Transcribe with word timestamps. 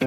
Du 0.00 0.04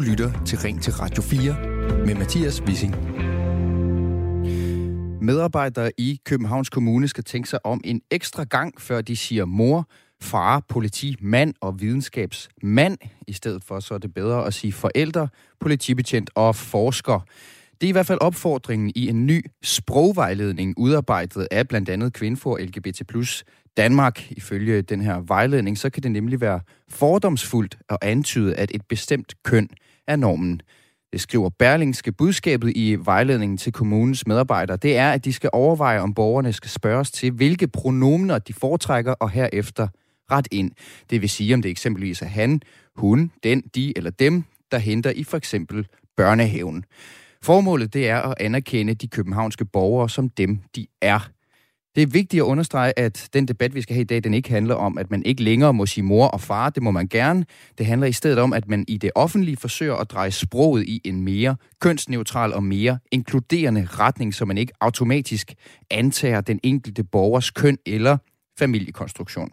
lytter 0.00 0.44
til 0.46 0.58
Ring 0.58 0.82
til 0.82 0.92
Radio 0.92 1.22
4 1.22 1.56
med 2.06 2.14
Mathias 2.14 2.62
Wissing. 2.62 2.94
Medarbejdere 5.22 5.90
i 5.98 6.20
Københavns 6.24 6.70
Kommune 6.70 7.08
skal 7.08 7.24
tænke 7.24 7.48
sig 7.48 7.66
om 7.66 7.80
en 7.84 8.00
ekstra 8.10 8.44
gang, 8.44 8.80
før 8.80 9.00
de 9.00 9.16
siger 9.16 9.44
mor, 9.44 9.88
far, 10.20 10.64
politi, 10.68 11.16
mand 11.20 11.54
og 11.60 11.80
videnskabsmand. 11.80 12.98
I 13.28 13.32
stedet 13.32 13.64
for 13.64 13.80
så 13.80 13.94
er 13.94 13.98
det 13.98 14.14
bedre 14.14 14.46
at 14.46 14.54
sige 14.54 14.72
forældre, 14.72 15.28
politibetjent 15.60 16.30
og 16.34 16.56
forsker. 16.56 17.20
Det 17.80 17.86
er 17.86 17.88
i 17.88 17.92
hvert 17.92 18.06
fald 18.06 18.18
opfordringen 18.20 18.92
i 18.94 19.08
en 19.08 19.26
ny 19.26 19.44
sprogvejledning, 19.62 20.74
udarbejdet 20.76 21.48
af 21.50 21.68
blandt 21.68 21.88
andet 21.88 22.12
Kvinfor 22.12 22.58
LGBT+. 22.58 23.02
Danmark. 23.76 24.30
Ifølge 24.30 24.82
den 24.82 25.00
her 25.00 25.20
vejledning, 25.20 25.78
så 25.78 25.90
kan 25.90 26.02
det 26.02 26.10
nemlig 26.10 26.40
være 26.40 26.60
fordomsfuldt 26.88 27.78
at 27.88 27.98
antyde, 28.02 28.54
at 28.54 28.70
et 28.74 28.82
bestemt 28.88 29.34
køn 29.44 29.68
er 30.06 30.16
normen. 30.16 30.60
Det 31.12 31.20
skriver 31.20 31.50
Berlingske 31.58 32.12
budskabet 32.12 32.72
i 32.76 32.96
vejledningen 33.04 33.58
til 33.58 33.72
kommunens 33.72 34.26
medarbejdere. 34.26 34.76
Det 34.76 34.96
er, 34.96 35.12
at 35.12 35.24
de 35.24 35.32
skal 35.32 35.50
overveje, 35.52 36.00
om 36.00 36.14
borgerne 36.14 36.52
skal 36.52 36.70
spørges 36.70 37.10
til, 37.10 37.30
hvilke 37.30 37.68
pronomener 37.68 38.38
de 38.38 38.52
foretrækker, 38.52 39.12
og 39.12 39.30
herefter 39.30 39.88
ret 40.30 40.48
ind. 40.50 40.70
Det 41.10 41.20
vil 41.20 41.30
sige, 41.30 41.54
om 41.54 41.62
det 41.62 41.70
eksempelvis 41.70 42.22
er 42.22 42.26
han, 42.26 42.60
hun, 42.96 43.30
den, 43.42 43.60
de 43.74 43.98
eller 43.98 44.10
dem, 44.10 44.44
der 44.70 44.78
henter 44.78 45.10
i 45.10 45.24
for 45.24 45.36
eksempel 45.36 45.86
børnehaven. 46.16 46.84
Formålet 47.42 47.94
det 47.94 48.08
er 48.08 48.18
at 48.18 48.34
anerkende 48.40 48.94
de 48.94 49.08
københavnske 49.08 49.64
borgere 49.64 50.08
som 50.08 50.28
dem, 50.28 50.58
de 50.76 50.86
er. 51.00 51.28
Det 51.94 52.02
er 52.02 52.06
vigtigt 52.06 52.40
at 52.40 52.44
understrege, 52.44 52.98
at 52.98 53.28
den 53.32 53.48
debat, 53.48 53.74
vi 53.74 53.82
skal 53.82 53.94
have 53.94 54.00
i 54.00 54.04
dag, 54.04 54.24
den 54.24 54.34
ikke 54.34 54.50
handler 54.50 54.74
om, 54.74 54.98
at 54.98 55.10
man 55.10 55.22
ikke 55.22 55.42
længere 55.42 55.74
må 55.74 55.86
sige 55.86 56.04
mor 56.04 56.26
og 56.26 56.40
far. 56.40 56.70
Det 56.70 56.82
må 56.82 56.90
man 56.90 57.08
gerne. 57.08 57.44
Det 57.78 57.86
handler 57.86 58.06
i 58.06 58.12
stedet 58.12 58.38
om, 58.38 58.52
at 58.52 58.68
man 58.68 58.84
i 58.88 58.96
det 58.96 59.10
offentlige 59.14 59.56
forsøger 59.56 59.94
at 59.94 60.10
dreje 60.10 60.30
sproget 60.30 60.88
i 60.88 61.00
en 61.04 61.22
mere 61.22 61.56
kønsneutral 61.80 62.52
og 62.54 62.64
mere 62.64 62.98
inkluderende 63.10 63.88
retning, 63.90 64.34
så 64.34 64.44
man 64.44 64.58
ikke 64.58 64.72
automatisk 64.80 65.54
antager 65.90 66.40
den 66.40 66.60
enkelte 66.62 67.04
borgers 67.04 67.50
køn 67.50 67.78
eller 67.86 68.18
familiekonstruktion. 68.58 69.50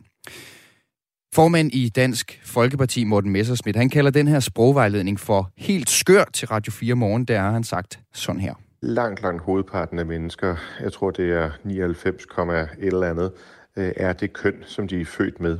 Formand 1.34 1.72
i 1.74 1.90
Dansk 1.90 2.40
Folkeparti, 2.44 3.04
Morten 3.04 3.32
Messersmith, 3.32 3.78
han 3.78 3.90
kalder 3.90 4.12
den 4.12 4.28
her 4.28 4.40
sprogvejledning 4.40 5.20
for 5.20 5.52
helt 5.58 5.90
skør 5.90 6.24
til 6.34 6.48
Radio 6.48 6.72
4 6.72 6.96
morgen. 6.96 7.26
Der 7.26 7.40
har 7.40 7.52
han 7.52 7.64
sagt 7.64 8.00
sådan 8.14 8.42
her. 8.42 8.69
Langt, 8.82 9.22
langt 9.22 9.44
hovedparten 9.44 10.00
af 10.00 10.06
mennesker, 10.06 10.56
jeg 10.82 10.94
tror 10.94 11.12
det 11.12 11.32
er 11.32 11.52
99, 11.64 12.24
et 12.24 12.70
eller 12.78 13.10
andet, 13.10 13.32
øh, 13.78 13.92
er 13.96 14.14
det 14.14 14.34
køn, 14.34 14.64
som 14.66 14.88
de 14.88 15.02
er 15.02 15.06
født 15.06 15.40
med. 15.40 15.60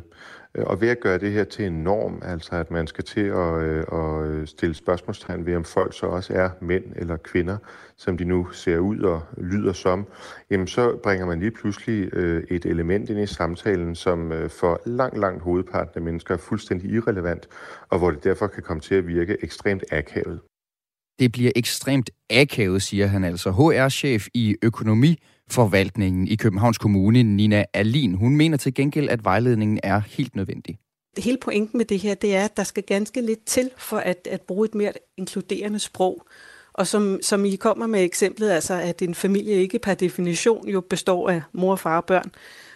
Øh, 0.56 0.64
og 0.68 0.82
ved 0.82 0.90
at 0.90 1.00
gøre 1.00 1.18
det 1.18 1.32
her 1.32 1.44
til 1.44 1.66
en 1.66 1.84
norm, 1.84 2.22
altså 2.26 2.56
at 2.56 2.72
man 2.72 2.88
skal 2.88 3.04
til 3.04 3.26
at, 3.26 3.62
øh, 3.62 3.84
at 3.94 4.50
stille 4.50 4.76
spørgsmålstegn 4.76 5.46
ved, 5.46 5.56
om 5.56 5.64
folk 5.64 5.98
så 5.98 6.06
også 6.06 6.34
er 6.34 6.50
mænd 6.62 6.84
eller 6.96 7.18
kvinder, 7.18 7.58
som 7.98 8.18
de 8.18 8.26
nu 8.26 8.52
ser 8.52 8.78
ud 8.78 9.00
og 9.00 9.22
lyder 9.38 9.74
som, 9.74 10.08
jamen 10.50 10.68
så 10.68 10.98
bringer 11.04 11.26
man 11.26 11.40
lige 11.40 11.52
pludselig 11.52 12.10
et 12.50 12.66
element 12.66 13.10
ind 13.10 13.20
i 13.20 13.26
samtalen, 13.26 13.96
som 13.96 14.32
for 14.50 14.82
langt, 14.86 15.18
langt 15.18 15.44
hovedparten 15.44 15.94
af 15.96 16.02
mennesker 16.02 16.34
er 16.34 16.38
fuldstændig 16.38 16.92
irrelevant, 16.92 17.48
og 17.90 18.00
hvor 18.00 18.12
det 18.12 18.24
derfor 18.24 18.48
kan 18.48 18.64
komme 18.64 18.82
til 18.82 18.96
at 18.96 19.08
virke 19.08 19.38
ekstremt 19.44 19.84
akavet. 19.92 20.40
Det 21.20 21.32
bliver 21.32 21.52
ekstremt 21.56 22.10
akavet, 22.30 22.82
siger 22.82 23.08
han 23.08 23.24
altså. 23.24 23.52
HR-chef 23.52 24.28
i 24.34 24.56
økonomiforvaltningen 24.62 26.28
i 26.28 26.36
Københavns 26.36 26.78
Kommune, 26.78 27.24
Nina 27.24 27.66
Alin, 27.74 28.14
hun 28.14 28.36
mener 28.36 28.58
til 28.58 28.74
gengæld, 28.74 29.10
at 29.10 29.24
vejledningen 29.24 29.80
er 29.84 30.00
helt 30.00 30.36
nødvendig. 30.36 30.78
Hele 31.18 31.38
pointen 31.42 31.78
med 31.78 31.86
det 31.86 32.00
her, 32.00 32.16
det 32.16 32.36
er, 32.36 32.46
at 32.46 32.58
der 32.58 32.64
skal 32.64 32.84
ganske 32.84 33.22
lidt 33.22 33.46
til 33.46 33.70
for 33.78 33.98
at, 33.98 34.28
at 34.32 34.42
bruge 34.42 34.66
et 34.66 34.76
mere 34.76 34.92
inkluderende 35.18 35.80
sprog. 35.80 36.26
Og 36.74 36.88
som, 36.88 37.20
som 37.22 37.46
I 37.46 37.56
kommer 37.56 37.88
med 37.88 38.04
eksemplet, 38.04 38.50
altså 38.50 38.74
at 38.74 39.02
en 39.02 39.16
familie 39.16 39.56
ikke 39.56 39.80
per 39.80 39.94
definition 39.94 40.68
jo 40.68 40.82
består 40.82 41.30
af 41.30 41.42
mor, 41.54 41.76
far 41.76 41.98
og 41.98 42.06
børn. 42.06 42.32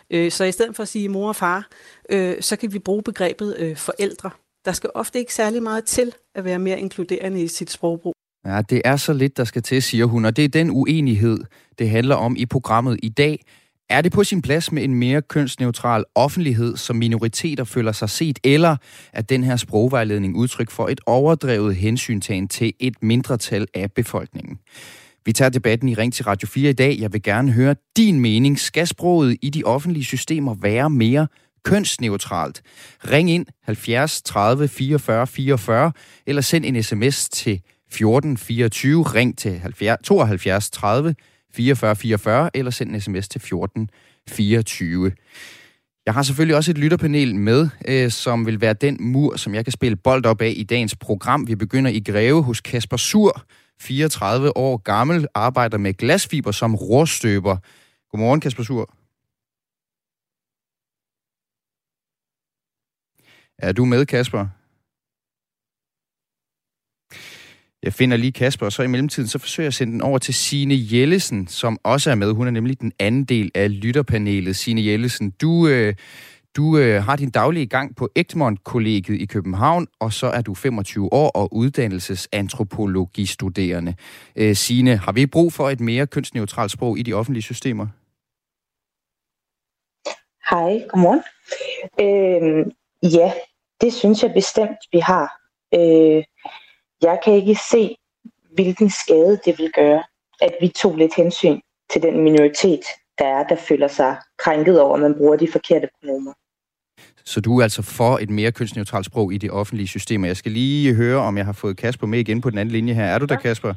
Øh, 0.09 0.31
så 0.31 0.43
i 0.43 0.51
stedet 0.51 0.75
for 0.75 0.83
at 0.83 0.89
sige 0.89 1.09
mor 1.09 1.27
og 1.27 1.35
far, 1.35 1.67
øh, 2.09 2.41
så 2.41 2.55
kan 2.55 2.73
vi 2.73 2.79
bruge 2.79 3.03
begrebet 3.03 3.55
øh, 3.59 3.77
forældre. 3.77 4.29
Der 4.65 4.71
skal 4.71 4.89
ofte 4.93 5.19
ikke 5.19 5.33
særlig 5.33 5.63
meget 5.63 5.85
til 5.85 6.13
at 6.35 6.45
være 6.45 6.59
mere 6.59 6.79
inkluderende 6.79 7.41
i 7.41 7.47
sit 7.47 7.71
sprogbrug. 7.71 8.12
Ja, 8.45 8.61
det 8.61 8.81
er 8.85 8.95
så 8.95 9.13
lidt, 9.13 9.37
der 9.37 9.43
skal 9.43 9.61
til, 9.61 9.81
siger 9.81 10.05
hun, 10.05 10.25
og 10.25 10.35
det 10.35 10.45
er 10.45 10.49
den 10.49 10.69
uenighed, 10.69 11.39
det 11.79 11.89
handler 11.89 12.15
om 12.15 12.35
i 12.35 12.45
programmet 12.45 12.99
i 13.03 13.09
dag. 13.09 13.43
Er 13.89 14.01
det 14.01 14.11
på 14.11 14.23
sin 14.23 14.41
plads 14.41 14.71
med 14.71 14.83
en 14.83 14.95
mere 14.95 15.21
kønsneutral 15.21 16.03
offentlighed, 16.15 16.77
som 16.77 16.95
minoriteter 16.95 17.63
føler 17.63 17.91
sig 17.91 18.09
set, 18.09 18.39
eller 18.43 18.75
er 19.13 19.21
den 19.21 19.43
her 19.43 19.55
sprogvejledning 19.55 20.35
udtryk 20.35 20.71
for 20.71 20.87
et 20.87 21.01
overdrevet 21.05 21.75
hensyntagen 21.75 22.47
til 22.47 22.73
et 22.79 22.95
mindretal 23.01 23.67
af 23.73 23.91
befolkningen? 23.91 24.57
Vi 25.25 25.33
tager 25.33 25.49
debatten 25.49 25.89
i 25.89 25.93
Ring 25.93 26.13
til 26.13 26.25
Radio 26.25 26.47
4 26.47 26.69
i 26.69 26.73
dag. 26.73 26.97
Jeg 26.99 27.13
vil 27.13 27.23
gerne 27.23 27.51
høre 27.51 27.75
din 27.97 28.19
mening. 28.19 28.59
Skal 28.59 28.87
sproget 28.87 29.37
i 29.41 29.49
de 29.49 29.63
offentlige 29.63 30.03
systemer 30.03 30.55
være 30.61 30.89
mere 30.89 31.27
kønsneutralt? 31.63 32.61
Ring 33.11 33.31
ind 33.31 33.45
70 33.63 34.21
30 34.21 34.67
44 34.67 35.27
44, 35.27 35.91
eller 36.27 36.41
send 36.41 36.65
en 36.65 36.83
sms 36.83 37.29
til 37.29 37.61
1424. 37.93 39.03
Ring 39.03 39.37
til 39.37 39.59
70, 39.59 39.99
72 40.03 40.69
30 40.69 41.15
44 41.53 41.95
44, 41.95 42.49
eller 42.53 42.71
send 42.71 42.89
en 42.89 43.01
sms 43.01 43.27
til 43.27 43.39
1424. 43.39 45.11
Jeg 46.05 46.13
har 46.13 46.23
selvfølgelig 46.23 46.55
også 46.55 46.71
et 46.71 46.77
lytterpanel 46.77 47.35
med, 47.35 47.69
øh, 47.87 48.11
som 48.11 48.45
vil 48.45 48.61
være 48.61 48.73
den 48.73 48.97
mur, 48.99 49.35
som 49.35 49.55
jeg 49.55 49.65
kan 49.65 49.71
spille 49.71 49.95
bold 49.95 50.25
op 50.25 50.41
af 50.41 50.53
i 50.57 50.63
dagens 50.63 50.95
program. 50.95 51.47
Vi 51.47 51.55
begynder 51.55 51.91
i 51.91 51.99
Greve 51.99 52.43
hos 52.43 52.61
Kasper 52.61 52.97
Sur, 52.97 53.45
34 53.81 54.57
år 54.57 54.77
gammel, 54.77 55.27
arbejder 55.33 55.77
med 55.77 55.93
glasfiber 55.93 56.51
som 56.51 56.75
rorstøber. 56.75 57.57
Godmorgen, 58.11 58.39
Kasper 58.39 58.63
Sur. 58.63 58.93
Er 63.57 63.71
du 63.71 63.85
med, 63.85 64.05
Kasper? 64.05 64.47
Jeg 67.83 67.93
finder 67.93 68.17
lige 68.17 68.31
Kasper, 68.31 68.65
og 68.65 68.71
så 68.71 68.83
i 68.83 68.87
mellemtiden 68.87 69.29
så 69.29 69.39
forsøger 69.39 69.65
jeg 69.65 69.67
at 69.67 69.73
sende 69.73 69.93
den 69.93 70.01
over 70.01 70.17
til 70.17 70.33
Sine 70.33 70.75
Jellesen, 70.91 71.47
som 71.47 71.79
også 71.83 72.11
er 72.11 72.15
med. 72.15 72.33
Hun 72.33 72.47
er 72.47 72.51
nemlig 72.51 72.81
den 72.81 72.91
anden 72.99 73.23
del 73.23 73.51
af 73.55 73.81
lytterpanelet. 73.81 74.55
Sine 74.55 74.85
Jellesen, 74.85 75.31
du, 75.31 75.67
øh, 75.67 75.93
du 76.55 76.77
øh, 76.77 77.03
har 77.03 77.15
din 77.15 77.29
daglige 77.29 77.65
gang 77.65 77.95
på 77.95 78.09
Egtmont-kollegiet 78.15 79.21
i 79.21 79.25
København, 79.25 79.87
og 79.99 80.13
så 80.13 80.27
er 80.27 80.41
du 80.41 80.53
25 80.53 81.13
år 81.13 81.29
og 81.29 81.55
uddannelsesantropologistuderende. 81.55 83.95
Øh, 84.35 84.55
Sine, 84.55 84.97
har 84.97 85.11
vi 85.11 85.25
brug 85.25 85.53
for 85.53 85.69
et 85.69 85.79
mere 85.79 86.07
kønsneutralt 86.07 86.71
sprog 86.71 86.99
i 86.99 87.01
de 87.01 87.13
offentlige 87.13 87.43
systemer? 87.43 87.87
Hej, 90.49 90.81
godmorgen. 90.89 91.23
Øh, 91.99 92.65
ja, 93.13 93.31
det 93.81 93.93
synes 93.93 94.23
jeg 94.23 94.33
bestemt, 94.33 94.77
vi 94.91 94.99
har. 94.99 95.39
Øh, 95.75 96.23
jeg 97.03 97.19
kan 97.23 97.33
ikke 97.33 97.55
se, 97.71 97.95
hvilken 98.53 98.89
skade 98.89 99.39
det 99.45 99.57
vil 99.57 99.71
gøre, 99.75 100.03
at 100.41 100.53
vi 100.61 100.67
tog 100.67 100.95
lidt 100.97 101.15
hensyn 101.15 101.59
til 101.91 102.01
den 102.01 102.23
minoritet, 102.23 102.81
der 103.19 103.25
er, 103.25 103.43
der 103.43 103.55
føler 103.55 103.87
sig 103.87 104.17
krænket 104.37 104.81
over, 104.81 104.95
at 104.95 105.01
man 105.01 105.15
bruger 105.17 105.35
de 105.35 105.47
forkerte 105.51 105.87
pronomer. 105.99 106.33
Så 107.25 107.41
du 107.41 107.59
er 107.59 107.63
altså 107.63 107.81
for 107.81 108.17
et 108.17 108.29
mere 108.29 108.51
kønsneutralt 108.51 109.05
sprog 109.05 109.33
i 109.33 109.37
de 109.37 109.49
offentlige 109.49 109.87
systemer. 109.87 110.27
Jeg 110.27 110.37
skal 110.37 110.51
lige 110.51 110.93
høre, 110.93 111.17
om 111.17 111.37
jeg 111.37 111.45
har 111.45 111.53
fået 111.53 111.77
Kasper 111.77 112.07
med 112.07 112.19
igen 112.19 112.41
på 112.41 112.49
den 112.49 112.57
anden 112.57 112.73
linje 112.73 112.93
her. 112.93 113.05
Er 113.05 113.19
du 113.19 113.25
der, 113.25 113.35
Kasper? 113.35 113.73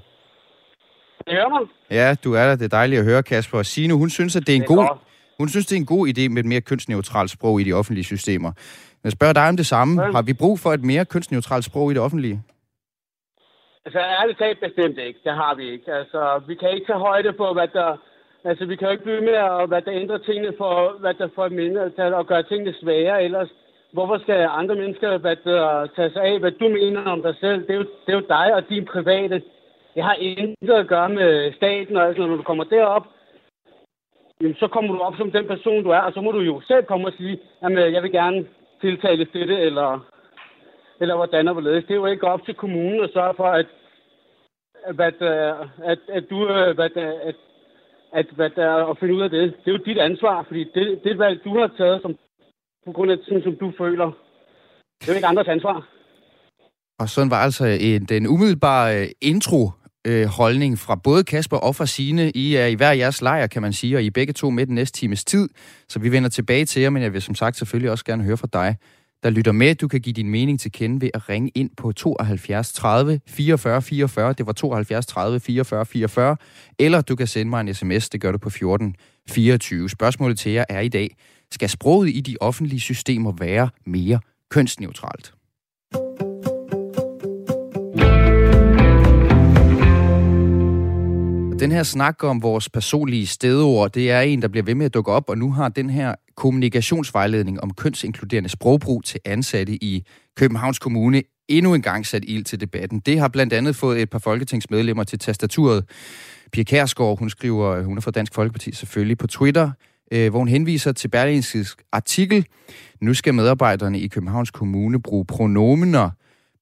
Ja, 1.27 1.45
Ja, 1.91 2.15
du 2.25 2.33
er 2.33 2.47
der. 2.47 2.57
Det 2.57 2.65
er 2.65 2.69
dejligt 2.69 2.99
at 2.99 3.05
høre, 3.05 3.23
Kasper. 3.23 3.63
Signe, 3.63 3.95
hun 3.95 4.11
synes, 4.11 4.37
at 4.37 4.47
det 4.47 4.53
er 4.53 4.57
en 4.57 4.63
det 4.63 4.71
er 4.71 4.75
god... 4.75 4.99
Hun 5.39 5.49
synes, 5.49 5.67
det 5.67 5.77
er 5.77 5.81
en 5.81 5.87
god 5.87 6.09
idé 6.09 6.29
med 6.29 6.39
et 6.39 6.47
mere 6.47 6.61
kønsneutralt 6.61 7.31
sprog 7.31 7.61
i 7.61 7.65
de 7.65 7.73
offentlige 7.73 8.05
systemer. 8.05 8.53
Jeg 9.05 9.13
spørger 9.13 9.33
dig 9.33 9.49
om 9.49 9.57
det 9.57 9.67
samme. 9.67 10.13
Har 10.13 10.23
vi 10.23 10.33
brug 10.33 10.61
for 10.61 10.73
et 10.73 10.85
mere 10.85 11.05
kønsneutralt 11.05 11.65
sprog 11.65 11.91
i 11.91 11.95
det 11.95 12.03
offentlige? 12.03 12.43
Altså 13.87 14.01
ærligt 14.21 14.39
talt 14.39 14.61
bestemt 14.61 14.99
ikke. 14.99 15.21
Det 15.25 15.33
har 15.33 15.55
vi 15.55 15.65
ikke. 15.71 15.93
Altså, 15.93 16.41
vi 16.49 16.55
kan 16.55 16.71
ikke 16.71 16.87
tage 16.87 16.99
højde 16.99 17.33
på, 17.33 17.53
hvad 17.53 17.69
der... 17.69 17.97
Altså, 18.45 18.67
vi 18.67 18.77
kan 18.77 18.87
jo 18.87 18.93
ikke 18.93 19.05
blive 19.05 19.21
med 19.21 19.39
at 19.49 19.69
hvad 19.69 19.83
der 19.83 19.93
ændrer 20.01 20.19
tingene 20.19 20.53
for, 20.59 20.99
hvad 21.01 21.15
der 21.15 21.29
får 21.35 21.49
mindretal 21.49 22.15
og 22.15 22.27
gøre 22.27 22.43
tingene 22.43 22.75
sværere 22.81 23.25
Ellers, 23.25 23.49
hvorfor 23.93 24.19
skal 24.19 24.49
andre 24.51 24.75
mennesker 24.75 25.19
hvad 25.19 25.37
der, 25.45 25.87
tage 25.97 26.11
sig 26.11 26.23
af, 26.23 26.39
hvad 26.41 26.51
du 26.51 26.69
mener 26.69 27.11
om 27.11 27.23
dig 27.23 27.35
selv? 27.41 27.61
Det 27.67 27.71
er, 27.71 27.75
jo, 27.75 27.87
det 28.07 28.13
er 28.13 28.19
jo 28.21 28.27
dig 28.29 28.55
og 28.55 28.69
din 28.69 28.85
private. 28.85 29.43
Det 29.95 30.03
har 30.03 30.15
intet 30.15 30.75
at 30.75 30.87
gøre 30.87 31.09
med 31.09 31.53
staten, 31.53 31.97
og 31.97 32.07
altså, 32.07 32.27
når 32.27 32.37
du 32.37 32.43
kommer 32.43 32.65
derop, 32.65 33.07
jamen, 34.41 34.57
så 34.57 34.69
kommer 34.69 34.95
du 34.95 35.01
op 35.01 35.17
som 35.17 35.31
den 35.31 35.47
person, 35.47 35.85
du 35.85 35.91
er, 35.91 35.99
og 35.99 36.13
så 36.13 36.21
må 36.21 36.33
du 36.33 36.41
jo 36.41 36.61
selv 36.61 36.85
komme 36.85 37.07
og 37.07 37.13
sige, 37.19 37.39
at 37.63 37.93
jeg 37.93 38.03
vil 38.03 38.13
gerne 38.13 38.47
tiltale 38.81 39.25
til 39.25 39.49
det, 39.49 39.59
eller 39.59 40.16
eller 41.01 41.17
hvordan 41.17 41.49
og 41.49 41.55
hvorledes. 41.55 41.85
Det 41.85 41.95
er 41.95 42.03
jo 42.05 42.07
ikke 42.07 42.27
op 42.27 42.45
til 42.45 42.55
kommunen 42.55 43.01
at 43.05 43.11
sørge 43.13 43.35
for, 43.37 43.49
at, 43.61 43.67
at, 44.87 45.23
at, 45.91 45.99
at 46.17 46.25
du 46.31 46.47
at, 46.47 46.81
at, 46.81 46.97
at, 48.13 48.27
at, 48.39 48.59
at 48.91 48.99
finde 49.01 49.15
ud 49.15 49.23
af 49.23 49.31
det. 49.31 49.55
Det 49.65 49.69
er 49.69 49.77
jo 49.79 49.87
dit 49.87 49.99
ansvar, 49.99 50.43
fordi 50.43 50.65
det, 50.75 51.01
det 51.05 51.19
valg, 51.19 51.45
du 51.45 51.59
har 51.59 51.71
taget 51.79 52.03
som 52.03 52.17
på 52.87 52.93
grund 52.93 53.11
af 53.11 53.19
sådan, 53.23 53.43
som 53.43 53.57
du 53.57 53.73
føler. 53.79 54.07
Det 55.01 55.09
er 55.09 55.13
jo 55.13 55.17
ikke 55.17 55.27
andres 55.27 55.49
ansvar. 55.49 55.89
Og 56.99 57.09
sådan 57.09 57.31
var 57.31 57.43
altså 57.47 57.67
en, 57.81 58.05
den 58.05 58.27
umiddelbare 58.27 59.09
intro 59.21 59.71
øh, 60.07 60.27
holdning 60.27 60.79
fra 60.79 60.95
både 61.05 61.25
Kasper 61.25 61.57
og 61.57 61.75
fra 61.75 61.87
Sine. 61.87 62.31
I 62.31 62.55
er 62.55 62.67
i 62.67 62.75
hver 62.75 62.93
jeres 62.93 63.23
lejr, 63.23 63.47
kan 63.47 63.63
man 63.63 63.73
sige, 63.73 63.97
og 63.97 64.03
I 64.03 64.07
er 64.07 64.11
begge 64.11 64.33
to 64.33 64.51
med 64.51 64.67
den 64.67 64.75
næste 64.75 65.01
times 65.01 65.25
tid. 65.25 65.49
Så 65.89 65.99
vi 65.99 66.13
vender 66.13 66.29
tilbage 66.29 66.65
til 66.65 66.83
jer, 66.83 66.91
men 66.91 67.03
jeg 67.03 67.13
vil 67.13 67.23
som 67.23 67.35
sagt 67.35 67.57
selvfølgelig 67.57 67.91
også 67.91 68.05
gerne 68.05 68.25
høre 68.25 68.37
fra 68.37 68.49
dig, 68.53 68.77
der 69.27 69.33
lytter 69.33 69.53
med. 69.53 69.75
Du 69.75 69.89
kan 69.89 70.01
give 70.01 70.13
din 70.13 70.31
mening 70.31 70.61
til 70.61 70.73
kende 70.73 71.01
ved 71.01 71.11
at 71.15 71.29
ringe 71.29 71.51
ind 71.55 71.71
på 71.77 71.93
72 71.93 72.73
30 72.73 73.21
44 73.27 73.83
44. 73.83 74.33
Det 74.33 74.47
var 74.47 74.53
72 74.53 75.07
30 75.07 75.41
44 75.41 75.87
44. 75.87 76.37
Eller 76.79 77.01
du 77.01 77.17
kan 77.17 77.27
sende 77.27 77.51
mig 77.51 77.61
en 77.61 77.75
sms. 77.75 78.09
Det 78.09 78.21
gør 78.21 78.33
du 78.33 78.39
på 78.39 78.51
14 78.51 78.97
24. 79.29 79.91
Spørgsmålet 79.91 80.39
til 80.39 80.53
jer 80.53 80.65
er 80.69 80.81
i 80.81 80.89
dag, 80.89 81.17
skal 81.53 81.69
sproget 81.69 82.09
i 82.09 82.21
de 82.21 82.37
offentlige 82.41 82.81
systemer 82.81 83.33
være 83.39 83.69
mere 83.87 84.21
kønsneutralt? 84.51 85.36
Den 91.59 91.73
her 91.73 91.83
snak 91.83 92.25
om 92.25 92.43
vores 92.43 92.69
personlige 92.69 93.27
stedord, 93.27 93.93
det 93.93 94.11
er 94.11 94.21
en, 94.21 94.43
der 94.43 94.49
bliver 94.49 94.65
ved 94.65 94.75
med 94.75 94.87
at 94.87 94.95
dukke 94.95 95.13
op, 95.13 95.31
og 95.31 95.39
nu 95.39 95.53
har 95.53 95.69
den 95.69 95.91
her 95.91 96.15
kommunikationsvejledning 96.37 97.61
om 97.61 97.71
kønsinkluderende 97.71 98.49
sprogbrug 98.49 99.05
til 99.05 99.21
ansatte 99.25 99.85
i 99.85 100.07
Københavns 100.37 100.79
Kommune 100.79 101.23
endnu 101.49 101.75
en 101.75 101.83
gang 101.83 102.07
sat 102.07 102.25
ild 102.27 102.45
til 102.45 102.61
debatten. 102.61 103.01
Det 103.01 103.21
har 103.21 103.29
blandt 103.29 103.53
andet 103.53 103.77
fået 103.77 104.03
et 104.03 104.11
par 104.11 104.19
folketingsmedlemmer 104.19 105.05
til 105.05 105.19
tastaturet. 105.19 105.85
Pia 106.53 106.63
Kærsgaard, 106.63 107.19
hun 107.19 107.31
skriver, 107.31 107.71
øh, 107.71 107.85
hun 107.85 107.97
er 107.97 108.01
fra 108.01 108.11
Dansk 108.11 108.35
Folkeparti 108.35 108.73
selvfølgelig, 108.73 109.19
på 109.19 109.27
Twitter, 109.27 109.71
øh, 110.13 110.31
hvor 110.31 110.39
hun 110.39 110.49
henviser 110.49 110.93
til 110.93 111.09
Berlingskes 111.09 111.77
artikel. 111.93 112.47
Nu 113.01 113.15
skal 113.15 113.35
medarbejderne 113.35 114.01
i 114.01 114.09
Københavns 114.09 114.51
Kommune 114.51 115.03
bruge 115.03 115.25
pronomener, 115.25 116.11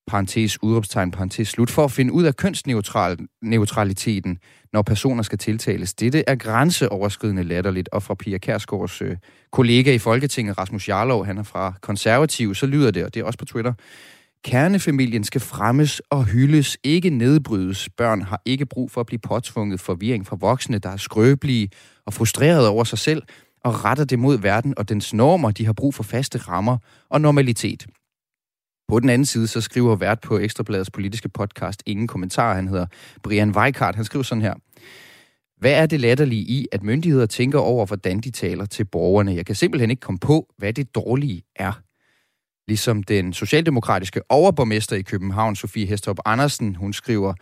parentes, 0.07 0.63
udråbstegn, 0.63 1.11
parentes, 1.11 1.49
slut, 1.49 1.71
for 1.71 1.85
at 1.85 1.93
finde 1.93 2.13
ud 2.13 2.25
af 2.25 2.37
kønsneutraliteten, 2.37 4.39
når 4.73 4.83
personer 4.83 5.23
skal 5.23 5.39
tiltales. 5.39 5.95
Dette 5.95 6.25
er 6.27 6.35
grænseoverskridende 6.35 7.43
latterligt, 7.43 7.89
og 7.93 8.03
fra 8.03 8.15
Pia 8.15 8.39
Kærsgaards 8.39 9.03
øh, 9.03 9.17
kollega 9.53 9.95
i 9.95 9.99
Folketinget, 9.99 10.59
Rasmus 10.59 10.89
Jarlov, 10.89 11.27
han 11.27 11.39
er 11.39 11.43
fra 11.43 11.75
konservativ, 11.81 12.55
så 12.55 12.67
lyder 12.67 12.91
det, 12.91 13.05
og 13.05 13.15
det 13.15 13.21
er 13.21 13.25
også 13.25 13.39
på 13.39 13.45
Twitter, 13.45 13.73
Kernefamilien 14.45 15.25
skal 15.25 15.41
fremmes 15.41 16.03
og 16.11 16.25
hyldes, 16.25 16.79
ikke 16.83 17.11
nedbrydes. 17.11 17.89
Børn 17.97 18.23
har 18.23 18.43
ikke 18.45 18.67
brug 18.67 18.91
for 18.91 19.01
at 19.01 19.07
blive 19.07 19.19
påtvunget 19.19 19.81
forvirring 19.81 20.27
fra 20.27 20.37
voksne, 20.41 20.79
der 20.79 20.89
er 20.89 20.97
skrøbelige 20.97 21.69
og 22.07 22.13
frustrerede 22.13 22.69
over 22.69 22.85
sig 22.85 22.99
selv, 22.99 23.23
og 23.65 23.85
retter 23.85 24.05
det 24.05 24.19
mod 24.19 24.39
verden 24.39 24.75
og 24.77 24.89
dens 24.89 25.15
normer. 25.15 25.51
De 25.51 25.67
har 25.67 25.73
brug 25.73 25.95
for 25.95 26.03
faste 26.03 26.39
rammer 26.39 26.79
og 27.11 27.21
normalitet. 27.21 27.87
På 28.89 29.01
den 29.01 29.09
anden 29.09 29.27
side, 29.27 29.47
så 29.47 29.61
skriver 29.61 29.97
vært 29.97 30.21
på 30.21 30.39
Ekstrabladets 30.39 30.91
politiske 30.91 31.29
podcast 31.29 31.83
ingen 31.87 32.07
kommentar. 32.07 32.55
Han 32.55 32.69
hedder 32.69 32.87
Brian 33.23 33.51
Weikart. 33.51 33.95
Han 33.95 34.05
skriver 34.05 34.23
sådan 34.23 34.43
her. 34.43 34.55
Hvad 35.59 35.73
er 35.73 35.87
det 35.87 36.01
latterlige 36.01 36.43
i, 36.43 36.67
at 36.73 36.83
myndigheder 36.83 37.27
tænker 37.27 37.59
over, 37.59 37.87
hvordan 37.87 38.21
de 38.21 38.31
taler 38.31 38.67
til 38.67 38.85
borgerne? 38.85 39.35
Jeg 39.35 39.47
kan 39.47 39.55
simpelthen 39.55 39.91
ikke 39.91 40.01
komme 40.01 40.19
på, 40.19 40.47
hvad 40.59 40.73
det 40.73 40.95
dårlige 40.95 41.43
er. 41.57 41.73
Ligesom 42.69 43.03
den 43.03 43.33
socialdemokratiske 43.33 44.21
overborgmester 44.29 44.97
i 44.97 45.03
København, 45.03 45.57
Sofie 45.57 45.87
Hestrup 45.87 46.19
Andersen, 46.25 46.75
hun 46.75 46.93
skriver, 46.93 47.35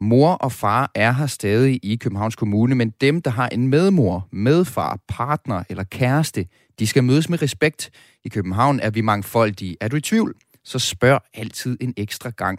Mor 0.00 0.32
og 0.32 0.52
far 0.52 0.90
er 0.94 1.12
her 1.12 1.26
stadig 1.26 1.80
i 1.82 1.96
Københavns 1.96 2.36
Kommune, 2.36 2.74
men 2.74 2.90
dem, 3.00 3.22
der 3.22 3.30
har 3.30 3.48
en 3.48 3.68
medmor, 3.68 4.28
medfar, 4.32 4.98
partner 5.08 5.62
eller 5.68 5.84
kæreste, 5.84 6.46
de 6.78 6.86
skal 6.86 7.04
mødes 7.04 7.28
med 7.28 7.42
respekt. 7.42 7.90
I 8.24 8.28
København 8.28 8.80
er 8.80 8.90
vi 8.90 9.00
mangfoldige. 9.00 9.76
Er 9.80 9.88
du 9.88 9.96
i 9.96 10.00
tvivl? 10.00 10.34
Så 10.66 10.78
spørg 10.78 11.20
altid 11.34 11.76
en 11.80 11.94
ekstra 11.96 12.30
gang. 12.30 12.58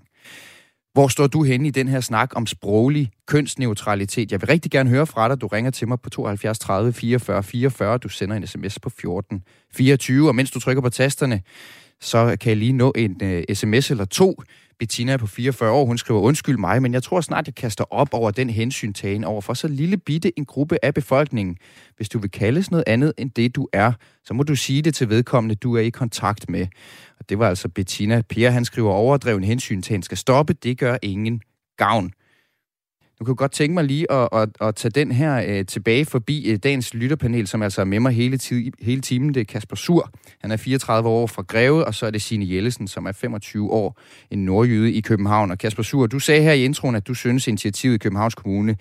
Hvor 0.93 1.07
står 1.07 1.27
du 1.27 1.43
henne 1.43 1.67
i 1.67 1.71
den 1.71 1.87
her 1.87 1.99
snak 1.99 2.31
om 2.35 2.47
sproglig 2.47 3.11
kønsneutralitet? 3.27 4.31
Jeg 4.31 4.41
vil 4.41 4.47
rigtig 4.47 4.71
gerne 4.71 4.89
høre 4.89 5.07
fra 5.07 5.29
dig. 5.29 5.41
Du 5.41 5.47
ringer 5.47 5.71
til 5.71 5.87
mig 5.87 6.01
på 6.01 6.09
72 6.09 6.59
30 6.59 6.93
44 6.93 7.43
44. 7.43 7.97
Du 7.97 8.09
sender 8.09 8.35
en 8.35 8.47
sms 8.47 8.79
på 8.79 8.89
14 8.89 9.43
24. 9.73 10.27
Og 10.27 10.35
mens 10.35 10.51
du 10.51 10.59
trykker 10.59 10.81
på 10.81 10.89
tasterne, 10.89 11.41
så 12.01 12.37
kan 12.41 12.49
jeg 12.49 12.57
lige 12.57 12.73
nå 12.73 12.93
en 12.95 13.21
uh, 13.23 13.55
sms 13.55 13.91
eller 13.91 14.05
to. 14.05 14.41
Bettina 14.79 15.17
på 15.17 15.27
44 15.27 15.71
år, 15.71 15.85
hun 15.85 15.97
skriver, 15.97 16.19
undskyld 16.19 16.57
mig, 16.57 16.81
men 16.81 16.93
jeg 16.93 17.03
tror 17.03 17.21
snart, 17.21 17.47
jeg 17.47 17.55
kaster 17.55 17.93
op 17.93 18.13
over 18.13 18.31
den 18.31 18.49
hensyntagen 18.49 19.23
over 19.23 19.41
for 19.41 19.53
så 19.53 19.67
lille 19.67 19.97
bitte 19.97 20.39
en 20.39 20.45
gruppe 20.45 20.77
af 20.83 20.93
befolkningen. 20.93 21.57
Hvis 21.95 22.09
du 22.09 22.19
vil 22.19 22.31
kaldes 22.31 22.71
noget 22.71 22.83
andet 22.87 23.13
end 23.17 23.31
det, 23.31 23.55
du 23.55 23.67
er, 23.73 23.91
så 24.25 24.33
må 24.33 24.43
du 24.43 24.55
sige 24.55 24.81
det 24.81 24.95
til 24.95 25.09
vedkommende, 25.09 25.55
du 25.55 25.75
er 25.75 25.81
i 25.81 25.89
kontakt 25.89 26.49
med. 26.49 26.67
Det 27.29 27.39
var 27.39 27.49
altså 27.49 27.69
Bettina. 27.69 28.21
Per, 28.29 28.49
han 28.49 28.65
skriver, 28.65 28.91
overdreven 28.91 29.43
hensyntagen 29.43 30.03
skal 30.03 30.17
stoppe, 30.17 30.53
det 30.53 30.77
gør 30.77 30.97
ingen 31.01 31.41
gavn. 31.77 32.11
Nu 33.19 33.25
kan 33.25 33.31
jeg 33.31 33.37
godt 33.37 33.51
tænke 33.51 33.73
mig 33.73 33.83
lige 33.83 34.11
at, 34.11 34.29
at, 34.33 34.49
at 34.61 34.75
tage 34.75 34.91
den 34.91 35.11
her 35.11 35.43
øh, 35.47 35.65
tilbage 35.65 36.05
forbi 36.05 36.51
øh, 36.51 36.57
dagens 36.57 36.93
lytterpanel, 36.93 37.47
som 37.47 37.61
altså 37.61 37.81
er 37.81 37.85
med 37.85 37.99
mig 37.99 38.11
hele, 38.13 38.37
tid, 38.37 38.71
hele 38.81 39.01
timen. 39.01 39.33
Det 39.33 39.41
er 39.41 39.45
Kasper 39.45 39.75
Sur. 39.75 40.11
Han 40.41 40.51
er 40.51 40.57
34 40.57 41.09
år 41.09 41.27
fra 41.27 41.41
Greve, 41.41 41.85
og 41.85 41.95
så 41.95 42.05
er 42.05 42.09
det 42.09 42.21
Signe 42.21 42.53
Jellesen, 42.53 42.87
som 42.87 43.05
er 43.05 43.11
25 43.11 43.71
år, 43.71 43.99
en 44.31 44.45
nordjyde 44.45 44.93
i 44.93 45.01
København. 45.01 45.51
Og 45.51 45.57
Kasper 45.57 45.83
Sur, 45.83 46.07
du 46.07 46.19
sagde 46.19 46.41
her 46.41 46.53
i 46.53 46.65
introen, 46.65 46.95
at 46.95 47.07
du 47.07 47.13
synes, 47.13 47.47
initiativet 47.47 47.95
i 47.95 47.97
Københavns 47.97 48.35
Kommune, 48.35 48.77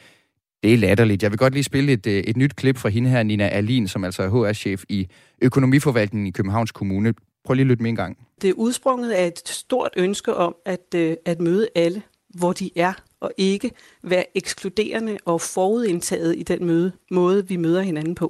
det 0.63 0.75
er 0.75 0.79
latterligt. 0.79 1.23
Jeg 1.23 1.31
vil 1.31 1.39
godt 1.39 1.53
lige 1.53 1.65
spille 1.65 1.93
et, 1.93 2.07
øh, 2.07 2.15
et 2.15 2.37
nyt 2.37 2.57
klip 2.57 2.77
fra 2.77 2.89
hende 2.89 3.11
her, 3.11 3.23
Nina 3.23 3.49
Alin, 3.49 3.89
som 3.89 4.05
altså 4.05 4.23
er 4.23 4.29
HR-chef 4.29 4.85
i 4.89 5.07
økonomiforvaltningen 5.43 6.27
i 6.27 6.31
Københavns 6.31 6.73
Kommune. 6.73 7.15
Prøv 7.47 7.55
lige 7.55 7.65
at 7.65 7.67
lytte 7.67 7.83
med 7.83 7.91
en 7.91 7.97
gang. 7.97 8.19
Det 8.43 8.51
er 8.51 8.55
udsprunget 8.55 9.11
af 9.11 9.27
et 9.27 9.39
stort 9.49 9.91
ønske 9.97 10.35
om 10.35 10.57
at, 10.65 10.95
øh, 10.97 11.17
at 11.27 11.41
møde 11.41 11.69
alle, 11.75 12.03
hvor 12.41 12.53
de 12.53 12.71
er 12.77 12.93
og 13.21 13.31
ikke 13.39 13.71
være 14.03 14.25
ekskluderende 14.35 15.17
og 15.27 15.41
forudindtaget 15.41 16.37
i 16.37 16.43
den 16.43 16.67
møde, 16.67 16.93
måde, 17.11 17.49
vi 17.49 17.57
møder 17.57 17.83
hinanden 17.83 18.15
på. 18.15 18.29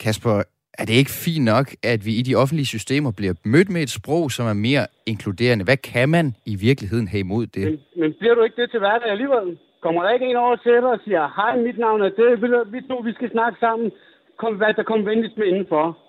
Kasper, 0.00 0.42
er 0.80 0.84
det 0.88 0.94
ikke 0.94 1.10
fint 1.26 1.44
nok, 1.44 1.66
at 1.92 2.00
vi 2.06 2.12
i 2.20 2.22
de 2.22 2.34
offentlige 2.34 2.66
systemer 2.66 3.10
bliver 3.18 3.34
mødt 3.44 3.70
med 3.74 3.82
et 3.82 3.90
sprog, 3.90 4.30
som 4.30 4.46
er 4.46 4.52
mere 4.68 4.86
inkluderende? 5.06 5.64
Hvad 5.64 5.76
kan 5.76 6.08
man 6.08 6.26
i 6.46 6.54
virkeligheden 6.68 7.08
have 7.08 7.20
imod 7.20 7.46
det? 7.46 7.64
Men, 7.68 7.78
men 8.00 8.10
bliver 8.18 8.34
du 8.34 8.42
ikke 8.42 8.60
det 8.62 8.70
til 8.70 8.78
hverdag 8.78 9.10
alligevel? 9.10 9.58
Kommer 9.82 10.02
der 10.02 10.10
ikke 10.10 10.26
en 10.26 10.36
over 10.36 10.56
til 10.56 10.72
dig 10.72 10.90
og 10.96 11.00
siger, 11.04 11.22
hej, 11.38 11.52
mit 11.66 11.78
navn 11.78 12.00
er 12.02 12.10
det, 12.20 12.42
vi 12.72 12.80
to, 12.88 12.96
vi 13.08 13.12
skal 13.12 13.30
snakke 13.30 13.56
sammen, 13.60 13.90
kom, 14.38 14.54
hvad 14.54 14.74
der 14.74 14.82
kommer 14.82 15.04
venligst 15.10 15.36
med 15.38 15.46
indenfor? 15.46 16.07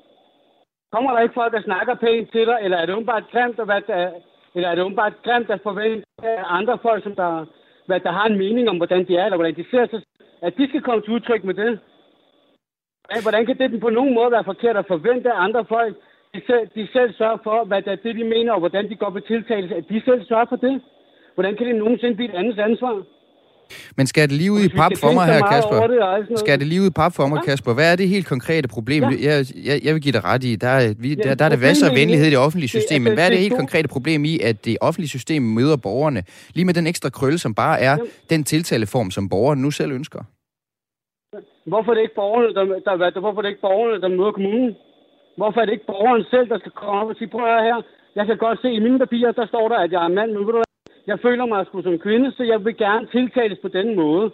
Kommer 0.92 1.12
der 1.12 1.20
ikke 1.20 1.34
folk, 1.34 1.54
der 1.54 1.62
snakker 1.62 1.96
pænt 1.96 2.32
til 2.32 2.46
dig, 2.48 2.58
eller 2.64 2.78
er 2.78 2.86
det 2.86 3.06
bare 3.06 3.24
grimt, 3.32 3.60
og 3.60 3.66
hvad 3.66 3.82
der, 3.88 4.12
eller 4.56 4.70
er 4.70 4.76
det 4.76 4.82
umiddelbart 4.82 5.24
grimt 5.24 5.50
at 5.50 5.62
forvente 5.64 6.06
af 6.24 6.44
andre 6.46 6.78
folk, 6.82 7.04
som 7.04 7.16
der, 7.16 7.46
hvad, 7.86 8.00
der 8.00 8.12
har 8.12 8.26
en 8.26 8.38
mening 8.38 8.70
om, 8.70 8.78
hvordan 8.78 9.08
de 9.08 9.18
er, 9.18 9.26
eller 9.26 9.38
hvordan 9.38 9.56
de 9.56 9.66
ser 9.72 9.88
sig, 9.88 10.02
at 10.42 10.58
de 10.58 10.68
skal 10.70 10.82
komme 10.82 11.02
til 11.02 11.14
udtryk 11.14 11.44
med 11.44 11.54
det? 11.54 11.80
Hvordan 13.22 13.46
kan 13.46 13.58
det 13.58 13.82
på 13.82 13.90
nogen 13.90 14.14
måde 14.14 14.32
være 14.32 14.44
forkert 14.44 14.78
at 14.78 14.88
forvente 14.88 15.32
af 15.32 15.44
andre 15.44 15.66
folk, 15.66 15.96
de 16.34 16.42
selv, 16.48 16.68
de 16.76 16.88
selv 16.94 17.14
sørger 17.14 17.38
for, 17.44 17.64
hvad 17.64 17.82
det 17.82 17.92
er, 17.92 17.96
det, 17.96 18.16
de 18.16 18.24
mener, 18.24 18.54
og 18.54 18.60
hvordan 18.60 18.90
de 18.90 18.96
går 18.96 19.10
på 19.10 19.20
tiltagelse, 19.20 19.76
at 19.76 19.90
de 19.90 20.02
selv 20.06 20.26
sørger 20.26 20.46
for 20.50 20.56
det? 20.56 20.82
Hvordan 21.34 21.56
kan 21.56 21.68
det 21.68 21.76
nogensinde 21.76 22.16
blive 22.16 22.30
et 22.30 22.36
andets 22.36 22.60
ansvar? 22.60 23.04
Men 23.98 24.08
skal 24.08 24.30
det 24.30 24.38
lige 24.38 24.52
ud 24.52 24.62
i 24.62 24.68
pap 24.68 24.92
for 24.98 25.12
mig 25.12 25.26
her, 25.26 25.42
Kasper? 25.54 25.78
Skal 26.36 26.60
det 26.60 26.68
lige 26.68 26.82
ud 26.82 26.88
i 26.88 26.96
pap 27.02 27.14
for 27.16 27.28
mig, 27.28 27.44
Kasper? 27.44 27.74
Hvad 27.74 27.92
er 27.92 27.96
det 27.96 28.08
helt 28.10 28.28
konkrete 28.28 28.68
problem? 28.68 29.04
Ja. 29.04 29.10
Jeg, 29.10 29.46
jeg, 29.66 29.80
jeg 29.86 29.94
vil 29.94 30.02
give 30.02 30.12
dig 30.12 30.24
ret 30.24 30.44
i, 30.44 30.56
der 30.56 30.68
er, 30.68 30.94
vi, 31.00 31.16
der, 31.16 31.36
der 31.36 31.46
er 31.46 31.50
det 31.50 31.60
masser 31.60 31.90
af 31.90 31.96
venlighed 31.96 32.28
i 32.28 32.30
det 32.30 32.38
offentlige 32.38 32.70
system, 32.70 33.02
men 33.02 33.14
hvad 33.14 33.26
er 33.26 33.30
det 33.30 33.40
helt 33.40 33.58
konkrete 33.64 33.88
problem 33.88 34.26
i, 34.26 34.40
at 34.40 34.66
det 34.66 34.78
offentlige 34.82 35.10
system 35.10 35.42
møder 35.42 35.78
borgerne, 35.78 36.24
lige 36.56 36.66
med 36.66 36.74
den 36.74 36.88
ekstra 36.88 37.10
krølle, 37.10 37.38
som 37.38 37.56
bare 37.56 37.80
er 37.80 37.98
den 38.30 38.44
tiltaleform, 38.44 39.12
som 39.12 39.30
borgerne 39.30 39.62
nu 39.62 39.72
selv 39.72 39.92
ønsker? 39.92 40.20
Hvorfor 41.72 41.90
er 41.92 41.96
det 41.96 42.02
ikke 42.02 42.20
borgerne, 42.24 42.50
der, 42.58 42.64
der, 42.86 43.10
der, 43.10 43.20
hvorfor 43.20 43.40
er 43.40 43.46
det 43.46 43.50
ikke 43.50 43.68
borgerne, 43.70 44.02
der 44.02 44.10
møder 44.18 44.32
kommunen? 44.32 44.72
Hvorfor 45.38 45.60
er 45.62 45.66
det 45.66 45.74
ikke 45.78 45.90
borgeren 45.94 46.24
selv, 46.34 46.50
der 46.50 46.60
skal 46.60 46.72
komme 46.72 47.02
op 47.02 47.10
og 47.12 47.16
sige, 47.16 47.30
prøv 47.34 47.46
her, 47.70 47.82
jeg 48.16 48.26
kan 48.26 48.38
godt 48.38 48.62
se 48.62 48.70
i 48.72 48.84
mine 48.86 49.00
papirer, 49.00 49.32
der 49.32 49.48
står 49.48 49.66
der, 49.70 49.78
at 49.86 49.92
jeg 49.92 50.04
er 50.04 50.16
mand, 50.18 50.32
men 50.32 50.46
ved 50.48 50.54
du 50.54 50.69
jeg 51.12 51.20
føler 51.20 51.46
mig 51.46 51.66
sgu 51.66 51.82
som 51.82 52.00
kvinde, 52.00 52.32
så 52.32 52.44
jeg 52.44 52.66
vil 52.66 52.78
gerne 52.78 53.08
tiltales 53.08 53.60
på 53.62 53.68
den 53.68 53.96
måde. 53.96 54.32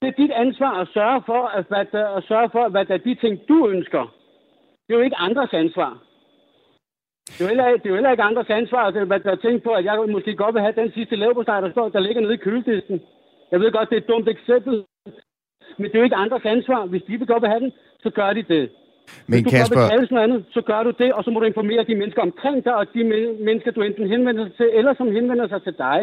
Det 0.00 0.08
er 0.08 0.20
dit 0.22 0.30
ansvar 0.30 0.72
at 0.80 0.88
sørge 0.96 1.22
for, 1.26 1.42
at, 1.58 1.64
hvad 1.68 1.84
der, 1.92 2.06
at 2.16 2.24
sørge 2.24 2.50
for, 2.50 2.68
hvad 2.68 2.84
der 2.84 2.94
er 2.94 3.06
de 3.08 3.14
ting, 3.14 3.34
du 3.48 3.68
ønsker. 3.68 4.04
Det 4.84 4.90
er 4.94 4.98
jo 4.98 5.04
ikke 5.08 5.22
andres 5.28 5.52
ansvar. 5.52 5.92
Det 7.26 7.40
er 7.40 7.44
jo 7.44 7.48
heller, 7.48 7.64
det 7.64 7.86
er 7.86 7.90
jo 7.90 7.94
heller 7.94 8.10
ikke 8.10 8.28
andres 8.30 8.50
ansvar, 8.50 8.84
at 8.86 9.06
hvad 9.06 9.20
der 9.20 9.34
tænkt 9.36 9.62
på, 9.64 9.70
at 9.70 9.84
jeg 9.84 10.08
måske 10.16 10.36
godt 10.36 10.54
vil 10.54 10.62
have 10.62 10.80
den 10.82 10.92
sidste 10.92 11.16
leverpostej, 11.16 11.60
der 11.60 11.70
står, 11.70 11.88
der 11.88 12.00
ligger 12.00 12.22
nede 12.22 12.34
i 12.34 12.44
køledisken. 12.46 13.00
Jeg 13.50 13.60
ved 13.60 13.72
godt, 13.72 13.90
det 13.90 13.96
er 13.96 14.00
et 14.00 14.08
dumt 14.08 14.28
eksempel. 14.28 14.84
Men 15.78 15.86
det 15.86 15.94
er 15.94 15.98
jo 15.98 16.08
ikke 16.08 16.22
andres 16.24 16.44
ansvar. 16.44 16.86
Hvis 16.86 17.02
de 17.02 17.18
vil 17.18 17.26
godt 17.26 17.42
vil 17.42 17.50
have 17.50 17.60
den, 17.60 17.72
så 18.02 18.10
gør 18.10 18.32
de 18.32 18.42
det. 18.42 18.70
Men 19.26 19.34
Hvis 19.34 19.44
du 19.44 19.50
Kasper... 19.50 19.80
godt 19.80 20.00
vil 20.00 20.08
noget 20.16 20.26
andet, 20.28 20.40
så 20.56 20.60
gør 20.70 20.82
du 20.88 20.92
det, 21.02 21.10
og 21.16 21.20
så 21.24 21.28
må 21.30 21.36
du 21.40 21.46
informere 21.52 21.82
de 21.90 21.94
mennesker 22.00 22.22
omkring 22.28 22.58
dig, 22.66 22.74
og 22.80 22.86
de 22.94 23.02
mennesker, 23.48 23.70
du 23.76 23.82
enten 23.88 24.06
henvender 24.14 24.42
sig 24.46 24.54
til, 24.60 24.68
eller 24.78 24.92
som 25.00 25.08
henvender 25.18 25.46
sig 25.52 25.60
til 25.66 25.74
dig. 25.86 26.00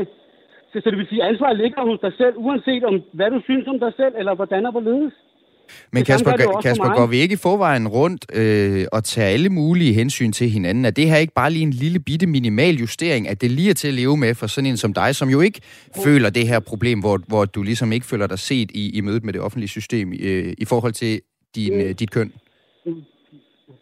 Så, 0.71 0.75
så 0.83 0.87
det 0.91 0.97
vil 0.99 1.07
sige, 1.11 1.23
at 1.23 1.29
ansvaret 1.31 1.57
ligger 1.63 1.81
hos 1.89 1.99
dig 2.05 2.13
selv, 2.21 2.35
uanset 2.45 2.83
om 2.89 2.95
hvad 3.17 3.29
du 3.35 3.39
synes 3.49 3.65
om 3.73 3.79
dig 3.85 3.93
selv, 4.01 4.13
eller 4.21 4.33
hvordan 4.39 4.65
og 4.65 4.71
hvorledes. 4.75 5.13
Men 5.91 6.05
Kasper, 6.05 6.59
Kasper 6.63 6.95
går 6.95 7.05
vi 7.05 7.17
ikke 7.17 7.33
i 7.33 7.37
forvejen 7.37 7.87
rundt 7.87 8.25
øh, 8.33 8.85
og 8.91 9.03
tager 9.03 9.27
alle 9.27 9.49
mulige 9.49 9.93
hensyn 9.93 10.31
til 10.31 10.49
hinanden? 10.49 10.85
Er 10.85 10.89
det 10.89 11.09
her 11.09 11.17
ikke 11.17 11.33
bare 11.33 11.51
lige 11.51 11.63
en 11.63 11.71
lille 11.71 11.99
bitte 11.99 12.27
minimal 12.27 12.75
justering, 12.75 13.27
at 13.27 13.41
det 13.41 13.51
lige 13.51 13.69
er 13.69 13.73
til 13.73 13.87
at 13.87 13.93
leve 13.93 14.17
med 14.17 14.35
for 14.35 14.47
sådan 14.47 14.69
en 14.69 14.77
som 14.77 14.93
dig, 14.93 15.15
som 15.15 15.29
jo 15.29 15.41
ikke 15.41 15.61
mm. 15.95 16.03
føler 16.03 16.29
det 16.29 16.47
her 16.47 16.59
problem, 16.59 16.99
hvor, 16.99 17.19
hvor 17.27 17.45
du 17.45 17.63
ligesom 17.63 17.91
ikke 17.91 18.05
føler 18.05 18.27
dig 18.27 18.39
set 18.39 18.71
i, 18.71 18.97
i 18.97 19.01
mødet 19.01 19.23
med 19.23 19.33
det 19.33 19.41
offentlige 19.41 19.69
system 19.69 20.13
øh, 20.19 20.53
i 20.57 20.65
forhold 20.65 20.93
til 20.93 21.21
din, 21.55 21.73
mm. 21.73 21.79
øh, 21.79 21.89
dit 21.89 22.11
køn? 22.11 22.31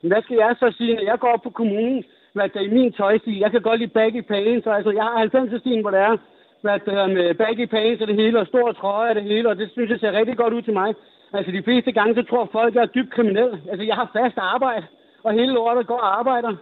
Hvad 0.01 0.21
skal 0.23 0.37
jeg 0.37 0.55
så 0.59 0.73
sige, 0.77 0.95
når 0.95 1.03
jeg 1.03 1.19
går 1.19 1.27
op 1.27 1.41
på 1.41 1.49
kommunen, 1.49 2.03
hvad 2.33 2.49
der 2.49 2.59
i 2.59 2.67
min 2.77 2.91
tøjstil, 2.91 3.37
jeg 3.37 3.51
kan 3.51 3.61
godt 3.61 3.79
lide 3.79 3.97
baggy 3.99 4.21
pants, 4.21 4.67
altså 4.67 4.91
jeg 4.91 5.03
har 5.03 5.17
90 5.17 5.61
stil, 5.61 5.81
hvor 5.81 5.91
det 5.91 5.99
er, 5.99 6.17
hvad 6.61 6.79
der 6.79 7.07
med 7.07 7.33
baggy 7.33 7.65
pants 7.65 8.01
og 8.01 8.07
det 8.07 8.15
hele, 8.15 8.39
og 8.39 8.47
stor 8.47 8.71
trøje 8.71 9.09
og 9.09 9.15
det 9.15 9.23
hele, 9.23 9.49
og 9.49 9.57
det 9.57 9.71
synes 9.71 9.89
jeg 9.89 9.99
ser 9.99 10.11
rigtig 10.19 10.37
godt 10.37 10.53
ud 10.53 10.61
til 10.61 10.73
mig. 10.73 10.93
Altså 11.33 11.51
de 11.51 11.63
fleste 11.63 11.91
gange, 11.91 12.15
så 12.15 12.23
tror 12.23 12.49
folk, 12.51 12.71
at 12.71 12.75
jeg 12.75 12.81
er 12.81 12.95
dybt 12.95 13.13
kriminel. 13.13 13.51
Altså 13.71 13.85
jeg 13.85 13.95
har 13.95 14.09
fast 14.13 14.37
arbejde, 14.37 14.85
og 15.23 15.33
hele 15.33 15.53
lortet 15.53 15.87
går 15.87 15.97
og 15.97 16.19
arbejder. 16.19 16.55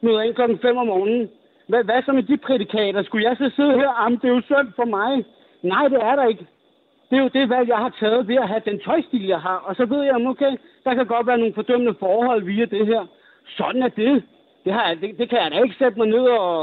Møder 0.00 0.22
ind 0.22 0.34
klokken 0.34 0.58
5 0.58 0.76
om 0.76 0.86
morgenen. 0.86 1.30
Hvad, 1.66 1.84
hvad 1.84 2.02
så 2.02 2.12
med 2.12 2.22
de 2.22 2.36
prædikater? 2.36 3.02
Skulle 3.02 3.28
jeg 3.28 3.36
så 3.36 3.50
sidde 3.56 3.74
her? 3.74 4.02
Jamen, 4.02 4.18
det 4.18 4.28
er 4.28 4.34
jo 4.34 4.40
synd 4.40 4.68
for 4.76 4.84
mig. 4.84 5.24
Nej, 5.62 5.88
det 5.88 5.98
er 6.02 6.16
der 6.16 6.24
ikke. 6.24 6.46
Det 7.10 7.18
er 7.18 7.22
jo 7.22 7.28
det 7.28 7.48
valg, 7.48 7.68
jeg 7.68 7.76
har 7.76 7.96
taget 8.00 8.28
ved 8.28 8.36
at 8.36 8.48
have 8.48 8.62
den 8.64 8.80
tøjstil, 8.80 9.26
jeg 9.26 9.40
har. 9.40 9.56
Og 9.56 9.76
så 9.76 9.84
ved 9.86 10.02
jeg, 10.02 10.26
okay, 10.26 10.52
der 10.84 10.94
kan 10.94 11.06
godt 11.06 11.26
være 11.26 11.38
nogle 11.38 11.54
fordømmende 11.54 11.94
forhold 12.04 12.40
via 12.44 12.64
det 12.64 12.86
her. 12.86 13.02
Sådan 13.58 13.82
er 13.82 13.92
det. 14.02 14.14
Det, 14.64 14.72
har, 14.72 14.84
det, 15.00 15.08
det 15.18 15.26
kan 15.30 15.38
jeg 15.42 15.50
da 15.50 15.56
ikke 15.62 15.76
sætte 15.78 15.98
mig 15.98 16.08
ned 16.16 16.24
og, 16.40 16.54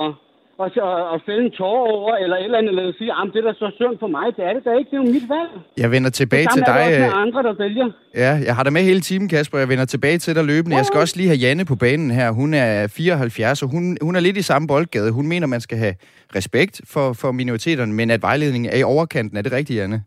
og, 0.62 0.68
og, 0.88 0.96
og 1.14 1.22
fælde 1.26 1.46
en 1.46 1.52
tår 1.52 1.80
over, 1.96 2.16
eller 2.16 2.38
et 2.38 2.44
eller 2.44 2.58
andet, 2.58 2.70
eller 2.70 2.94
sige, 2.98 3.12
at 3.12 3.30
det 3.34 3.40
er 3.40 3.48
da 3.50 3.54
så 3.54 3.72
synd 3.76 3.96
for 4.00 4.08
mig. 4.08 4.26
Det 4.38 4.44
er 4.50 4.54
det 4.54 4.64
da 4.66 4.72
ikke. 4.80 4.90
Det 4.92 4.98
er 4.98 5.04
jo 5.06 5.12
mit 5.18 5.30
valg. 5.36 5.52
Jeg 5.78 5.92
vender 5.92 6.10
tilbage 6.10 6.48
til 6.56 6.62
dig. 6.66 6.86
Det 6.88 6.98
er 6.98 7.14
andre, 7.26 7.44
der 7.44 7.54
vælger. 7.54 7.90
Ja, 8.16 8.32
jeg 8.48 8.56
har 8.56 8.64
dig 8.64 8.74
med 8.74 8.82
hele 8.82 9.00
timen, 9.00 9.30
Kasper. 9.30 9.58
Jeg 9.58 9.70
vender 9.70 9.86
tilbage 9.86 10.18
til 10.18 10.36
dig 10.36 10.46
løbende. 10.46 10.76
Jeg 10.78 10.86
skal 10.86 11.00
også 11.00 11.18
lige 11.18 11.28
have 11.28 11.42
Janne 11.46 11.66
på 11.66 11.76
banen 11.76 12.12
her. 12.12 12.32
Hun 12.32 12.54
er 12.54 12.88
74, 12.88 13.64
og 13.64 13.70
hun, 13.70 13.98
hun 14.02 14.16
er 14.16 14.20
lidt 14.20 14.38
i 14.38 14.42
samme 14.42 14.68
boldgade. 14.68 15.12
Hun 15.12 15.28
mener, 15.28 15.48
man 15.48 15.62
skal 15.62 15.78
have 15.78 15.96
respekt 16.36 16.82
for, 16.94 17.14
for 17.14 17.32
minoriteterne, 17.32 17.94
men 17.94 18.12
at 18.12 18.22
vejledningen 18.22 18.72
er 18.74 18.78
i 18.78 18.84
overkanten. 18.84 19.38
Er 19.38 19.42
det 19.42 19.52
rigtigt, 19.52 19.80
Janne? 19.80 20.04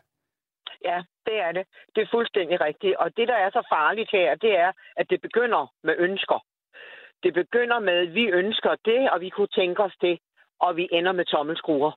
Ja, 0.84 0.98
det 1.26 1.36
er 1.46 1.52
det. 1.52 1.64
Det 1.94 2.02
er 2.02 2.14
fuldstændig 2.16 2.60
rigtigt. 2.60 2.96
Og 2.96 3.16
det, 3.16 3.28
der 3.28 3.38
er 3.44 3.50
så 3.50 3.62
farligt 3.74 4.10
her, 4.12 4.34
det 4.34 4.58
er, 4.58 4.72
at 4.96 5.06
det 5.10 5.20
begynder 5.20 5.72
med 5.86 5.94
ønsker. 5.98 6.38
Det 7.22 7.34
begynder 7.34 7.78
med, 7.78 7.96
at 8.06 8.14
vi 8.14 8.24
ønsker 8.40 8.74
det, 8.84 9.10
og 9.10 9.20
vi 9.20 9.28
kunne 9.28 9.54
tænke 9.60 9.82
os 9.82 9.96
det 10.00 10.18
og 10.60 10.76
vi 10.76 10.84
ender 10.98 11.12
med 11.12 11.24
tommelskruer. 11.24 11.92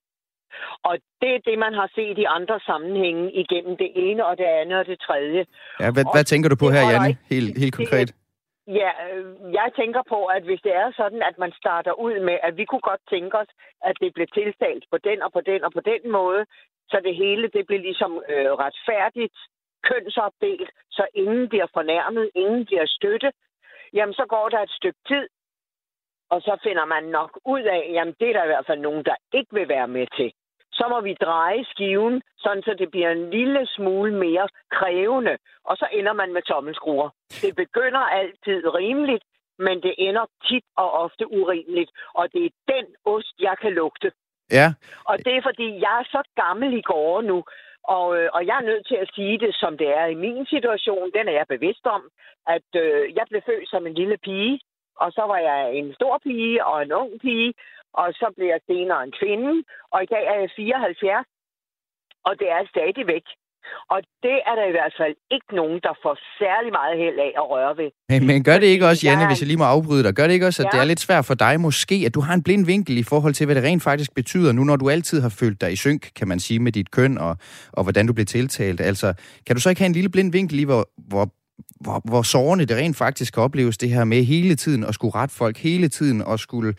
Og 0.87 0.93
det 1.21 1.29
er 1.35 1.41
det, 1.49 1.57
man 1.65 1.73
har 1.79 1.89
set 1.97 2.17
i 2.23 2.25
andre 2.37 2.59
sammenhænge 2.69 3.23
igennem 3.43 3.77
det 3.83 3.91
ene 3.95 4.21
og 4.25 4.37
det 4.37 4.47
andet 4.61 4.77
og 4.81 4.85
det 4.85 4.99
tredje. 5.07 5.45
Ja, 5.79 5.91
hvad, 5.95 6.05
hvad 6.15 6.23
tænker 6.23 6.49
du 6.49 6.55
på 6.63 6.69
her, 6.75 6.83
Janne, 6.91 7.17
helt, 7.33 7.57
helt 7.63 7.75
konkret? 7.75 8.09
Ja, 8.67 8.91
øh, 9.09 9.53
jeg 9.53 9.71
tænker 9.75 10.01
på, 10.09 10.25
at 10.25 10.43
hvis 10.43 10.61
det 10.61 10.75
er 10.75 10.91
sådan, 10.97 11.21
at 11.21 11.37
man 11.37 11.51
starter 11.51 11.93
ud 11.93 12.19
med, 12.19 12.37
at 12.43 12.57
vi 12.57 12.65
kunne 12.65 12.87
godt 12.91 13.01
tænke 13.09 13.37
os, 13.37 13.47
at 13.81 13.95
det 14.01 14.13
blev 14.13 14.27
tiltalt 14.27 14.85
på 14.91 14.97
den 14.97 15.21
og 15.21 15.31
på 15.33 15.41
den 15.41 15.63
og 15.63 15.71
på 15.73 15.79
den 15.79 16.11
måde, 16.11 16.45
så 16.89 16.99
det 17.03 17.15
hele 17.15 17.47
det 17.47 17.67
bliver 17.67 17.81
ligesom 17.81 18.23
øh, 18.29 18.51
retfærdigt, 18.63 19.37
kønsopdelt, 19.83 20.69
så 20.91 21.07
ingen 21.13 21.49
bliver 21.49 21.67
fornærmet, 21.73 22.31
ingen 22.35 22.65
bliver 22.65 22.85
støtte, 22.85 23.31
jamen 23.93 24.13
så 24.13 24.25
går 24.25 24.49
der 24.49 24.59
et 24.59 24.71
stykke 24.79 24.99
tid, 25.07 25.27
og 26.29 26.41
så 26.41 26.57
finder 26.63 26.85
man 26.85 27.03
nok 27.03 27.39
ud 27.45 27.61
af, 27.61 27.89
jamen 27.93 28.15
det 28.19 28.29
er 28.29 28.33
der 28.33 28.43
i 28.43 28.47
hvert 28.47 28.67
fald 28.67 28.79
nogen, 28.79 29.05
der 29.05 29.15
ikke 29.33 29.53
vil 29.53 29.69
være 29.69 29.87
med 29.87 30.07
til. 30.17 30.33
Så 30.77 30.85
må 30.89 31.01
vi 31.01 31.13
dreje 31.13 31.63
skiven, 31.71 32.21
sådan 32.37 32.63
så 32.63 32.75
det 32.81 32.91
bliver 32.91 33.11
en 33.11 33.29
lille 33.29 33.67
smule 33.75 34.13
mere 34.25 34.47
krævende, 34.71 35.37
og 35.69 35.77
så 35.77 35.87
ender 35.91 36.13
man 36.13 36.33
med 36.33 36.41
tommelskruer. 36.41 37.09
Det 37.41 37.55
begynder 37.55 37.99
altid 38.19 38.59
rimeligt, 38.81 39.23
men 39.59 39.75
det 39.81 39.93
ender 39.97 40.25
tit 40.47 40.65
og 40.77 40.91
ofte 40.91 41.25
urimeligt, 41.31 41.91
og 42.13 42.33
det 42.33 42.45
er 42.45 42.73
den 42.73 42.85
ost, 43.05 43.35
jeg 43.39 43.55
kan 43.61 43.73
lugte. 43.73 44.11
Ja. 44.51 44.67
Og 45.05 45.17
det 45.25 45.33
er 45.35 45.41
fordi, 45.49 45.67
jeg 45.85 45.93
er 46.01 46.05
så 46.15 46.21
gammel 46.35 46.73
i 46.73 46.81
går 46.81 47.21
nu, 47.21 47.43
og, 47.95 48.07
øh, 48.17 48.29
og 48.33 48.41
jeg 48.47 48.55
er 48.57 48.69
nødt 48.71 48.87
til 48.87 48.95
at 48.95 49.09
sige 49.15 49.37
det, 49.39 49.55
som 49.55 49.77
det 49.77 49.89
er 49.99 50.05
i 50.05 50.21
min 50.25 50.45
situation. 50.45 51.11
Den 51.17 51.27
er 51.27 51.35
jeg 51.39 51.47
bevidst 51.49 51.85
om, 51.85 52.01
at 52.47 52.69
øh, 52.75 53.15
jeg 53.17 53.25
blev 53.29 53.41
født 53.45 53.69
som 53.69 53.87
en 53.87 53.93
lille 53.93 54.17
pige, 54.17 54.59
og 55.03 55.11
så 55.11 55.23
var 55.31 55.37
jeg 55.37 55.73
en 55.73 55.93
stor 55.93 56.19
pige 56.23 56.65
og 56.65 56.81
en 56.81 56.91
ung 56.91 57.11
pige, 57.21 57.53
og 57.93 58.07
så 58.19 58.27
blev 58.35 58.47
jeg 58.55 58.61
senere 58.69 59.03
en 59.03 59.13
kvinde, 59.21 59.63
og 59.93 59.99
i 60.03 60.09
dag 60.13 60.23
er 60.31 60.37
jeg 60.43 60.49
74, 60.55 61.25
og 62.27 62.33
det 62.39 62.47
er 62.55 62.61
stadig 62.73 63.07
væk. 63.13 63.27
Og 63.93 63.99
det 64.25 64.37
er 64.49 64.53
der 64.59 64.65
i 64.71 64.75
hvert 64.77 64.95
fald 64.99 65.15
ikke 65.35 65.51
nogen, 65.55 65.79
der 65.83 65.93
får 66.03 66.15
særlig 66.39 66.71
meget 66.79 66.95
held 67.03 67.17
af 67.27 67.31
at 67.41 67.45
røre 67.53 67.77
ved. 67.77 67.89
Men, 68.09 68.27
men 68.27 68.43
gør 68.43 68.57
det 68.57 68.67
ikke 68.67 68.87
også, 68.87 69.07
Janne, 69.07 69.27
hvis 69.27 69.41
jeg 69.41 69.47
lige 69.47 69.57
må 69.57 69.63
afbryde 69.63 70.03
dig, 70.03 70.13
gør 70.13 70.27
det 70.27 70.33
ikke 70.33 70.47
også, 70.47 70.61
at 70.63 70.65
ja. 70.65 70.71
det 70.77 70.83
er 70.83 70.87
lidt 70.91 70.99
svært 70.99 71.25
for 71.25 71.33
dig 71.33 71.59
måske, 71.61 71.95
at 72.05 72.15
du 72.15 72.21
har 72.21 72.33
en 72.33 72.43
blind 72.43 72.65
vinkel 72.65 72.97
i 72.97 73.03
forhold 73.03 73.33
til, 73.33 73.45
hvad 73.45 73.55
det 73.55 73.63
rent 73.63 73.83
faktisk 73.83 74.15
betyder, 74.15 74.51
nu 74.51 74.63
når 74.63 74.75
du 74.75 74.89
altid 74.89 75.21
har 75.21 75.29
følt 75.29 75.61
dig 75.61 75.71
i 75.71 75.75
synk, 75.75 76.01
kan 76.15 76.27
man 76.27 76.39
sige, 76.39 76.59
med 76.59 76.71
dit 76.71 76.91
køn 76.91 77.17
og, 77.17 77.37
og 77.71 77.83
hvordan 77.83 78.07
du 78.07 78.13
bliver 78.13 78.25
tiltalt. 78.25 78.81
Altså, 78.81 79.13
kan 79.45 79.55
du 79.55 79.61
så 79.61 79.69
ikke 79.69 79.81
have 79.81 79.91
en 79.93 79.93
lille 79.93 80.09
blind 80.09 80.31
vinkel 80.31 80.59
i, 80.59 80.63
hvor, 80.63 80.89
hvor 80.97 81.29
hvor, 81.79 82.01
hvor 82.09 82.21
sårende 82.21 82.65
det 82.65 82.77
rent 82.77 82.97
faktisk 82.97 83.33
kan 83.33 83.43
opleves, 83.43 83.77
det 83.77 83.89
her 83.89 84.03
med 84.03 84.23
hele 84.23 84.55
tiden 84.55 84.83
at 84.83 84.93
skulle 84.93 85.15
rette 85.15 85.35
folk, 85.35 85.57
hele 85.57 85.87
tiden 85.89 86.23
at 86.31 86.39
skulle 86.39 86.73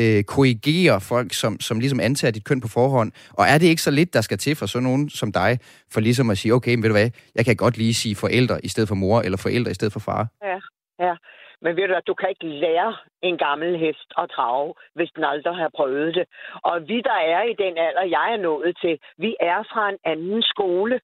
øh, 0.00 0.24
korrigere 0.24 1.00
folk, 1.00 1.32
som, 1.32 1.60
som 1.60 1.80
ligesom 1.80 2.00
antager 2.00 2.32
dit 2.32 2.44
køn 2.44 2.60
på 2.60 2.68
forhånd. 2.68 3.12
Og 3.38 3.44
er 3.52 3.58
det 3.58 3.66
ikke 3.66 3.82
så 3.82 3.90
lidt, 3.90 4.14
der 4.14 4.20
skal 4.20 4.38
til 4.38 4.56
for 4.56 4.66
sådan 4.66 4.88
nogen 4.88 5.08
som 5.08 5.32
dig, 5.32 5.58
for 5.92 6.00
ligesom 6.00 6.30
at 6.30 6.38
sige, 6.38 6.54
okay, 6.54 6.74
men 6.74 6.82
ved 6.82 6.90
du 6.90 6.98
hvad, 7.00 7.10
jeg 7.34 7.44
kan 7.44 7.56
godt 7.56 7.78
lige 7.78 7.94
sige 7.94 8.14
forældre 8.14 8.64
i 8.64 8.68
stedet 8.68 8.88
for 8.88 8.94
mor, 8.94 9.20
eller 9.20 9.38
forældre 9.38 9.70
i 9.70 9.74
stedet 9.74 9.92
for 9.92 10.00
far. 10.00 10.28
Ja, 10.42 10.58
ja. 11.06 11.14
Men 11.62 11.76
ved 11.76 11.88
du 11.88 11.94
at 11.94 12.06
du 12.06 12.14
kan 12.14 12.28
ikke 12.34 12.48
lære 12.64 12.90
en 13.22 13.36
gammel 13.46 13.70
hest 13.84 14.08
at 14.22 14.30
trave, 14.36 14.74
hvis 14.94 15.10
den 15.16 15.24
aldrig 15.24 15.54
har 15.64 15.70
prøvet 15.78 16.14
det. 16.14 16.26
Og 16.70 16.76
vi, 16.88 16.96
der 17.10 17.18
er 17.34 17.42
i 17.52 17.54
den 17.64 17.74
alder, 17.86 18.04
jeg 18.16 18.26
er 18.34 18.40
nået 18.48 18.72
til, 18.82 18.94
vi 19.24 19.30
er 19.40 19.60
fra 19.72 19.84
en 19.92 19.98
anden 20.12 20.42
skole. 20.42 21.00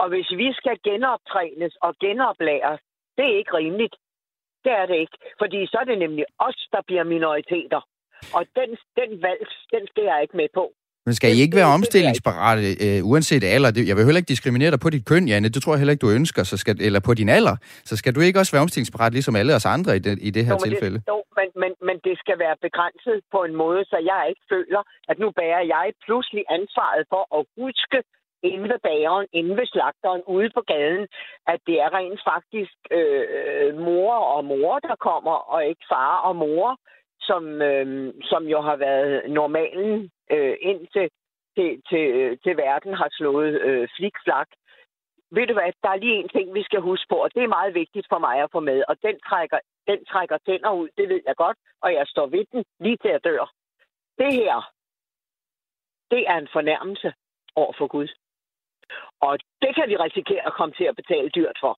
Og 0.00 0.06
hvis 0.12 0.28
vi 0.40 0.48
skal 0.60 0.76
genoptrænes 0.88 1.74
og 1.86 1.92
genoplæres, 2.04 2.80
det 3.16 3.24
er 3.30 3.36
ikke 3.40 3.54
rimeligt. 3.60 3.96
Det 4.64 4.72
er 4.80 4.86
det 4.86 4.96
ikke. 5.04 5.16
Fordi 5.40 5.58
så 5.66 5.76
er 5.80 5.86
det 5.90 5.98
nemlig 5.98 6.24
os, 6.38 6.58
der 6.74 6.82
bliver 6.88 7.04
minoriteter. 7.04 7.80
Og 8.36 8.42
den, 8.58 8.70
den 9.00 9.10
valg, 9.26 9.42
den 9.74 9.82
skal 9.90 10.04
jeg 10.10 10.18
ikke 10.22 10.36
med 10.36 10.48
på. 10.54 10.64
Men 11.06 11.14
skal 11.18 11.30
I 11.36 11.40
ikke 11.44 11.56
være 11.60 11.74
omstillingsparate, 11.78 12.68
øh, 12.84 12.98
uanset 13.10 13.44
alder? 13.54 13.70
Jeg 13.88 13.94
vil 13.96 14.04
heller 14.08 14.22
ikke 14.22 14.32
diskriminere 14.34 14.70
dig 14.74 14.80
på 14.84 14.90
dit 14.94 15.04
køn, 15.10 15.24
Janne. 15.30 15.48
Det 15.54 15.60
tror 15.62 15.72
jeg 15.72 15.80
heller 15.82 15.94
ikke, 15.94 16.06
du 16.06 16.12
ønsker. 16.18 16.42
Så 16.52 16.56
skal, 16.62 16.74
eller 16.88 17.00
på 17.08 17.12
din 17.20 17.28
alder. 17.38 17.56
Så 17.90 17.94
skal 18.00 18.14
du 18.14 18.20
ikke 18.20 18.38
også 18.40 18.52
være 18.54 18.64
omstillingsparat, 18.66 19.12
ligesom 19.12 19.36
alle 19.40 19.52
os 19.58 19.66
andre 19.76 19.90
i 19.98 20.02
det, 20.06 20.18
i 20.28 20.30
det 20.36 20.42
her 20.46 20.56
jo, 20.58 20.64
tilfælde? 20.68 20.98
Det, 20.98 21.08
jo, 21.14 21.18
men, 21.38 21.48
men, 21.62 21.72
men 21.88 21.96
det 22.06 22.14
skal 22.22 22.36
være 22.44 22.56
begrænset 22.66 23.16
på 23.34 23.38
en 23.46 23.54
måde, 23.62 23.82
så 23.92 23.98
jeg 24.12 24.22
ikke 24.30 24.44
føler, 24.52 24.82
at 25.10 25.16
nu 25.22 25.28
bærer 25.40 25.62
jeg 25.74 25.86
pludselig 26.06 26.44
ansvaret 26.58 27.02
for 27.12 27.22
at 27.38 27.42
huske 27.60 27.98
inde 28.42 28.68
ved 28.68 28.78
bageren, 28.78 29.26
inde 29.32 29.56
ved 29.56 29.66
slagteren, 29.66 30.22
ude 30.26 30.50
på 30.54 30.60
gaden, 30.60 31.08
at 31.46 31.60
det 31.66 31.80
er 31.80 31.94
rent 31.94 32.20
faktisk 32.32 32.76
øh, 32.90 33.78
mor 33.78 34.14
og 34.14 34.44
mor, 34.44 34.78
der 34.78 34.96
kommer, 34.96 35.36
og 35.52 35.66
ikke 35.66 35.84
far 35.88 36.16
og 36.18 36.36
mor, 36.36 36.76
som, 37.20 37.62
øh, 37.62 38.14
som 38.22 38.42
jo 38.44 38.60
har 38.60 38.76
været 38.76 39.30
normalen 39.30 40.10
øh, 40.30 40.56
indtil 40.60 41.10
til, 41.56 41.82
til, 41.88 42.38
til 42.44 42.56
verden 42.56 42.94
har 42.94 43.08
slået 43.12 43.60
øh, 43.60 43.88
flik-flak. 43.96 44.48
Ved 45.30 45.46
du 45.46 45.52
hvad, 45.52 45.72
der 45.82 45.88
er 45.88 45.96
lige 45.96 46.16
en 46.16 46.28
ting, 46.28 46.54
vi 46.54 46.62
skal 46.62 46.80
huske 46.80 47.06
på, 47.08 47.16
og 47.16 47.34
det 47.34 47.42
er 47.42 47.56
meget 47.58 47.74
vigtigt 47.74 48.06
for 48.08 48.18
mig 48.18 48.42
at 48.42 48.52
få 48.52 48.60
med, 48.60 48.84
og 48.88 48.96
den 49.02 49.20
trækker, 49.28 49.58
den 49.86 50.04
trækker 50.04 50.38
tænder 50.38 50.70
ud, 50.70 50.88
det 50.98 51.08
ved 51.08 51.20
jeg 51.26 51.36
godt, 51.36 51.58
og 51.82 51.92
jeg 51.92 52.06
står 52.06 52.26
ved 52.26 52.44
den 52.52 52.64
lige 52.80 52.96
til 52.96 53.10
jeg 53.10 53.24
dør. 53.24 53.52
Det 54.18 54.32
her, 54.32 54.72
det 56.10 56.22
er 56.28 56.36
en 56.38 56.48
fornærmelse 56.52 57.12
over 57.56 57.72
for 57.78 57.86
Gud. 57.86 58.08
Og 59.26 59.38
det 59.62 59.72
kan 59.76 59.86
vi 59.90 59.96
risikere 59.96 60.46
at 60.46 60.52
komme 60.58 60.74
til 60.78 60.86
at 60.90 60.96
betale 61.00 61.28
dyrt 61.38 61.58
for. 61.64 61.74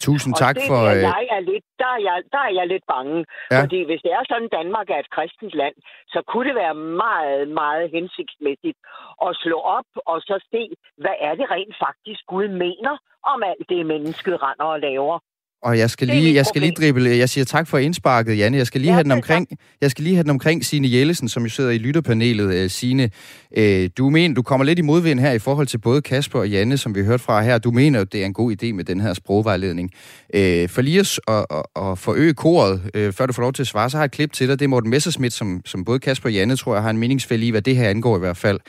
Tusind 0.00 0.34
tak 0.34 0.56
det, 0.56 0.68
for... 0.70 0.80
Der, 0.84 0.96
øh, 0.96 1.02
jeg 1.10 1.24
er 1.36 1.40
lidt, 1.40 1.64
der, 1.78 1.90
er 1.96 2.00
jeg, 2.08 2.16
der 2.34 2.42
er 2.48 2.52
jeg 2.58 2.66
lidt 2.66 2.86
bange. 2.94 3.18
Ja. 3.50 3.60
Fordi 3.62 3.78
hvis 3.88 4.00
det 4.04 4.12
er 4.12 4.24
sådan, 4.28 4.48
at 4.50 4.56
Danmark 4.58 4.86
er 4.90 4.98
et 5.04 5.10
kristent 5.16 5.54
land, 5.62 5.76
så 6.12 6.18
kunne 6.28 6.46
det 6.48 6.56
være 6.64 6.74
meget, 7.04 7.48
meget 7.48 7.90
hensigtsmæssigt 7.96 8.78
at 9.26 9.30
slå 9.42 9.58
op 9.76 9.90
og 10.10 10.18
så 10.28 10.36
se, 10.52 10.62
hvad 11.02 11.16
er 11.28 11.34
det 11.34 11.46
rent 11.50 11.76
faktisk 11.84 12.20
Gud 12.32 12.48
mener 12.48 12.94
om 13.32 13.42
alt 13.50 13.68
det, 13.68 13.86
mennesket 13.86 14.34
render 14.42 14.68
og 14.74 14.80
laver. 14.80 15.18
Og 15.66 15.78
jeg 15.78 15.90
skal 15.90 16.08
lige, 16.08 16.34
jeg 16.34 16.46
skal 16.46 16.60
lige 16.60 16.72
drible, 16.72 17.10
jeg 17.10 17.28
siger 17.28 17.44
tak 17.44 17.68
for 17.68 17.78
indsparket, 17.78 18.38
Janne. 18.38 18.58
Jeg 18.58 18.66
skal 18.66 18.80
lige 18.80 18.90
ja, 18.90 18.94
have 18.94 19.02
den 19.02 19.12
omkring, 19.12 19.48
jeg 19.80 19.90
skal 19.90 20.04
lige 20.04 20.14
have 20.14 20.22
den 20.22 20.30
omkring 20.30 20.64
Signe 20.64 20.92
Jellesen, 20.92 21.28
som 21.28 21.42
jo 21.42 21.48
sidder 21.48 21.70
i 21.70 21.78
lytterpanelet. 21.78 22.64
Uh, 22.64 22.70
Signe, 22.70 23.10
uh, 23.58 23.64
du 23.98 24.10
mener, 24.10 24.34
du 24.34 24.42
kommer 24.42 24.64
lidt 24.64 24.78
i 24.78 24.82
modvind 24.82 25.20
her 25.20 25.32
i 25.32 25.38
forhold 25.38 25.66
til 25.66 25.78
både 25.78 26.02
Kasper 26.02 26.38
og 26.38 26.48
Janne, 26.48 26.78
som 26.78 26.94
vi 26.94 27.04
hørte 27.04 27.24
fra 27.24 27.42
her. 27.42 27.58
Du 27.58 27.70
mener, 27.70 28.00
at 28.00 28.12
det 28.12 28.22
er 28.22 28.26
en 28.26 28.32
god 28.32 28.52
idé 28.52 28.72
med 28.72 28.84
den 28.84 29.00
her 29.00 29.14
sprogvejledning. 29.14 29.90
Uh, 30.34 30.40
for 30.68 30.82
lige 30.82 31.00
at, 31.00 31.18
at, 31.28 31.46
at 31.76 31.98
forøge 31.98 32.34
koret, 32.34 32.82
uh, 32.96 33.12
før 33.12 33.26
du 33.26 33.32
får 33.32 33.42
lov 33.42 33.52
til 33.52 33.62
at 33.62 33.66
svare, 33.66 33.90
så 33.90 33.96
har 33.96 34.02
jeg 34.02 34.06
et 34.06 34.12
klip 34.12 34.32
til 34.32 34.48
dig. 34.48 34.58
Det 34.58 34.64
er 34.64 34.68
Morten 34.68 34.90
Messerschmidt, 34.90 35.32
som, 35.32 35.62
som 35.64 35.84
både 35.84 35.98
Kasper 35.98 36.28
og 36.28 36.32
Janne, 36.32 36.56
tror 36.56 36.74
jeg, 36.74 36.82
har 36.82 36.90
en 36.90 36.98
meningsfælde 36.98 37.46
i, 37.46 37.50
hvad 37.50 37.62
det 37.62 37.76
her 37.76 37.88
angår 37.88 38.16
i 38.16 38.20
hvert 38.20 38.36
fald. 38.36 38.60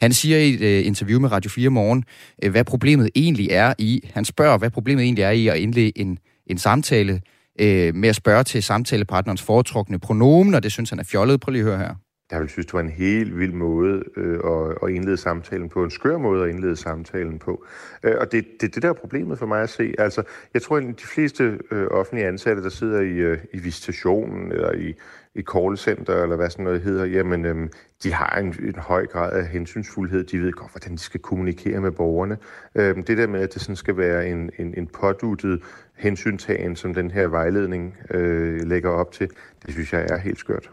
Han 0.00 0.12
siger 0.12 0.38
i 0.38 0.54
et 0.54 0.60
øh, 0.60 0.86
interview 0.86 1.20
med 1.20 1.32
Radio 1.32 1.50
4 1.50 1.70
Morgen, 1.70 2.04
øh, 2.42 2.50
hvad 2.50 2.64
problemet 2.64 3.10
egentlig 3.14 3.48
er 3.50 3.74
i. 3.78 4.10
Han 4.14 4.24
spørger, 4.24 4.58
hvad 4.58 4.70
problemet 4.70 5.02
egentlig 5.04 5.24
er 5.24 5.30
i 5.30 5.48
at 5.48 5.56
indlede 5.56 5.98
en, 5.98 6.18
en 6.46 6.58
samtale 6.58 7.12
uh, 7.60 7.94
med 7.94 8.08
at 8.08 8.16
spørge 8.16 8.44
til 8.44 8.62
samtalepartnerens 8.62 9.42
foretrukne 9.42 9.98
pronomen, 9.98 10.54
og 10.54 10.62
det 10.62 10.72
synes 10.72 10.90
han 10.90 10.98
er 10.98 11.04
fjollet. 11.04 11.40
Prøv 11.40 11.52
lige 11.52 11.62
at 11.62 11.68
høre 11.68 11.78
her. 11.78 11.94
Jeg 12.30 12.40
vil 12.40 12.48
synes, 12.48 12.66
det 12.66 12.74
var 12.74 12.80
en 12.80 12.90
helt 12.90 13.38
vild 13.38 13.52
måde 13.52 14.02
øh, 14.16 14.40
at, 14.44 14.78
at 14.82 14.90
indlede 14.94 15.16
samtalen 15.16 15.68
på. 15.68 15.84
En 15.84 15.90
skør 15.90 16.18
måde 16.18 16.44
at 16.44 16.50
indlede 16.50 16.76
samtalen 16.76 17.38
på. 17.38 17.64
Øh, 18.02 18.14
og 18.20 18.32
det, 18.32 18.44
det, 18.60 18.74
det 18.74 18.82
der 18.82 18.88
er 18.88 18.92
problemet 18.92 19.38
for 19.38 19.46
mig 19.46 19.62
at 19.62 19.70
se. 19.70 19.94
Altså, 19.98 20.22
jeg 20.54 20.62
tror, 20.62 20.76
at 20.76 20.82
de 20.82 21.06
fleste 21.14 21.58
øh, 21.70 21.86
offentlige 21.90 22.28
ansatte, 22.28 22.62
der 22.62 22.68
sidder 22.68 23.00
i, 23.00 23.12
øh, 23.12 23.38
i 23.52 23.58
visitationen 23.58 24.52
eller 24.52 24.72
i, 24.72 24.94
i 25.34 25.42
callcenter, 25.42 26.22
eller 26.22 26.36
hvad 26.36 26.50
sådan 26.50 26.64
noget 26.64 26.82
hedder, 26.82 27.04
jamen, 27.04 27.44
øh, 27.44 27.68
de 28.02 28.12
har 28.12 28.38
en, 28.38 28.46
en 28.46 28.78
høj 28.78 29.06
grad 29.06 29.32
af 29.32 29.46
hensynsfuldhed. 29.46 30.24
De 30.24 30.38
ved 30.38 30.52
godt, 30.52 30.72
hvordan 30.72 30.92
de 30.92 30.98
skal 30.98 31.20
kommunikere 31.20 31.80
med 31.80 31.90
borgerne. 31.90 32.38
Øh, 32.74 32.96
det 32.96 33.18
der 33.18 33.26
med, 33.26 33.40
at 33.40 33.54
det 33.54 33.62
sådan 33.62 33.76
skal 33.76 33.96
være 33.96 34.28
en, 34.28 34.50
en, 34.58 34.74
en 34.76 34.86
påduttet 34.86 35.62
hensyntagen, 35.96 36.76
som 36.76 36.94
den 36.94 37.10
her 37.10 37.26
vejledning 37.26 37.96
øh, 38.10 38.60
lægger 38.60 38.90
op 38.90 39.12
til, 39.12 39.30
det 39.66 39.72
synes 39.74 39.92
jeg 39.92 40.06
er 40.10 40.18
helt 40.18 40.38
skørt. 40.38 40.70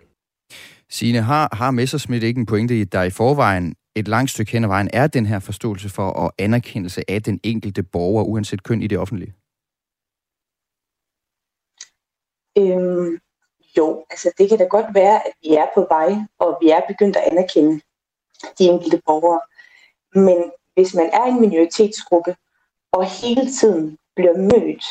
Signe, 0.89 1.22
har, 1.22 1.50
har 1.56 1.72
Messerschmidt 1.72 2.24
ikke 2.24 2.39
en 2.39 2.46
pointe 2.46 2.77
i, 2.77 2.82
at 2.82 2.91
der 2.91 3.03
i 3.03 3.10
forvejen 3.10 3.75
et 3.96 4.08
langt 4.08 4.32
stykke 4.32 4.51
hen 4.51 4.63
ad 4.63 4.68
vejen 4.68 4.89
er 4.94 5.08
den 5.08 5.25
her 5.25 5.39
forståelse 5.39 5.89
for 5.89 6.08
og 6.10 6.34
anerkendelse 6.39 7.12
af 7.12 7.24
den 7.24 7.39
enkelte 7.44 7.84
borger, 7.84 8.24
uanset 8.24 8.63
køn 8.63 8.82
i 8.82 8.88
det 8.88 8.98
offentlige? 8.98 9.34
Øhm, 12.58 13.18
jo, 13.78 14.06
altså 14.10 14.32
det 14.38 14.50
kan 14.50 14.58
da 14.58 14.63
godt 14.63 14.86
være, 14.94 15.28
at 15.28 15.34
vi 15.42 15.56
er 15.56 15.66
på 15.75 15.86
vej, 15.90 16.16
og 16.40 16.58
vi 16.62 16.70
er 16.70 16.82
begyndt 16.88 17.18
at 17.18 17.24
anerkende 17.32 17.82
de 18.60 18.63
enkelte 18.66 19.01
borgere. 19.06 19.42
Men 20.16 20.51
hvis 20.74 20.94
man 20.94 21.10
er 21.13 21.24
en 21.24 21.42
minoritetsgruppe, 21.42 22.36
og 22.92 23.06
hele 23.06 23.51
tiden 23.51 23.98
bliver 24.16 24.38
mødt 24.38 24.84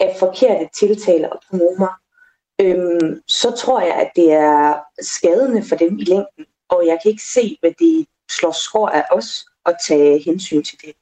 af 0.00 0.16
forkerte 0.18 0.68
tiltaler 0.74 1.28
og 1.28 1.40
pronomer, 1.50 2.00
øhm, 2.60 3.22
så 3.26 3.50
tror 3.50 3.80
jeg, 3.80 3.94
at 3.94 4.10
det 4.16 4.32
er 4.32 4.80
skadende 5.00 5.62
for 5.68 5.76
dem 5.76 5.98
i 5.98 6.04
længden. 6.04 6.46
Og 6.68 6.86
jeg 6.86 6.98
kan 7.02 7.10
ikke 7.10 7.22
se, 7.22 7.56
hvad 7.60 7.72
de 7.80 8.06
slår 8.30 8.50
skår 8.50 8.88
af 8.88 9.04
os 9.10 9.46
at 9.66 9.76
tage 9.88 10.22
hensyn 10.24 10.62
til 10.62 10.78
det. 10.80 10.94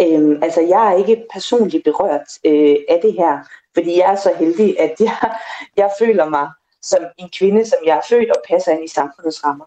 Øhm, 0.00 0.42
altså, 0.42 0.60
jeg 0.60 0.92
er 0.92 0.96
ikke 0.96 1.26
personligt 1.32 1.84
berørt 1.84 2.38
øh, 2.44 2.76
af 2.88 3.00
det 3.02 3.12
her, 3.12 3.38
fordi 3.74 3.98
jeg 3.98 4.12
er 4.12 4.16
så 4.16 4.34
heldig, 4.38 4.80
at 4.80 4.94
jeg, 5.00 5.34
jeg 5.76 5.90
føler 5.98 6.28
mig 6.28 6.48
som 6.82 7.04
en 7.18 7.30
kvinde, 7.38 7.64
som 7.66 7.78
jeg 7.86 7.96
er 7.96 8.06
født 8.08 8.30
og 8.30 8.42
passer 8.48 8.72
ind 8.72 8.84
i 8.84 8.88
samfundets 8.88 9.44
rammer. 9.44 9.64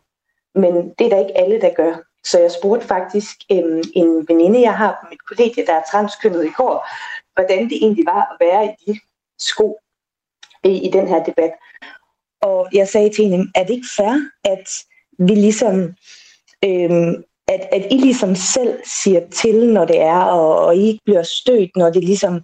Men 0.56 0.94
det 1.00 1.06
er 1.06 1.10
der 1.10 1.20
ikke 1.20 1.38
alle, 1.38 1.62
der 1.62 1.74
gør. 1.74 1.96
Så 2.24 2.40
jeg 2.40 2.52
spurgte 2.52 2.88
faktisk 2.88 3.36
øhm, 3.52 3.84
en 3.96 4.28
veninde, 4.28 4.62
jeg 4.62 4.78
har 4.78 4.98
på 5.02 5.08
mit 5.10 5.26
kollegie, 5.28 5.66
der 5.66 5.74
er 5.74 5.82
transkønnet 5.92 6.46
i 6.46 6.52
går, 6.58 6.88
hvordan 7.34 7.70
det 7.70 7.78
egentlig 7.78 8.06
var 8.06 8.22
at 8.22 8.38
være 8.40 8.66
i 8.66 8.92
de 8.92 9.00
sko 9.40 9.80
i, 10.64 10.88
i 10.88 10.92
den 10.92 11.08
her 11.08 11.24
debat. 11.24 11.52
Og 12.42 12.68
jeg 12.74 12.88
sagde 12.88 13.10
til 13.10 13.26
hende, 13.26 13.52
er 13.56 13.64
det 13.64 13.74
ikke 13.74 13.88
fair, 13.98 14.30
at 14.44 14.70
vi 15.20 15.36
ligesom, 15.36 15.76
øhm, 16.66 17.24
at, 17.48 17.68
at 17.72 17.88
I 17.92 17.98
ligesom 17.98 18.36
selv 18.36 18.80
siger 18.86 19.30
til, 19.30 19.74
når 19.74 19.86
det 19.86 20.00
er, 20.02 20.22
og, 20.24 20.66
og 20.66 20.76
I 20.76 20.88
ikke 20.88 21.04
bliver 21.06 21.24
stødt, 21.24 21.72
når 21.76 21.90
det 21.90 22.04
ligesom 22.04 22.44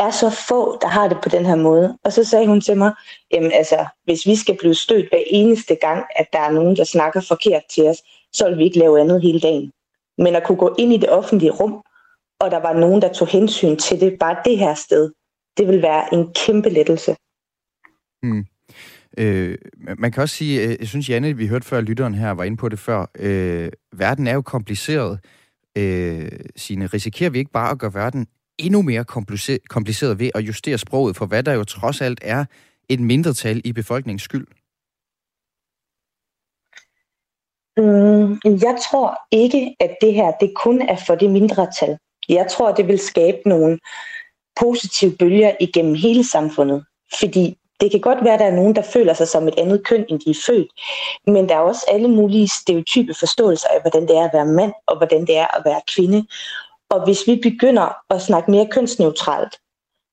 er 0.00 0.10
så 0.10 0.30
få, 0.48 0.78
der 0.80 0.88
har 0.88 1.08
det 1.08 1.18
på 1.22 1.28
den 1.28 1.46
her 1.46 1.56
måde. 1.56 1.98
Og 2.04 2.12
så 2.12 2.24
sagde 2.24 2.46
hun 2.46 2.60
til 2.60 2.76
mig, 2.76 2.92
jamen 3.32 3.52
altså, 3.52 3.86
hvis 4.04 4.26
vi 4.26 4.36
skal 4.36 4.56
blive 4.60 4.74
stødt 4.74 5.08
hver 5.08 5.22
eneste 5.26 5.74
gang, 5.74 6.04
at 6.16 6.26
der 6.32 6.38
er 6.38 6.50
nogen, 6.50 6.76
der 6.76 6.84
snakker 6.84 7.20
forkert 7.20 7.62
til 7.70 7.86
os, 7.86 7.96
så 8.32 8.48
vil 8.48 8.58
vi 8.58 8.64
ikke 8.64 8.78
lave 8.78 9.00
andet 9.00 9.22
hele 9.22 9.40
dagen. 9.40 9.72
Men 10.18 10.36
at 10.36 10.44
kunne 10.44 10.58
gå 10.58 10.74
ind 10.78 10.92
i 10.92 10.96
det 10.96 11.10
offentlige 11.10 11.50
rum, 11.50 11.72
og 12.40 12.50
der 12.50 12.60
var 12.60 12.72
nogen, 12.72 13.02
der 13.02 13.12
tog 13.12 13.28
hensyn 13.28 13.76
til 13.76 14.00
det, 14.00 14.18
bare 14.20 14.36
det 14.44 14.58
her 14.58 14.74
sted, 14.74 15.12
det 15.56 15.68
vil 15.68 15.82
være 15.82 16.14
en 16.14 16.32
kæmpe 16.46 16.68
lettelse. 16.68 17.16
Mm. 18.22 18.46
Øh, 19.18 19.58
man 19.98 20.12
kan 20.12 20.22
også 20.22 20.36
sige, 20.36 20.62
øh, 20.62 20.76
jeg 20.80 20.88
synes, 20.88 21.08
Janne, 21.08 21.36
vi 21.36 21.46
hørte 21.46 21.66
før, 21.66 21.80
lytteren 21.80 22.14
her 22.14 22.30
var 22.30 22.44
inde 22.44 22.56
på 22.56 22.68
det 22.68 22.78
før, 22.78 23.06
øh, 23.18 23.70
verden 23.92 24.26
er 24.26 24.34
jo 24.34 24.42
kompliceret. 24.42 25.18
Øh, 25.78 26.30
sine 26.56 26.86
risikerer 26.86 27.30
vi 27.30 27.38
ikke 27.38 27.50
bare 27.50 27.70
at 27.70 27.78
gøre 27.78 27.94
verden 27.94 28.26
endnu 28.60 28.82
mere 28.82 29.04
kompliceret 29.68 30.18
ved 30.18 30.30
at 30.34 30.40
justere 30.40 30.78
sproget 30.78 31.16
for, 31.16 31.26
hvad 31.26 31.42
der 31.42 31.52
jo 31.52 31.64
trods 31.64 32.00
alt 32.00 32.18
er 32.22 32.44
et 32.88 33.00
mindretal 33.00 33.60
i 33.64 33.72
befolkningens 33.72 34.22
skyld? 34.22 34.46
Mm, 37.76 38.30
jeg 38.44 38.76
tror 38.90 39.18
ikke, 39.30 39.76
at 39.80 39.96
det 40.00 40.14
her 40.14 40.30
det 40.40 40.52
kun 40.56 40.82
er 40.82 40.96
for 41.06 41.14
det 41.14 41.30
mindretal. 41.30 41.98
Jeg 42.28 42.46
tror, 42.50 42.74
det 42.74 42.88
vil 42.88 42.98
skabe 42.98 43.38
nogle 43.46 43.78
positive 44.60 45.16
bølger 45.16 45.52
igennem 45.60 45.94
hele 45.94 46.24
samfundet. 46.24 46.84
Fordi 47.18 47.56
det 47.80 47.90
kan 47.90 48.00
godt 48.00 48.24
være, 48.24 48.34
at 48.34 48.40
der 48.40 48.46
er 48.46 48.56
nogen, 48.56 48.76
der 48.76 48.82
føler 48.82 49.14
sig 49.14 49.28
som 49.28 49.48
et 49.48 49.54
andet 49.58 49.84
køn, 49.84 50.04
end 50.08 50.20
de 50.20 50.30
er 50.30 50.42
født. 50.46 50.68
Men 51.26 51.48
der 51.48 51.54
er 51.54 51.60
også 51.60 51.84
alle 51.88 52.08
mulige 52.08 52.48
stereotype 52.48 53.14
forståelser 53.14 53.68
af, 53.68 53.80
hvordan 53.80 54.08
det 54.08 54.16
er 54.16 54.24
at 54.24 54.30
være 54.32 54.46
mand, 54.46 54.72
og 54.86 54.96
hvordan 54.96 55.20
det 55.20 55.36
er 55.36 55.56
at 55.56 55.62
være 55.64 55.80
kvinde. 55.94 56.26
Og 56.90 57.04
hvis 57.04 57.26
vi 57.26 57.40
begynder 57.50 58.14
at 58.14 58.22
snakke 58.22 58.50
mere 58.50 58.68
kønsneutralt, 58.70 59.54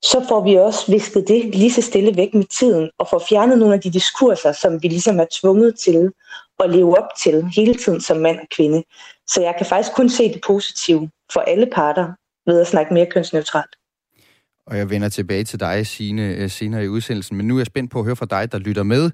så 0.03 0.25
får 0.29 0.43
vi 0.43 0.55
også 0.55 0.91
visket 0.91 1.27
det 1.27 1.55
lige 1.55 1.71
så 1.71 1.81
stille 1.81 2.17
væk 2.17 2.33
med 2.33 2.45
tiden, 2.59 2.89
og 2.99 3.07
får 3.09 3.25
fjernet 3.29 3.57
nogle 3.57 3.73
af 3.73 3.81
de 3.81 3.91
diskurser, 3.91 4.51
som 4.51 4.83
vi 4.83 4.87
ligesom 4.87 5.19
er 5.19 5.25
tvunget 5.41 5.79
til 5.79 6.11
at 6.59 6.69
leve 6.69 6.97
op 6.97 7.07
til 7.23 7.43
hele 7.55 7.75
tiden 7.75 8.01
som 8.01 8.17
mand 8.17 8.39
og 8.39 8.47
kvinde. 8.55 8.83
Så 9.27 9.41
jeg 9.41 9.55
kan 9.57 9.65
faktisk 9.65 9.95
kun 9.95 10.09
se 10.09 10.33
det 10.33 10.41
positive 10.47 11.09
for 11.33 11.39
alle 11.39 11.67
parter 11.71 12.07
ved 12.45 12.61
at 12.61 12.67
snakke 12.67 12.93
mere 12.93 13.05
kønsneutralt. 13.05 13.75
Og 14.67 14.77
jeg 14.77 14.89
vender 14.89 15.09
tilbage 15.09 15.43
til 15.43 15.59
dig, 15.59 15.87
Signe, 15.87 16.27
øh, 16.27 16.49
senere 16.49 16.83
i 16.83 16.87
udsendelsen. 16.87 17.37
Men 17.37 17.47
nu 17.47 17.55
er 17.55 17.59
jeg 17.59 17.65
spændt 17.65 17.91
på 17.91 17.99
at 17.99 18.05
høre 18.05 18.15
fra 18.15 18.25
dig, 18.25 18.51
der 18.51 18.57
lytter 18.57 18.83
med. 18.83 19.11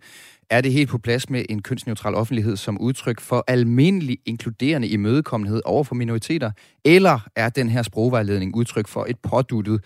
Er 0.50 0.62
det 0.62 0.72
helt 0.72 0.90
på 0.90 0.98
plads 0.98 1.30
med 1.30 1.46
en 1.50 1.62
kønsneutral 1.62 2.16
offentlighed 2.16 2.58
som 2.58 2.82
udtryk 2.82 3.22
for 3.22 3.44
almindelig 3.48 4.18
inkluderende 4.26 4.88
imødekommenhed 4.88 5.62
over 5.66 5.84
for 5.84 5.96
minoriteter? 5.96 6.52
Eller 6.86 7.20
er 7.36 7.50
den 7.50 7.70
her 7.70 7.84
sprogvejledning 7.84 8.56
udtryk 8.56 8.88
for 8.88 9.06
et 9.10 9.20
påduttet 9.20 9.84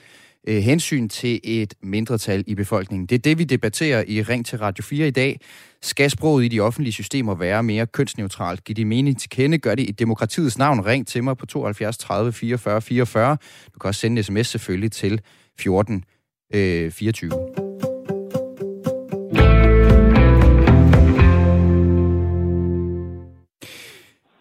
øh, 0.47 0.57
hensyn 0.57 1.09
til 1.09 1.39
et 1.43 1.73
mindretal 1.83 2.43
i 2.47 2.55
befolkningen? 2.55 3.05
Det 3.05 3.15
er 3.15 3.19
det, 3.19 3.37
vi 3.37 3.43
debatterer 3.43 4.03
i 4.07 4.21
Ring 4.21 4.45
til 4.45 4.59
Radio 4.59 4.83
4 4.83 5.07
i 5.07 5.11
dag. 5.11 5.39
Skal 5.81 6.09
sproget 6.11 6.45
i 6.45 6.47
de 6.47 6.59
offentlige 6.59 6.93
systemer 6.93 7.35
være 7.35 7.63
mere 7.63 7.87
kønsneutralt? 7.87 8.63
Giv 8.63 8.75
din 8.75 8.87
mening 8.87 9.19
til 9.19 9.29
kende. 9.29 9.57
Gør 9.57 9.75
det 9.75 9.89
i 9.89 9.91
demokratiets 9.91 10.57
navn. 10.57 10.85
Ring 10.85 11.07
til 11.07 11.23
mig 11.23 11.37
på 11.37 11.45
72 11.45 11.97
30 11.97 12.33
44 12.33 12.81
44. 12.81 13.37
Du 13.73 13.79
kan 13.79 13.87
også 13.87 14.01
sende 14.01 14.19
en 14.19 14.23
sms 14.23 14.47
selvfølgelig 14.47 14.91
til 14.91 15.21
14 15.59 16.03
øh, 16.53 16.91
24. 16.91 17.66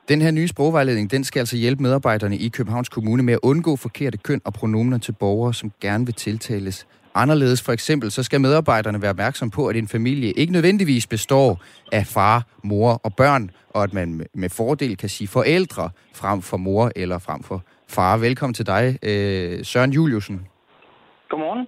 Den 0.09 0.23
her 0.23 0.31
nye 0.31 0.49
sprogvejledning, 0.49 1.11
den 1.11 1.25
skal 1.25 1.41
altså 1.41 1.57
hjælpe 1.57 1.83
medarbejderne 1.83 2.37
i 2.37 2.49
Københavns 2.49 2.89
Kommune 2.89 3.23
med 3.23 3.35
at 3.35 3.41
undgå 3.43 3.77
forkerte 3.77 4.19
køn 4.19 4.41
og 4.45 4.53
pronomener 4.53 4.99
til 4.99 5.13
borgere, 5.13 5.55
som 5.55 5.73
gerne 5.81 6.07
vil 6.07 6.15
tiltales 6.15 6.87
anderledes. 7.15 7.63
For 7.63 7.73
eksempel 7.73 8.11
så 8.11 8.23
skal 8.23 8.41
medarbejderne 8.41 9.03
være 9.03 9.11
opmærksom 9.11 9.51
på, 9.51 9.67
at 9.67 9.77
en 9.77 9.89
familie 9.89 10.33
ikke 10.33 10.53
nødvendigvis 10.53 11.07
består 11.07 11.63
af 11.93 12.07
far, 12.07 12.47
mor 12.63 13.01
og 13.05 13.15
børn, 13.15 13.51
og 13.71 13.83
at 13.83 13.95
man 13.95 14.27
med 14.35 14.49
fordel 14.49 14.97
kan 14.97 15.09
sige 15.09 15.29
forældre 15.29 15.91
frem 16.15 16.43
for 16.43 16.57
mor 16.57 16.91
eller 16.97 17.19
frem 17.19 17.43
for 17.43 17.63
far. 17.89 18.17
Velkommen 18.17 18.55
til 18.55 18.67
dig, 18.67 18.99
øh, 19.03 19.65
Søren 19.65 19.93
Juliusen. 19.93 20.47
Godmorgen. 21.29 21.67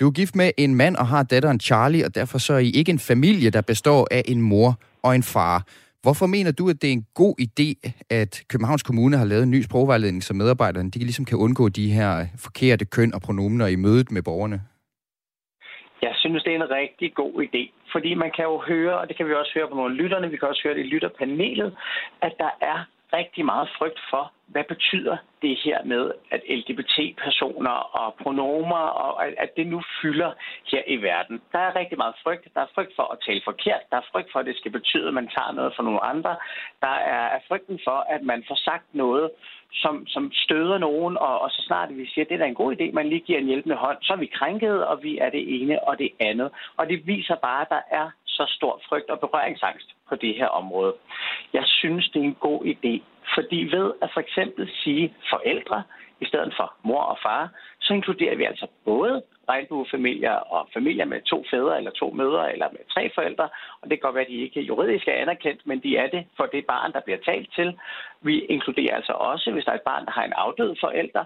Du 0.00 0.06
er 0.06 0.10
gift 0.10 0.36
med 0.36 0.50
en 0.56 0.74
mand 0.74 0.96
og 0.96 1.06
har 1.06 1.22
datteren 1.22 1.60
Charlie, 1.60 2.04
og 2.04 2.14
derfor 2.14 2.38
så 2.38 2.52
er 2.52 2.58
I 2.58 2.70
ikke 2.70 2.90
en 2.90 2.98
familie, 2.98 3.50
der 3.50 3.60
består 3.60 4.08
af 4.10 4.22
en 4.26 4.40
mor 4.40 4.78
og 5.02 5.14
en 5.14 5.22
far. 5.22 5.64
Hvorfor 6.04 6.26
mener 6.26 6.52
du, 6.52 6.64
at 6.72 6.78
det 6.82 6.88
er 6.88 6.92
en 7.00 7.06
god 7.22 7.34
idé, 7.46 7.68
at 8.20 8.32
Københavns 8.50 8.82
Kommune 8.82 9.16
har 9.16 9.24
lavet 9.24 9.42
en 9.42 9.50
ny 9.50 9.62
sprogvejledning, 9.62 10.22
så 10.22 10.34
medarbejderne 10.34 10.90
de 10.90 10.98
ligesom 10.98 11.24
kan 11.24 11.38
undgå 11.38 11.68
de 11.68 11.92
her 11.96 12.10
øh, 12.20 12.26
forkerte 12.46 12.84
køn 12.84 13.14
og 13.14 13.20
pronomener 13.26 13.66
i 13.66 13.76
mødet 13.76 14.10
med 14.10 14.22
borgerne? 14.22 14.58
Jeg 16.02 16.14
synes, 16.22 16.42
det 16.42 16.52
er 16.52 16.56
en 16.64 16.70
rigtig 16.80 17.14
god 17.14 17.34
idé, 17.46 17.62
fordi 17.92 18.14
man 18.14 18.30
kan 18.36 18.44
jo 18.44 18.56
høre, 18.70 18.94
og 19.00 19.08
det 19.08 19.16
kan 19.16 19.26
vi 19.28 19.34
også 19.34 19.52
høre 19.54 19.68
på 19.68 19.74
nogle 19.74 19.94
lytterne, 19.94 20.30
vi 20.30 20.36
kan 20.36 20.48
også 20.48 20.62
høre 20.64 20.74
det 20.74 20.84
i 20.84 20.90
lytterpanelet, 20.92 21.76
at 22.22 22.32
der 22.38 22.52
er 22.60 22.78
rigtig 23.12 23.44
meget 23.44 23.68
frygt 23.78 24.00
for, 24.10 24.32
hvad 24.46 24.64
betyder 24.64 25.16
det 25.42 25.56
her 25.64 25.84
med, 25.84 26.12
at 26.30 26.40
LGBT-personer 26.48 27.70
og 28.00 28.14
pronomer, 28.22 28.84
og 29.04 29.26
at 29.26 29.56
det 29.56 29.66
nu 29.66 29.82
fylder 30.02 30.32
her 30.70 30.82
i 30.86 30.96
verden. 30.96 31.42
Der 31.52 31.58
er 31.58 31.76
rigtig 31.76 31.98
meget 31.98 32.14
frygt. 32.22 32.48
Der 32.54 32.60
er 32.60 32.72
frygt 32.74 32.92
for 32.96 33.12
at 33.12 33.18
tale 33.26 33.40
forkert. 33.44 33.82
Der 33.90 33.96
er 33.96 34.10
frygt 34.12 34.32
for, 34.32 34.38
at 34.38 34.46
det 34.46 34.56
skal 34.56 34.72
betyde, 34.72 35.08
at 35.08 35.14
man 35.14 35.28
tager 35.28 35.52
noget 35.52 35.72
fra 35.76 35.82
nogle 35.82 36.04
andre. 36.04 36.36
Der 36.80 36.96
er 37.16 37.38
frygten 37.48 37.80
for, 37.84 38.06
at 38.14 38.22
man 38.22 38.44
får 38.48 38.54
sagt 38.54 38.94
noget, 38.94 39.30
som, 39.72 40.06
som 40.06 40.32
støder 40.32 40.78
nogen, 40.78 41.16
og, 41.16 41.40
og 41.40 41.50
så 41.50 41.62
snart 41.66 41.96
vi 41.96 42.06
siger, 42.06 42.24
at 42.24 42.28
det 42.28 42.34
er 42.34 42.38
da 42.38 42.46
en 42.46 42.54
god 42.54 42.76
idé, 42.76 42.92
man 42.92 43.08
lige 43.08 43.20
giver 43.20 43.38
en 43.38 43.46
hjælpende 43.46 43.76
hånd, 43.76 43.98
så 44.02 44.12
er 44.12 44.16
vi 44.16 44.26
krænket, 44.26 44.86
og 44.86 45.02
vi 45.02 45.18
er 45.18 45.30
det 45.30 45.62
ene 45.62 45.84
og 45.88 45.98
det 45.98 46.10
andet. 46.20 46.50
Og 46.76 46.88
det 46.88 47.06
viser 47.06 47.36
bare, 47.36 47.60
at 47.60 47.68
der 47.70 47.82
er 47.90 48.10
så 48.40 48.54
stor 48.56 48.80
frygt 48.88 49.10
og 49.10 49.20
berøringsangst 49.20 49.88
på 50.08 50.14
det 50.16 50.34
her 50.34 50.46
område. 50.46 50.94
Jeg 51.52 51.64
synes, 51.66 52.08
det 52.08 52.20
er 52.20 52.30
en 52.34 52.44
god 52.48 52.60
idé, 52.74 52.92
fordi 53.34 53.60
ved 53.76 53.92
at 54.02 54.10
for 54.14 54.20
eksempel 54.20 54.70
sige 54.82 55.14
forældre 55.30 55.82
i 56.20 56.26
stedet 56.26 56.52
for 56.56 56.74
mor 56.82 57.02
og 57.02 57.18
far, 57.22 57.50
så 57.80 57.94
inkluderer 57.94 58.36
vi 58.36 58.44
altså 58.44 58.66
både 58.84 59.22
regnbuefamilier 59.48 60.36
og 60.54 60.68
familier 60.76 61.04
med 61.04 61.20
to 61.22 61.44
fædre 61.50 61.76
eller 61.78 61.90
to 61.90 62.10
mødre 62.10 62.52
eller 62.52 62.68
med 62.72 62.80
tre 62.94 63.10
forældre. 63.14 63.48
Og 63.80 63.84
det 63.90 63.94
kan 63.96 64.06
godt 64.06 64.14
være, 64.14 64.24
at 64.24 64.30
de 64.30 64.44
ikke 64.46 64.60
juridisk 64.60 65.08
er 65.08 65.22
anerkendt, 65.22 65.66
men 65.66 65.78
de 65.84 65.96
er 65.96 66.08
det 66.14 66.22
for 66.36 66.46
det 66.54 66.66
barn, 66.66 66.92
der 66.92 67.00
bliver 67.00 67.18
talt 67.30 67.50
til. 67.54 67.78
Vi 68.22 68.34
inkluderer 68.54 68.94
altså 68.96 69.12
også, 69.12 69.50
hvis 69.50 69.64
der 69.64 69.72
er 69.72 69.76
et 69.76 69.90
barn, 69.92 70.06
der 70.06 70.12
har 70.12 70.24
en 70.24 70.32
afdød 70.44 70.76
forælder, 70.80 71.24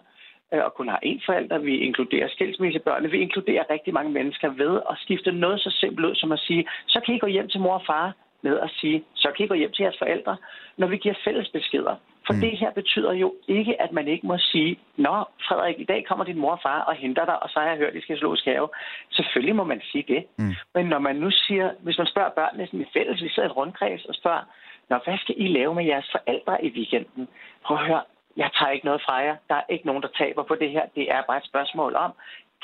og 0.62 0.74
kun 0.74 0.88
har 0.88 1.00
én 1.06 1.20
forælder. 1.26 1.58
Vi 1.58 1.78
inkluderer 1.78 2.28
skilsmissebørn. 2.28 3.12
Vi 3.12 3.18
inkluderer 3.18 3.64
rigtig 3.70 3.94
mange 3.94 4.12
mennesker 4.12 4.48
ved 4.48 4.80
at 4.90 4.96
skifte 4.98 5.32
noget 5.32 5.60
så 5.60 5.70
simpelt 5.70 6.06
ud 6.06 6.14
som 6.14 6.32
at 6.32 6.38
sige, 6.38 6.66
så 6.86 7.00
kan 7.00 7.14
I 7.14 7.18
gå 7.18 7.26
hjem 7.26 7.48
til 7.48 7.60
mor 7.60 7.74
og 7.74 7.86
far 7.86 8.12
med 8.42 8.60
at 8.60 8.70
sige, 8.80 9.04
så 9.14 9.28
kan 9.36 9.44
I 9.44 9.48
gå 9.48 9.54
hjem 9.54 9.72
til 9.72 9.82
jeres 9.82 9.98
forældre, 9.98 10.36
når 10.76 10.86
vi 10.86 10.96
giver 10.96 11.14
fælles 11.24 11.48
beskeder. 11.48 11.96
For 12.26 12.34
mm. 12.34 12.40
det 12.40 12.58
her 12.58 12.70
betyder 12.70 13.12
jo 13.12 13.34
ikke, 13.48 13.82
at 13.82 13.92
man 13.92 14.08
ikke 14.08 14.26
må 14.26 14.36
sige, 14.38 14.78
Nå, 14.96 15.14
Frederik, 15.46 15.80
i 15.80 15.84
dag 15.84 16.04
kommer 16.08 16.24
din 16.24 16.38
mor 16.38 16.50
og 16.50 16.60
far 16.62 16.80
og 16.80 16.94
henter 16.94 17.24
dig, 17.24 17.42
og 17.42 17.48
så 17.48 17.60
har 17.60 17.68
jeg 17.68 17.76
hørt, 17.76 17.88
at 17.88 17.96
I 17.96 18.00
skal 18.00 18.18
slå 18.18 18.36
skave. 18.36 18.68
Selvfølgelig 19.12 19.56
må 19.56 19.64
man 19.64 19.80
sige 19.92 20.04
det. 20.08 20.24
Mm. 20.38 20.54
Men 20.74 20.86
når 20.86 20.98
man 20.98 21.16
nu 21.16 21.30
siger, 21.30 21.70
hvis 21.80 21.98
man 21.98 22.06
spørger 22.06 22.30
børnene 22.30 22.66
sådan 22.66 22.80
i 22.80 22.92
fælles, 22.92 23.22
vi 23.22 23.28
sidder 23.28 23.48
i 23.48 23.50
et 23.52 23.56
rundkreds 23.56 24.04
og 24.04 24.14
spørger, 24.14 24.44
Nå, 24.90 24.96
hvad 25.04 25.18
skal 25.18 25.34
I 25.38 25.48
lave 25.48 25.74
med 25.74 25.84
jeres 25.84 26.08
forældre 26.12 26.64
i 26.64 26.68
weekenden? 26.76 27.28
Prøv 27.64 27.76
at 27.76 27.86
høre, 27.86 28.02
jeg 28.36 28.50
tager 28.58 28.70
ikke 28.70 28.86
noget 28.86 29.02
fra 29.06 29.14
jer. 29.14 29.36
Der 29.48 29.54
er 29.54 29.66
ikke 29.68 29.86
nogen, 29.86 30.02
der 30.02 30.08
taber 30.18 30.42
på 30.42 30.54
det 30.54 30.70
her. 30.70 30.84
Det 30.94 31.04
er 31.14 31.22
bare 31.28 31.38
et 31.42 31.50
spørgsmål 31.52 31.94
om, 31.94 32.12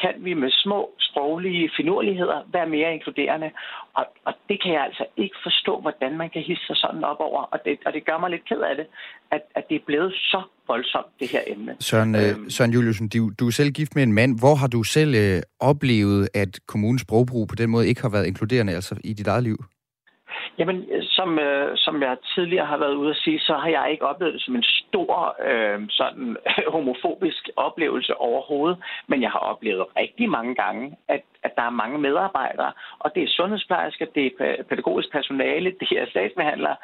kan 0.02 0.14
vi 0.26 0.32
med 0.34 0.50
små 0.50 0.80
sproglige 0.98 1.70
finurligheder 1.76 2.38
være 2.52 2.66
mere 2.66 2.94
inkluderende. 2.94 3.50
Og, 3.94 4.04
og 4.24 4.32
det 4.48 4.62
kan 4.62 4.72
jeg 4.72 4.82
altså 4.88 5.04
ikke 5.16 5.36
forstå, 5.42 5.80
hvordan 5.80 6.16
man 6.16 6.30
kan 6.30 6.42
hisse 6.42 6.66
sig 6.66 6.76
sådan 6.76 7.04
op 7.04 7.20
over. 7.20 7.42
Og 7.42 7.58
det, 7.64 7.78
og 7.86 7.92
det 7.92 8.04
gør 8.04 8.18
mig 8.18 8.30
lidt 8.30 8.48
ked 8.48 8.60
af 8.70 8.76
det, 8.76 8.86
at, 9.30 9.42
at 9.54 9.64
det 9.68 9.76
er 9.76 9.84
blevet 9.86 10.12
så 10.14 10.42
voldsomt, 10.68 11.06
det 11.20 11.28
her 11.28 11.42
emne. 11.46 11.76
Søren, 11.80 12.14
øh, 12.14 12.30
øhm, 12.30 12.50
Søren 12.50 12.72
Juliusen, 12.72 13.08
du, 13.08 13.30
du 13.40 13.46
er 13.46 13.50
selv 13.50 13.70
gift 13.70 13.94
med 13.94 14.02
en 14.02 14.12
mand. 14.12 14.38
Hvor 14.38 14.54
har 14.54 14.66
du 14.66 14.82
selv 14.82 15.14
øh, 15.14 15.42
oplevet, 15.60 16.28
at 16.34 16.52
kommunens 16.66 17.02
sprogbrug 17.02 17.48
på 17.48 17.54
den 17.54 17.70
måde 17.70 17.88
ikke 17.88 18.02
har 18.02 18.08
været 18.16 18.26
inkluderende 18.26 18.72
altså 18.74 18.94
i 19.04 19.12
dit 19.12 19.26
eget 19.26 19.42
liv? 19.42 19.56
Jamen, 20.58 20.86
som, 21.02 21.38
øh, 21.38 21.76
som 21.76 22.02
jeg 22.02 22.16
tidligere 22.34 22.66
har 22.66 22.76
været 22.76 22.94
ude 22.94 23.10
at 23.10 23.16
sige, 23.16 23.40
så 23.40 23.54
har 23.54 23.68
jeg 23.68 23.90
ikke 23.90 24.06
oplevet 24.06 24.34
det 24.34 24.42
som 24.42 24.56
en 24.56 24.62
stor 24.62 25.36
øh, 25.48 25.80
sådan 25.90 26.36
homofobisk 26.74 27.48
oplevelse 27.56 28.16
overhovedet, 28.16 28.78
men 29.06 29.22
jeg 29.22 29.30
har 29.30 29.38
oplevet 29.38 29.86
rigtig 29.96 30.30
mange 30.30 30.54
gange, 30.54 30.96
at, 31.08 31.22
at 31.42 31.52
der 31.56 31.62
er 31.62 31.70
mange 31.70 31.98
medarbejdere, 31.98 32.72
og 32.98 33.14
det 33.14 33.22
er 33.22 33.28
sundhedsplejersker, 33.28 34.06
det 34.14 34.26
er 34.26 34.62
pædagogisk 34.68 35.12
personale, 35.12 35.70
det 35.80 35.88
er 35.98 36.06
sagsbehandlere, 36.12 36.76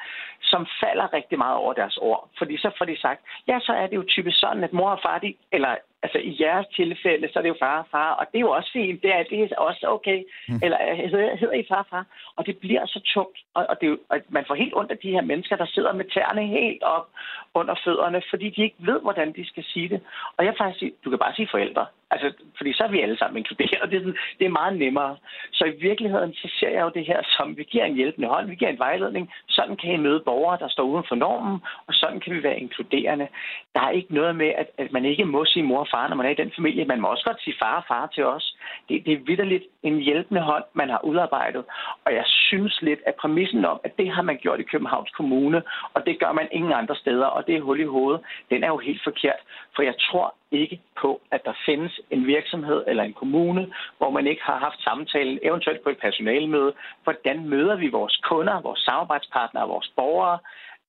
som 0.43 0.67
falder 0.81 1.13
rigtig 1.13 1.39
meget 1.39 1.57
over 1.57 1.73
deres 1.73 1.97
ord. 1.97 2.31
Fordi 2.39 2.57
så 2.57 2.71
får 2.79 2.85
de 2.85 3.01
sagt, 3.01 3.21
ja, 3.49 3.59
så 3.61 3.73
er 3.73 3.87
det 3.87 3.97
jo 3.97 4.05
typisk 4.09 4.41
sådan, 4.41 4.65
at 4.65 4.73
mor 4.73 4.91
og 4.91 5.01
far, 5.03 5.19
de, 5.19 5.35
eller 5.53 5.77
altså 6.03 6.19
i 6.19 6.37
jeres 6.41 6.67
tilfælde, 6.77 7.29
så 7.33 7.39
er 7.39 7.43
det 7.43 7.49
jo 7.49 7.63
far 7.65 7.79
og 7.79 7.87
far, 7.91 8.11
og 8.21 8.27
det 8.33 8.39
er 8.39 8.47
jo 8.49 8.51
også 8.51 8.71
fint, 8.73 9.03
det 9.03 9.11
er, 9.15 9.23
det 9.31 9.37
er 9.43 9.57
også 9.69 9.83
okay, 9.97 10.19
mm. 10.49 10.61
eller 10.65 10.79
hedder, 10.95 11.37
hedder 11.37 11.55
I 11.55 11.65
far 11.69 11.83
og 11.85 11.87
far, 11.91 12.05
og 12.37 12.47
det 12.47 12.59
bliver 12.59 12.87
så 12.87 13.01
tungt, 13.15 13.39
og, 13.55 13.67
og, 13.71 13.75
det 13.81 13.87
er 13.87 13.91
jo, 13.91 13.99
og 14.09 14.17
man 14.29 14.45
får 14.49 14.55
helt 14.55 14.77
ondt 14.77 14.91
af 14.91 14.99
de 14.99 15.11
her 15.11 15.21
mennesker, 15.21 15.57
der 15.57 15.67
sidder 15.67 15.93
med 15.93 16.05
tæerne 16.05 16.47
helt 16.47 16.83
op 16.83 17.07
under 17.55 17.75
fødderne, 17.85 18.23
fordi 18.31 18.51
de 18.51 18.63
ikke 18.63 18.77
ved, 18.79 19.01
hvordan 19.01 19.33
de 19.33 19.47
skal 19.47 19.65
sige 19.65 19.89
det. 19.89 20.01
Og 20.37 20.45
jeg 20.45 20.55
faktisk 20.59 20.79
sige, 20.79 20.93
du 21.05 21.11
kan 21.11 21.19
bare 21.19 21.35
sige 21.35 21.49
forældre, 21.51 21.87
altså, 22.11 22.33
fordi 22.57 22.73
så 22.73 22.83
er 22.85 22.89
vi 22.89 23.01
alle 23.01 23.19
sammen 23.19 23.39
inkluderet, 23.39 23.81
og 23.83 23.91
det 23.91 23.97
er, 23.97 24.01
sådan, 24.01 24.19
det 24.39 24.45
er 24.45 24.59
meget 24.61 24.79
nemmere. 24.79 25.17
Så 25.53 25.65
i 25.65 25.81
virkeligheden, 25.89 26.35
så 26.35 26.49
ser 26.61 26.69
jeg 26.69 26.83
jo 26.83 26.91
det 26.95 27.07
her 27.07 27.21
som, 27.37 27.57
vi 27.57 27.65
giver 27.65 27.85
en 27.85 27.95
hjælpende 27.95 28.29
hånd, 28.29 28.49
vi 28.49 28.55
giver 28.55 28.71
en 28.71 28.79
vejledning, 28.79 29.33
sådan 29.49 29.77
kan 29.77 29.93
I 29.93 29.97
møde 29.97 30.21
borgere, 30.21 30.59
der 30.59 30.69
står 30.69 30.83
uden 30.83 31.05
for 31.09 31.15
normen, 31.15 31.59
og 31.87 31.95
sådan 31.95 32.21
kan 32.21 32.35
vi 32.35 32.43
være 32.43 32.61
inkluderende. 32.61 33.29
Der 33.75 33.81
er 33.81 33.91
ikke 33.91 34.15
noget 34.15 34.37
med, 34.37 34.47
at, 34.47 34.69
at 34.79 34.93
man 34.93 35.05
ikke 35.05 35.25
må 35.25 35.45
sige 35.45 35.63
mor 35.63 35.81
og 35.81 35.89
far, 35.91 36.09
når 36.09 36.17
man 36.17 36.27
er 36.27 36.31
i 36.31 36.43
den 36.43 36.53
familie. 36.57 36.85
Man 36.85 37.01
må 37.01 37.09
også 37.09 37.25
godt 37.25 37.43
sige 37.43 37.57
far 37.63 37.77
og 37.77 37.85
far 37.89 38.07
til 38.07 38.25
os. 38.25 38.57
Det, 38.89 39.07
det 39.07 39.13
er 39.13 39.27
vidderligt 39.27 39.65
en 39.83 39.99
hjælpende 39.99 40.41
hånd, 40.41 40.65
man 40.75 40.89
har 40.89 41.05
udarbejdet. 41.05 41.65
Og 42.05 42.15
jeg 42.15 42.25
synes 42.27 42.79
lidt, 42.83 43.01
at 43.07 43.15
præmissen 43.15 43.65
om, 43.65 43.81
at 43.85 43.99
det 43.99 44.11
har 44.11 44.23
man 44.23 44.37
gjort 44.37 44.61
i 44.61 44.71
Københavns 44.73 45.11
Kommune, 45.11 45.63
og 45.95 46.07
det 46.07 46.21
gør 46.21 46.33
man 46.33 46.49
ingen 46.53 46.73
andre 46.73 46.97
steder, 46.97 47.27
og 47.27 47.47
det 47.47 47.57
er 47.57 47.61
hul 47.61 47.81
i 47.81 47.85
hovedet, 47.85 48.21
den 48.51 48.65
er 48.65 48.69
jo 48.69 48.79
helt 48.79 49.03
forkert. 49.05 49.41
For 49.75 49.83
jeg 49.83 49.95
tror 49.99 50.35
ikke 50.51 50.81
på, 51.01 51.21
at 51.31 51.45
der 51.45 51.53
findes 51.67 51.96
en 52.11 52.27
virksomhed 52.27 52.85
eller 52.87 53.03
en 53.03 53.13
kommune, 53.13 53.73
hvor 53.99 54.11
man 54.11 54.27
ikke 54.27 54.43
har 54.43 54.59
haft 54.59 54.83
samtalen, 54.83 55.39
eventuelt 55.43 55.83
på 55.83 55.89
et 55.89 55.99
personalemøde. 55.99 56.73
Hvordan 57.05 57.49
møder 57.49 57.77
vi 57.77 57.89
vores 57.89 58.17
kunder, 58.17 58.61
vores 58.61 58.81
samarbejdspartnere, 58.81 59.69
vores 59.69 59.93
borgere, 59.97 60.39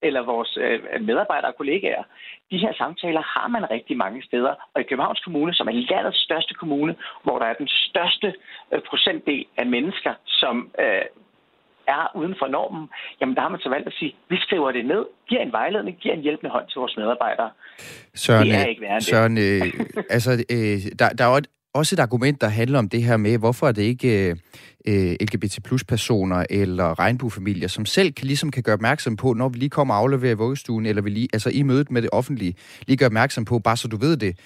eller 0.01 0.21
vores 0.21 0.57
øh, 0.61 1.01
medarbejdere 1.01 1.51
og 1.51 1.57
kollegaer. 1.57 2.03
De 2.51 2.57
her 2.57 2.73
samtaler 2.73 3.21
har 3.21 3.47
man 3.47 3.71
rigtig 3.71 3.97
mange 3.97 4.23
steder. 4.23 4.53
Og 4.73 4.81
i 4.81 4.83
Københavns 4.83 5.19
Kommune, 5.19 5.53
som 5.53 5.67
er 5.67 5.71
landets 5.71 6.23
største 6.23 6.53
kommune, 6.53 6.95
hvor 7.23 7.39
der 7.39 7.45
er 7.45 7.53
den 7.53 7.67
største 7.67 8.33
øh, 8.71 8.81
procentdel 8.89 9.45
af 9.57 9.65
mennesker, 9.65 10.13
som 10.25 10.71
øh, 10.79 11.01
er 11.87 12.03
uden 12.19 12.35
for 12.39 12.47
normen, 12.47 12.83
jamen 13.21 13.35
der 13.35 13.41
har 13.41 13.49
man 13.49 13.59
så 13.59 13.69
valgt 13.69 13.87
at 13.87 13.93
sige, 13.99 14.15
vi 14.29 14.37
skriver 14.45 14.71
det 14.71 14.85
ned, 14.85 15.03
giver 15.29 15.41
en 15.41 15.51
vejledning, 15.51 15.97
giver 15.97 16.15
en 16.15 16.21
hjælpende 16.21 16.51
hånd 16.51 16.67
til 16.67 16.79
vores 16.79 16.97
medarbejdere. 16.97 17.49
Søren, 18.15 18.47
det 18.47 18.55
er 18.55 18.65
ikke 18.65 18.81
værre 18.81 19.01
Søren, 19.01 19.37
øh, 19.37 19.61
altså, 20.15 20.31
øh, 20.31 20.77
der, 20.99 21.09
der 21.09 21.23
er 21.25 21.31
jo 21.35 21.41
også 21.73 21.95
et 21.95 21.99
argument, 21.99 22.41
der 22.41 22.47
handler 22.47 22.79
om 22.79 22.89
det 22.89 23.03
her 23.03 23.17
med, 23.17 23.37
hvorfor 23.37 23.67
er 23.67 23.71
det 23.71 23.81
ikke 23.81 24.35
øh, 24.87 25.15
LGBT 25.21 25.63
plus 25.63 25.83
personer 25.83 26.45
eller 26.49 26.99
regnbuefamilier, 26.99 27.67
som 27.67 27.85
selv 27.85 28.13
kan, 28.13 28.27
ligesom 28.27 28.51
kan 28.51 28.63
gøre 28.63 28.73
opmærksom 28.73 29.15
på, 29.15 29.33
når 29.33 29.49
vi 29.49 29.57
lige 29.57 29.69
kommer 29.69 29.93
og 29.93 29.99
afleverer 29.99 30.31
i 30.31 30.37
vuggestuen, 30.37 30.85
eller 30.85 31.01
vi 31.01 31.09
lige, 31.09 31.27
altså 31.33 31.49
i 31.53 31.61
mødet 31.61 31.91
med 31.91 32.01
det 32.01 32.09
offentlige, 32.13 32.53
lige 32.87 32.97
gør 32.97 33.05
opmærksom 33.05 33.45
på, 33.45 33.59
bare 33.59 33.77
så 33.77 33.87
du 33.87 33.97
ved 33.97 34.17
det, 34.17 34.39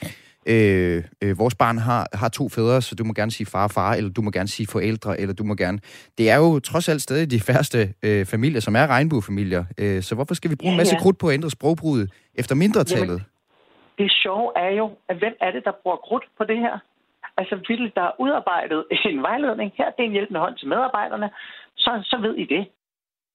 øh, 0.47 1.03
øh, 1.23 1.39
vores 1.39 1.55
barn 1.55 1.77
har, 1.77 2.07
har 2.13 2.29
to 2.29 2.49
fædre, 2.49 2.81
så 2.81 2.95
du 2.95 3.03
må 3.03 3.13
gerne 3.13 3.31
sige 3.31 3.47
far 3.47 3.63
og 3.63 3.71
far, 3.71 3.93
eller 3.93 4.11
du 4.11 4.21
må 4.21 4.31
gerne 4.31 4.47
sige 4.47 4.67
forældre, 4.67 5.19
eller 5.19 5.33
du 5.33 5.43
må 5.43 5.55
gerne... 5.55 5.79
Det 6.17 6.29
er 6.29 6.37
jo 6.37 6.59
trods 6.59 6.89
alt 6.89 7.01
stadig 7.01 7.31
de 7.31 7.39
færreste 7.39 7.93
øh, 8.03 8.25
familier, 8.25 8.59
som 8.59 8.75
er 8.75 8.87
regnbuefamilier. 8.87 9.63
Øh, 9.77 10.01
så 10.01 10.15
hvorfor 10.15 10.33
skal 10.33 10.51
vi 10.51 10.55
bruge 10.55 10.71
ja, 10.71 10.75
en 10.75 10.77
masse 10.77 10.95
ja. 10.95 11.01
krudt 11.01 11.17
på 11.17 11.27
at 11.27 11.33
ændre 11.33 11.49
sprogbruget 11.49 12.11
efter 12.35 12.55
mindretallet? 12.55 13.07
Jamen, 13.07 13.25
det 13.97 14.11
sjove 14.23 14.51
er 14.55 14.71
jo, 14.81 14.85
at 15.09 15.15
hvem 15.17 15.35
er 15.41 15.51
det, 15.51 15.63
der 15.65 15.71
bruger 15.83 15.97
krudt 15.97 16.25
på 16.37 16.43
det 16.43 16.57
her? 16.57 16.75
Altså, 17.37 17.55
vil 17.67 17.91
der 17.95 18.01
er 18.01 18.19
udarbejdet 18.19 18.83
en 19.05 19.21
vejledning 19.21 19.71
her, 19.77 19.87
det 19.95 20.01
er 20.03 20.09
en 20.11 20.11
hjælpende 20.11 20.39
hånd 20.39 20.57
til 20.57 20.67
medarbejderne, 20.67 21.29
så, 21.75 21.91
så 22.03 22.17
ved 22.21 22.35
I 22.35 22.45
det 22.45 22.63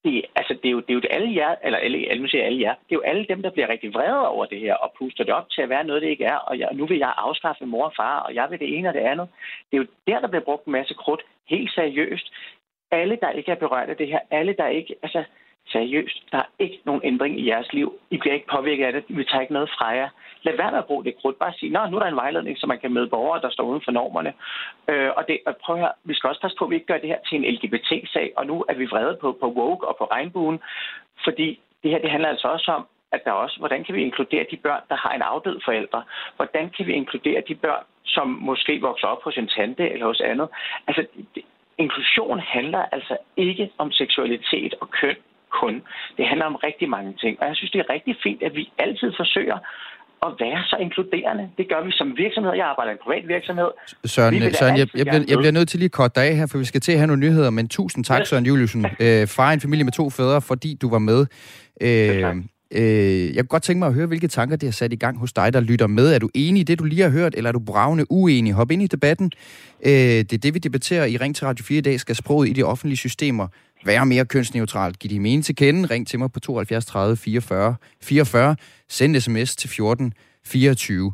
det, 0.04 0.24
altså, 0.34 0.54
det, 0.62 0.68
er 0.68 0.72
jo, 0.72 0.80
det 0.80 0.90
er 0.90 0.94
jo 0.94 1.00
alle 1.10 1.34
jer, 1.34 1.54
eller 1.64 1.78
alle, 1.78 2.08
alle, 2.10 2.22
nu 2.22 2.28
siger 2.28 2.44
alle 2.44 2.60
jer, 2.60 2.74
det 2.74 2.92
er 2.92 3.00
jo 3.00 3.08
alle 3.10 3.26
dem, 3.28 3.42
der 3.42 3.50
bliver 3.50 3.68
rigtig 3.68 3.94
vrede 3.94 4.28
over 4.28 4.46
det 4.46 4.60
her, 4.60 4.74
og 4.74 4.92
puster 4.98 5.24
det 5.24 5.34
op 5.34 5.50
til 5.50 5.62
at 5.62 5.68
være 5.68 5.84
noget, 5.84 6.02
det 6.02 6.08
ikke 6.08 6.24
er, 6.24 6.36
og 6.36 6.58
jeg, 6.58 6.68
nu 6.72 6.86
vil 6.86 6.98
jeg 6.98 7.14
afskaffe 7.16 7.66
mor 7.66 7.84
og 7.84 7.92
far, 7.96 8.20
og 8.20 8.34
jeg 8.34 8.46
vil 8.50 8.58
det 8.58 8.78
ene 8.78 8.88
og 8.88 8.94
det 8.94 9.00
andet. 9.00 9.28
Det 9.70 9.76
er 9.76 9.82
jo 9.82 9.86
der, 10.06 10.20
der 10.20 10.28
bliver 10.28 10.44
brugt 10.44 10.66
en 10.66 10.72
masse 10.72 10.94
krudt, 10.94 11.22
helt 11.48 11.72
seriøst. 11.72 12.32
Alle, 12.90 13.18
der 13.22 13.30
ikke 13.30 13.50
er 13.50 13.62
berørt 13.64 13.88
af 13.88 13.96
det 13.96 14.08
her, 14.08 14.20
alle, 14.30 14.52
der 14.52 14.66
ikke, 14.66 14.94
altså, 15.02 15.24
seriøst. 15.68 16.18
Der 16.32 16.38
er 16.38 16.48
ikke 16.58 16.80
nogen 16.84 17.00
ændring 17.04 17.40
i 17.40 17.48
jeres 17.48 17.72
liv. 17.72 17.98
I 18.10 18.16
bliver 18.16 18.34
ikke 18.34 18.54
påvirket 18.56 18.84
af 18.84 18.92
det. 18.92 19.04
Vi 19.08 19.24
tager 19.24 19.40
ikke 19.40 19.52
noget 19.52 19.70
fra 19.78 19.86
jer. 19.86 20.08
Lad 20.42 20.56
være 20.56 20.70
med 20.70 20.78
at 20.78 20.84
bruge 20.84 21.04
det 21.04 21.16
krudt. 21.20 21.38
Bare 21.38 21.52
sige, 21.58 21.70
nu 21.72 21.96
er 21.96 22.02
der 22.02 22.06
en 22.06 22.22
vejledning, 22.24 22.58
så 22.58 22.66
man 22.66 22.78
kan 22.78 22.92
møde 22.92 23.08
borgere, 23.08 23.40
der 23.40 23.50
står 23.50 23.64
uden 23.64 23.82
for 23.84 23.92
normerne. 23.92 24.32
Øh, 24.88 25.10
og, 25.16 25.28
det, 25.28 25.38
og 25.46 25.56
prøv 25.56 25.76
at 25.76 25.80
høre, 25.80 25.92
vi 26.04 26.14
skal 26.14 26.28
også 26.28 26.40
passe 26.40 26.56
på, 26.58 26.64
at 26.64 26.70
vi 26.70 26.74
ikke 26.74 26.86
gør 26.86 26.98
det 26.98 27.08
her 27.08 27.18
til 27.28 27.36
en 27.38 27.54
LGBT-sag, 27.54 28.32
og 28.36 28.46
nu 28.46 28.64
er 28.68 28.74
vi 28.74 28.86
vrede 28.86 29.18
på, 29.20 29.32
på 29.40 29.48
woke 29.52 29.88
og 29.88 29.96
på 29.98 30.04
regnbuen, 30.04 30.58
fordi 31.24 31.60
det 31.82 31.90
her 31.90 31.98
det 31.98 32.10
handler 32.10 32.28
altså 32.28 32.48
også 32.48 32.72
om, 32.72 32.86
at 33.12 33.20
der 33.24 33.32
også, 33.32 33.58
hvordan 33.58 33.84
kan 33.84 33.94
vi 33.94 34.02
inkludere 34.02 34.46
de 34.50 34.56
børn, 34.56 34.82
der 34.88 34.96
har 34.96 35.12
en 35.12 35.22
afdød 35.22 35.60
forældre? 35.64 36.02
Hvordan 36.36 36.70
kan 36.70 36.86
vi 36.86 36.92
inkludere 36.92 37.42
de 37.48 37.54
børn, 37.54 37.84
som 38.04 38.28
måske 38.28 38.80
vokser 38.80 39.06
op 39.06 39.22
hos 39.22 39.36
en 39.36 39.48
tante 39.48 39.90
eller 39.90 40.06
hos 40.06 40.20
andet? 40.20 40.48
Altså, 40.86 41.06
inklusion 41.78 42.40
handler 42.40 42.84
altså 42.92 43.16
ikke 43.36 43.70
om 43.78 43.92
seksualitet 43.92 44.74
og 44.80 44.90
køn 44.90 45.16
kun. 45.60 45.74
Det 46.16 46.24
handler 46.30 46.46
om 46.52 46.56
rigtig 46.68 46.88
mange 46.88 47.12
ting. 47.22 47.32
Og 47.40 47.46
jeg 47.48 47.56
synes, 47.56 47.70
det 47.70 47.80
er 47.84 47.88
rigtig 47.96 48.14
fint, 48.24 48.42
at 48.42 48.52
vi 48.54 48.64
altid 48.78 49.12
forsøger 49.20 49.58
at 50.26 50.32
være 50.40 50.60
så 50.70 50.76
inkluderende. 50.80 51.44
Det 51.58 51.68
gør 51.68 51.84
vi 51.84 51.92
som 51.92 52.08
virksomhed. 52.16 52.52
Jeg 52.52 52.66
arbejder 52.66 52.90
i 52.90 52.96
en 52.98 53.04
privat 53.04 53.28
virksomhed. 53.28 53.70
Søren, 54.04 54.54
Søren 54.54 54.78
jeg, 54.78 54.88
jeg, 54.94 55.06
bliver, 55.06 55.24
jeg 55.28 55.38
bliver 55.38 55.52
nødt 55.52 55.68
til 55.68 55.78
lige 55.78 55.92
at 55.92 55.92
korte 55.92 56.20
dig 56.20 56.28
af 56.28 56.36
her, 56.36 56.46
for 56.46 56.58
vi 56.58 56.64
skal 56.64 56.80
til 56.80 56.92
at 56.92 56.98
have 56.98 57.06
nogle 57.06 57.20
nyheder. 57.26 57.50
Men 57.50 57.68
tusind 57.68 58.04
tak, 58.04 58.20
yes. 58.20 58.28
Søren 58.28 58.46
Juliusen, 58.46 58.86
øh, 59.00 59.26
far 59.26 59.52
en 59.52 59.60
familie 59.60 59.84
med 59.84 59.92
to 59.92 60.10
fædre, 60.10 60.42
fordi 60.42 60.78
du 60.82 60.90
var 60.90 60.98
med. 60.98 61.26
Øh, 61.80 61.88
øh, 62.72 63.34
jeg 63.34 63.40
kunne 63.42 63.54
godt 63.56 63.62
tænke 63.62 63.78
mig 63.78 63.88
at 63.88 63.94
høre, 63.94 64.06
hvilke 64.06 64.28
tanker 64.28 64.56
det 64.56 64.66
har 64.66 64.72
sat 64.72 64.92
i 64.92 64.96
gang 64.96 65.18
hos 65.18 65.32
dig, 65.32 65.52
der 65.52 65.60
lytter 65.60 65.86
med. 65.86 66.14
Er 66.14 66.18
du 66.18 66.28
enig 66.34 66.60
i 66.60 66.64
det, 66.64 66.78
du 66.78 66.84
lige 66.84 67.02
har 67.02 67.10
hørt, 67.10 67.34
eller 67.34 67.48
er 67.48 67.52
du 67.52 67.60
bravende 67.60 68.04
uenig? 68.10 68.52
Hop 68.52 68.70
ind 68.70 68.82
i 68.82 68.86
debatten. 68.86 69.32
Øh, 69.86 69.92
det 69.92 70.32
er 70.32 70.38
det, 70.38 70.54
vi 70.54 70.58
debatterer 70.58 71.04
i 71.04 71.16
Ring 71.16 71.36
til 71.36 71.46
Radio 71.46 71.64
4 71.64 71.78
i 71.78 71.80
dag. 71.80 72.00
Skal 72.00 72.16
sproget 72.16 72.48
i 72.48 72.52
de 72.52 72.62
offentlige 72.62 72.96
systemer 72.96 73.48
være 73.86 74.06
mere 74.06 74.24
kønsneutralt. 74.24 74.98
Giv 74.98 75.10
din 75.10 75.22
mening 75.22 75.44
til 75.44 75.56
kende. 75.56 75.86
Ring 75.86 76.06
til 76.06 76.18
mig 76.18 76.32
på 76.32 76.40
72 76.40 76.86
30 76.86 77.16
44 77.16 77.76
44. 78.02 78.56
Send 78.88 79.20
sms 79.20 79.56
til 79.56 79.70
14 79.70 80.12
24. 80.44 81.12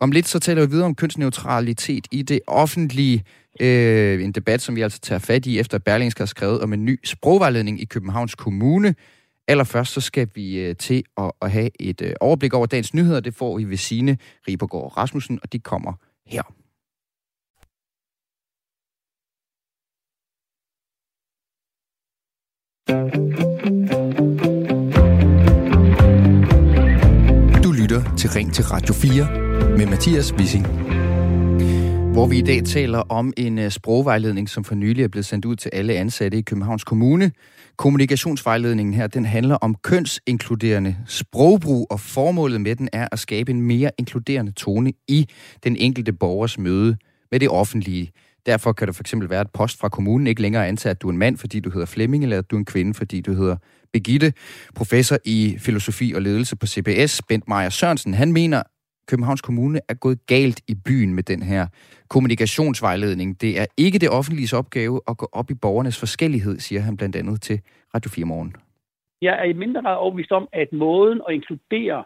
Om 0.00 0.12
lidt 0.12 0.28
så 0.28 0.38
taler 0.38 0.66
vi 0.66 0.70
videre 0.70 0.86
om 0.86 0.94
kønsneutralitet 0.94 2.06
i 2.10 2.22
det 2.22 2.40
offentlige. 2.46 3.24
Øh, 3.60 4.24
en 4.24 4.32
debat, 4.32 4.60
som 4.60 4.76
vi 4.76 4.80
altså 4.80 4.98
tager 5.00 5.18
fat 5.18 5.46
i, 5.46 5.58
efter 5.58 5.78
Berlingske 5.78 6.20
har 6.20 6.26
skrevet 6.26 6.60
om 6.60 6.72
en 6.72 6.84
ny 6.84 7.00
sprogvejledning 7.04 7.80
i 7.80 7.84
Københavns 7.84 8.34
Kommune. 8.34 8.94
Allerførst 9.48 9.92
så 9.92 10.00
skal 10.00 10.28
vi 10.34 10.60
øh, 10.60 10.76
til 10.76 11.04
at, 11.16 11.32
at 11.42 11.50
have 11.50 11.70
et 11.80 12.02
øh, 12.02 12.12
overblik 12.20 12.54
over 12.54 12.66
dagens 12.66 12.94
nyheder. 12.94 13.20
Det 13.20 13.34
får 13.34 13.58
I 13.58 13.64
ved 13.64 13.76
Signe 13.76 14.18
Ribergaard 14.48 14.96
Rasmussen, 14.96 15.38
og 15.42 15.52
de 15.52 15.58
kommer 15.58 15.92
her. 16.26 16.42
Du 22.88 22.92
lytter 27.72 28.14
til 28.18 28.30
Ring 28.30 28.54
til 28.54 28.64
Radio 28.64 28.94
4 28.94 29.78
med 29.78 29.86
Mathias 29.86 30.34
Wissing. 30.34 30.66
Hvor 32.12 32.26
vi 32.26 32.38
i 32.38 32.42
dag 32.42 32.64
taler 32.64 32.98
om 32.98 33.32
en 33.36 33.58
øh, 33.58 33.70
sprogvejledning, 33.70 34.48
som 34.48 34.64
for 34.64 34.74
nylig 34.74 35.04
er 35.04 35.08
blevet 35.08 35.26
sendt 35.26 35.44
ud 35.44 35.56
til 35.56 35.70
alle 35.72 35.94
ansatte 35.94 36.38
i 36.38 36.42
Københavns 36.42 36.84
Kommune. 36.84 37.32
Kommunikationsvejledningen 37.76 38.94
her, 38.94 39.06
den 39.06 39.24
handler 39.24 39.54
om 39.54 39.74
kønsinkluderende 39.74 40.96
sprogbrug, 41.06 41.86
og 41.90 42.00
formålet 42.00 42.60
med 42.60 42.76
den 42.76 42.88
er 42.92 43.08
at 43.12 43.18
skabe 43.18 43.50
en 43.50 43.62
mere 43.62 43.90
inkluderende 43.98 44.52
tone 44.52 44.92
i 45.08 45.28
den 45.64 45.76
enkelte 45.76 46.12
borgers 46.12 46.58
møde 46.58 46.96
med 47.30 47.40
det 47.40 47.48
offentlige. 47.48 48.10
Derfor 48.46 48.72
kan 48.72 48.86
det 48.86 48.96
for 48.96 49.02
eksempel 49.02 49.30
være, 49.30 49.40
at 49.40 49.50
post 49.54 49.80
fra 49.80 49.88
kommunen 49.88 50.26
ikke 50.26 50.42
længere 50.42 50.68
antager, 50.68 50.94
at 50.94 51.02
du 51.02 51.08
er 51.08 51.12
en 51.12 51.18
mand, 51.18 51.38
fordi 51.38 51.60
du 51.60 51.70
hedder 51.70 51.86
Flemming, 51.86 52.22
eller 52.22 52.38
at 52.38 52.50
du 52.50 52.56
er 52.56 52.58
en 52.58 52.64
kvinde, 52.64 52.94
fordi 52.94 53.20
du 53.20 53.32
hedder 53.32 53.56
Begitte. 53.92 54.32
Professor 54.74 55.16
i 55.24 55.56
filosofi 55.58 56.12
og 56.16 56.22
ledelse 56.22 56.56
på 56.56 56.66
CBS, 56.66 57.22
Bent 57.28 57.48
Meyer 57.48 57.68
Sørensen, 57.68 58.14
han 58.14 58.32
mener, 58.32 58.62
Københavns 59.08 59.40
Kommune 59.40 59.80
er 59.88 59.94
gået 59.94 60.26
galt 60.26 60.60
i 60.68 60.74
byen 60.86 61.14
med 61.14 61.22
den 61.22 61.42
her 61.42 61.66
kommunikationsvejledning. 62.08 63.40
Det 63.40 63.60
er 63.60 63.66
ikke 63.76 63.98
det 63.98 64.10
offentliges 64.10 64.52
opgave 64.52 65.00
at 65.08 65.16
gå 65.16 65.28
op 65.32 65.50
i 65.50 65.54
borgernes 65.54 66.00
forskellighed, 66.00 66.58
siger 66.58 66.80
han 66.80 66.96
blandt 66.96 67.16
andet 67.16 67.42
til 67.42 67.60
Radio 67.94 68.10
4 68.10 68.24
Morgen. 68.24 68.54
Jeg 69.22 69.38
er 69.38 69.44
i 69.44 69.52
mindre 69.52 69.82
grad 69.82 69.96
overbevist 69.96 70.32
om, 70.32 70.48
at 70.52 70.72
måden 70.72 71.20
at 71.28 71.34
inkludere 71.34 72.04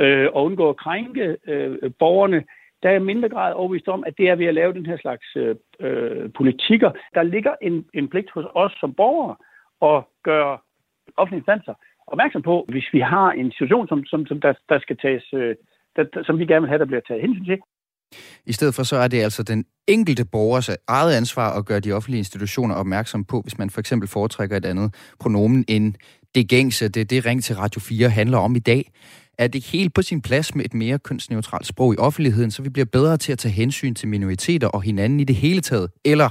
øh, 0.00 0.26
og 0.34 0.44
undgå 0.44 0.70
at 0.70 0.76
krænke 0.76 1.36
øh, 1.48 1.90
borgerne, 1.98 2.44
der 2.82 2.90
er 2.90 2.96
i 2.96 3.08
mindre 3.10 3.28
grad 3.28 3.54
overbevist 3.54 3.88
om, 3.88 4.04
at 4.06 4.14
det 4.18 4.28
er 4.28 4.36
ved 4.36 4.46
at 4.46 4.54
lave 4.54 4.72
den 4.72 4.86
her 4.86 4.98
slags 4.98 5.26
øh, 5.36 5.56
øh, 5.80 6.32
politikker. 6.36 6.90
Der 7.14 7.22
ligger 7.22 7.54
en, 7.62 7.84
en 7.94 8.08
pligt 8.08 8.30
hos 8.34 8.44
os 8.54 8.72
som 8.80 8.94
borgere 8.94 9.36
at 9.82 10.04
gøre 10.24 10.58
offentlige 11.16 11.40
instanser 11.40 11.74
opmærksom 12.12 12.42
på, 12.42 12.64
hvis 12.68 12.88
vi 12.92 13.00
har 13.00 13.30
en 13.30 13.52
situation, 13.52 13.88
som, 13.88 14.04
som, 14.04 14.26
som 14.26 14.40
der, 14.40 14.52
der 14.68 14.78
skal 14.80 14.96
tages, 14.96 15.24
øh, 15.32 15.54
der, 15.96 16.22
som 16.26 16.38
vi 16.38 16.46
gerne 16.46 16.60
vil 16.60 16.68
have, 16.68 16.78
der 16.78 16.90
bliver 16.90 17.00
taget 17.08 17.22
hensyn 17.22 17.44
til. 17.44 17.58
I 18.46 18.52
stedet 18.52 18.74
for 18.74 18.82
så 18.82 18.96
er 18.96 19.08
det 19.08 19.22
altså 19.22 19.42
den 19.42 19.64
enkelte 19.86 20.24
borgers 20.24 20.70
eget 20.88 21.16
ansvar 21.16 21.58
at 21.58 21.66
gøre 21.66 21.80
de 21.80 21.92
offentlige 21.92 22.18
institutioner 22.18 22.74
opmærksom 22.74 23.24
på, 23.24 23.40
hvis 23.40 23.58
man 23.58 23.70
for 23.70 23.80
eksempel 23.80 24.08
foretrækker 24.08 24.56
et 24.56 24.64
andet 24.64 24.94
pronomen 25.20 25.64
end 25.68 25.94
det 26.34 26.48
gængse. 26.48 26.88
Det 26.88 27.00
er 27.00 27.04
det, 27.04 27.26
Ring 27.26 27.42
til 27.44 27.56
Radio 27.56 27.80
4 27.80 28.08
handler 28.08 28.38
om 28.38 28.56
i 28.56 28.58
dag. 28.58 28.90
Er 29.38 29.48
det 29.48 29.64
helt 29.64 29.94
på 29.94 30.02
sin 30.02 30.22
plads 30.22 30.54
med 30.54 30.64
et 30.64 30.74
mere 30.74 30.98
kønsneutralt 30.98 31.66
sprog 31.66 31.94
i 31.94 31.96
offentligheden, 31.96 32.50
så 32.50 32.62
vi 32.62 32.68
bliver 32.68 32.86
bedre 32.86 33.16
til 33.16 33.32
at 33.32 33.38
tage 33.38 33.52
hensyn 33.52 33.94
til 33.94 34.08
minoriteter 34.08 34.68
og 34.68 34.82
hinanden 34.82 35.20
i 35.20 35.24
det 35.24 35.36
hele 35.36 35.60
taget? 35.60 35.90
Eller 36.04 36.30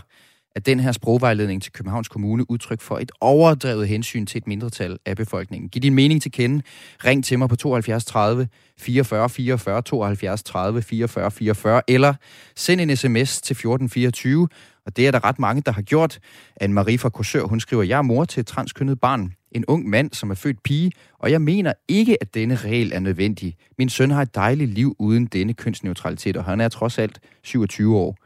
er 0.56 0.60
den 0.60 0.80
her 0.80 0.92
sprogvejledning 0.92 1.62
til 1.62 1.72
Københavns 1.72 2.08
Kommune 2.08 2.52
udtryk 2.52 2.82
for 2.82 2.98
et 2.98 3.12
overdrevet 3.22 3.88
hensyn 3.88 4.26
til 4.26 4.38
et 4.38 4.48
mindretal 4.48 4.98
af 5.06 5.16
befolkningen. 5.16 5.70
Giv 5.70 5.82
din 5.82 5.94
mening 5.94 6.22
til 6.22 6.32
kende. 6.32 6.64
Ring 7.06 7.26
til 7.26 7.40
mig 7.40 7.50
på 7.50 7.56
72 7.56 8.06
30 8.06 8.48
44 8.80 9.30
44 9.30 9.82
72 9.82 10.44
30 10.44 10.82
44 10.82 11.32
44 11.32 11.82
eller 11.88 12.14
send 12.56 12.82
en 12.82 12.96
sms 12.96 13.42
til 13.42 13.54
1424. 13.54 14.48
Og 14.86 14.98
det 14.98 15.08
er 15.08 15.12
der 15.12 15.26
ret 15.26 15.40
mange, 15.40 15.62
der 15.62 15.72
har 15.72 15.82
gjort. 15.82 16.20
Anne-Marie 16.64 16.98
fra 16.98 17.10
Korsør, 17.10 17.44
hun 17.44 17.60
skriver, 17.60 17.84
jeg 17.84 17.98
er 17.98 18.02
mor 18.02 18.26
til 18.26 18.42
et 18.42 18.48
transkønnet 18.48 19.00
barn. 19.00 19.34
En 19.52 19.66
ung 19.68 19.90
mand, 19.90 20.14
som 20.14 20.30
er 20.30 20.36
født 20.36 20.64
pige, 20.64 20.92
og 21.20 21.32
jeg 21.32 21.42
mener 21.42 21.74
ikke, 21.88 22.18
at 22.22 22.34
denne 22.34 22.56
regel 22.56 22.92
er 22.94 23.00
nødvendig. 23.00 23.56
Min 23.78 23.90
søn 23.90 24.12
har 24.12 24.22
et 24.22 24.36
dejligt 24.36 24.72
liv 24.72 24.96
uden 25.00 25.26
denne 25.26 25.54
kønsneutralitet, 25.54 26.38
og 26.38 26.44
han 26.44 26.62
er 26.62 26.70
trods 26.70 26.98
alt 26.98 27.20
27 27.44 27.98
år 27.98 28.18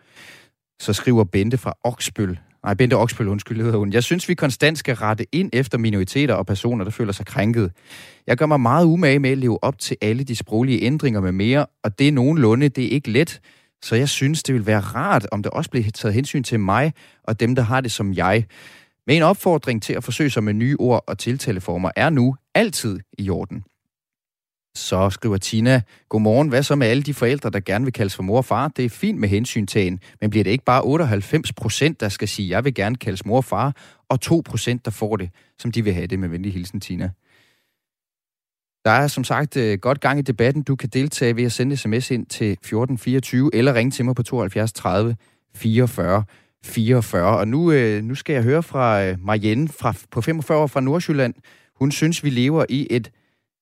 så 0.81 0.93
skriver 0.93 1.23
Bente 1.23 1.57
fra 1.57 1.73
Oksbøl, 1.83 2.39
nej, 2.63 2.73
Bente 2.73 2.93
Oksbøl, 2.93 3.27
undskyld, 3.27 3.61
hedder 3.61 3.77
hun. 3.77 3.93
Jeg 3.93 4.03
synes, 4.03 4.29
vi 4.29 4.33
konstant 4.33 4.77
skal 4.77 4.95
rette 4.95 5.25
ind 5.31 5.49
efter 5.53 5.77
minoriteter 5.77 6.33
og 6.33 6.45
personer, 6.45 6.83
der 6.83 6.91
føler 6.91 7.11
sig 7.11 7.25
krænket. 7.25 7.71
Jeg 8.27 8.37
gør 8.37 8.45
mig 8.45 8.61
meget 8.61 8.85
umage 8.85 9.19
med 9.19 9.29
at 9.29 9.37
leve 9.37 9.63
op 9.63 9.79
til 9.79 9.97
alle 10.01 10.23
de 10.23 10.35
sproglige 10.35 10.81
ændringer 10.81 11.21
med 11.21 11.31
mere, 11.31 11.65
og 11.83 11.99
det 11.99 12.07
er 12.07 12.11
nogenlunde, 12.11 12.69
det 12.69 12.85
er 12.85 12.89
ikke 12.89 13.11
let. 13.11 13.41
Så 13.83 13.95
jeg 13.95 14.09
synes, 14.09 14.43
det 14.43 14.55
vil 14.55 14.65
være 14.65 14.79
rart, 14.79 15.27
om 15.31 15.43
der 15.43 15.49
også 15.49 15.69
bliver 15.69 15.91
taget 15.91 16.13
hensyn 16.13 16.43
til 16.43 16.59
mig 16.59 16.93
og 17.23 17.39
dem, 17.39 17.55
der 17.55 17.61
har 17.61 17.81
det 17.81 17.91
som 17.91 18.13
jeg. 18.13 18.45
Med 19.07 19.15
en 19.15 19.21
opfordring 19.21 19.83
til 19.83 19.93
at 19.93 20.03
forsøge 20.03 20.29
sig 20.29 20.43
med 20.43 20.53
nye 20.53 20.75
ord 20.79 21.03
og 21.07 21.17
tiltaleformer 21.17 21.91
er 21.95 22.09
nu 22.09 22.35
altid 22.55 22.99
i 23.17 23.29
orden. 23.29 23.63
Så 24.75 25.09
skriver 25.09 25.37
Tina, 25.37 25.81
godmorgen, 26.09 26.49
hvad 26.49 26.63
så 26.63 26.75
med 26.75 26.87
alle 26.87 27.03
de 27.03 27.13
forældre, 27.13 27.49
der 27.49 27.59
gerne 27.59 27.85
vil 27.85 27.93
kaldes 27.93 28.15
for 28.15 28.23
mor 28.23 28.37
og 28.37 28.45
far? 28.45 28.67
Det 28.67 28.85
er 28.85 28.89
fint 28.89 29.19
med 29.19 29.29
hensyntagen, 29.29 29.99
men 30.21 30.29
bliver 30.29 30.43
det 30.43 30.51
ikke 30.51 30.65
bare 30.65 30.81
98 30.81 31.53
procent, 31.53 31.99
der 31.99 32.09
skal 32.09 32.27
sige, 32.27 32.49
jeg 32.49 32.65
vil 32.65 32.73
gerne 32.73 32.95
kaldes 32.95 33.25
mor 33.25 33.37
og 33.37 33.45
far, 33.45 33.75
og 34.09 34.21
2 34.21 34.41
procent, 34.45 34.85
der 34.85 34.91
får 34.91 35.17
det, 35.17 35.29
som 35.59 35.71
de 35.71 35.83
vil 35.83 35.93
have 35.93 36.07
det 36.07 36.19
med 36.19 36.29
venlig 36.29 36.53
hilsen, 36.53 36.79
Tina? 36.79 37.09
Der 38.85 38.91
er 38.91 39.07
som 39.07 39.23
sagt 39.23 39.57
øh, 39.57 39.79
godt 39.79 40.01
gang 40.01 40.19
i 40.19 40.21
debatten. 40.21 40.63
Du 40.63 40.75
kan 40.75 40.89
deltage 40.89 41.35
ved 41.35 41.43
at 41.43 41.51
sende 41.51 41.77
sms 41.77 42.11
ind 42.11 42.25
til 42.25 42.51
1424 42.51 43.55
eller 43.55 43.73
ringe 43.73 43.91
til 43.91 44.05
mig 44.05 44.15
på 44.15 44.23
72 44.23 44.73
30 44.73 45.15
44 45.55 46.23
44. 46.65 47.39
Og 47.39 47.47
nu, 47.47 47.71
øh, 47.71 48.01
nu 48.03 48.15
skal 48.15 48.33
jeg 48.33 48.43
høre 48.43 48.63
fra 48.63 49.03
øh, 49.03 49.15
Marianne 49.19 49.67
fra, 49.67 49.91
på 50.11 50.21
45 50.21 50.57
år 50.57 50.67
fra 50.67 50.81
Nordsjælland. 50.81 51.33
Hun 51.79 51.91
synes, 51.91 52.23
vi 52.23 52.29
lever 52.29 52.65
i 52.69 52.87
et 52.89 53.11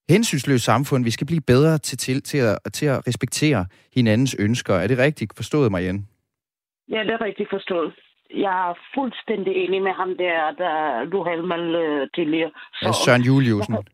hensynsløst 0.10 0.66
samfund. 0.66 1.04
Vi 1.04 1.12
skal 1.12 1.28
blive 1.28 1.42
bedre 1.48 1.78
til, 1.78 1.98
til, 1.98 2.22
til, 2.22 2.38
at, 2.38 2.74
til 2.74 2.86
at 2.86 3.08
respektere 3.08 3.66
hinandens 3.96 4.36
ønsker. 4.40 4.74
Er 4.76 4.88
det 4.88 4.98
rigtigt 4.98 5.34
forstået, 5.36 5.72
Marianne? 5.72 6.02
Ja, 6.90 7.00
det 7.04 7.14
er 7.14 7.22
rigtigt 7.22 7.50
forstået. 7.50 7.94
Jeg 8.36 8.70
er 8.70 8.74
fuldstændig 8.96 9.54
enig 9.56 9.82
med 9.82 9.92
ham 9.92 10.18
der, 10.18 10.52
der 10.52 11.06
du 11.12 11.18
med 11.24 11.64
øh, 11.84 12.08
tidligere. 12.16 12.52
Så, 12.74 12.86
ja, 12.86 12.92
Søren 12.92 13.22
Juliusen. 13.22 13.74
Jeg 13.74 13.84
kan, 13.84 13.94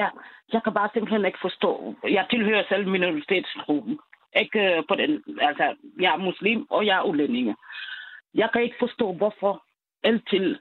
ja, 0.00 0.08
jeg 0.52 0.60
kan 0.64 0.74
bare 0.74 0.90
simpelthen 0.92 1.24
ikke 1.24 1.38
forstå. 1.42 1.94
Jeg 2.08 2.26
tilhører 2.30 2.64
selv 2.68 2.88
minoritetsgruppen. 2.88 3.98
Ikke 4.42 4.60
øh, 4.60 4.82
på 4.88 4.94
den, 4.94 5.10
altså, 5.48 5.66
jeg 6.00 6.10
er 6.14 6.26
muslim, 6.30 6.66
og 6.70 6.86
jeg 6.86 6.96
er 6.98 7.02
udlændinge. 7.10 7.54
Jeg 8.34 8.48
kan 8.52 8.62
ikke 8.62 8.76
forstå, 8.80 9.12
hvorfor 9.12 9.64
altid 10.02 10.56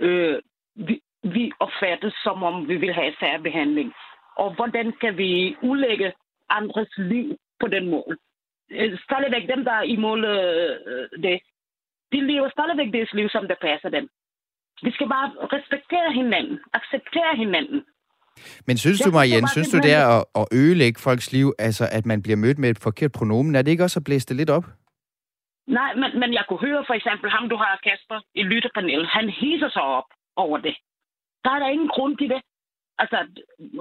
øh, 0.00 0.38
vi, 0.74 1.00
vi 1.22 1.52
opfattes, 1.60 2.14
som 2.24 2.42
om 2.42 2.68
vi 2.68 2.76
vil 2.76 2.92
have 2.92 3.14
særbehandling 3.20 3.92
og 4.36 4.54
hvordan 4.54 4.92
kan 5.00 5.16
vi 5.16 5.56
udlægge 5.62 6.12
andres 6.50 6.92
liv 6.98 7.36
på 7.60 7.66
den 7.68 7.90
måde. 7.90 8.16
Øh, 8.70 8.98
stadigvæk 9.06 9.44
dem, 9.54 9.64
der 9.64 9.72
er 9.72 9.82
imod 9.82 10.20
øh, 10.34 11.22
det, 11.22 11.40
de 12.12 12.20
lever 12.30 12.48
stadigvæk 12.50 12.92
deres 12.92 13.12
liv, 13.12 13.28
som 13.28 13.48
det 13.48 13.58
passer 13.60 13.88
dem. 13.88 14.08
Vi 14.82 14.90
skal 14.92 15.08
bare 15.08 15.28
respektere 15.56 16.12
hinanden, 16.12 16.58
acceptere 16.72 17.36
hinanden. 17.36 17.84
Men 18.66 18.76
synes 18.78 19.00
du, 19.00 19.10
Marianne, 19.10 19.48
synes 19.48 19.68
du 19.68 19.76
det 19.76 19.92
er 19.92 20.06
at, 20.16 20.24
at 20.34 20.46
ødelægge 20.52 21.00
folks 21.00 21.32
liv, 21.32 21.52
altså 21.58 21.88
at 21.92 22.06
man 22.06 22.22
bliver 22.22 22.36
mødt 22.36 22.58
med 22.58 22.70
et 22.70 22.78
forkert 22.78 23.12
pronomen? 23.12 23.54
Er 23.54 23.62
det 23.62 23.70
ikke 23.70 23.84
også 23.84 24.00
at 24.00 24.04
blæse 24.04 24.26
det 24.26 24.36
lidt 24.36 24.50
op? 24.50 24.64
Nej, 25.66 25.94
men, 25.94 26.20
men 26.20 26.32
jeg 26.32 26.44
kunne 26.48 26.66
høre 26.68 26.84
for 26.86 26.94
eksempel 26.94 27.30
ham, 27.30 27.48
du 27.48 27.56
har, 27.56 27.80
Kasper, 27.86 28.20
i 28.34 28.42
lyttepanelet. 28.42 29.06
Han 29.06 29.28
hiser 29.28 29.68
sig 29.68 29.82
op 29.82 30.08
over 30.36 30.58
det. 30.58 30.76
Der 31.44 31.50
er 31.50 31.58
der 31.58 31.68
ingen 31.68 31.88
grund 31.88 32.16
til 32.18 32.28
det. 32.28 32.40
Altså, 32.98 33.18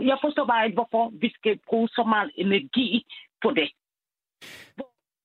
jeg 0.02 0.18
forstår 0.22 0.46
bare 0.46 0.66
ikke, 0.66 0.80
hvorfor 0.80 1.04
vi 1.22 1.30
skal 1.38 1.60
bruge 1.70 1.90
så 1.90 2.04
meget 2.04 2.32
energi 2.36 3.06
på 3.44 3.52
det. 3.52 3.70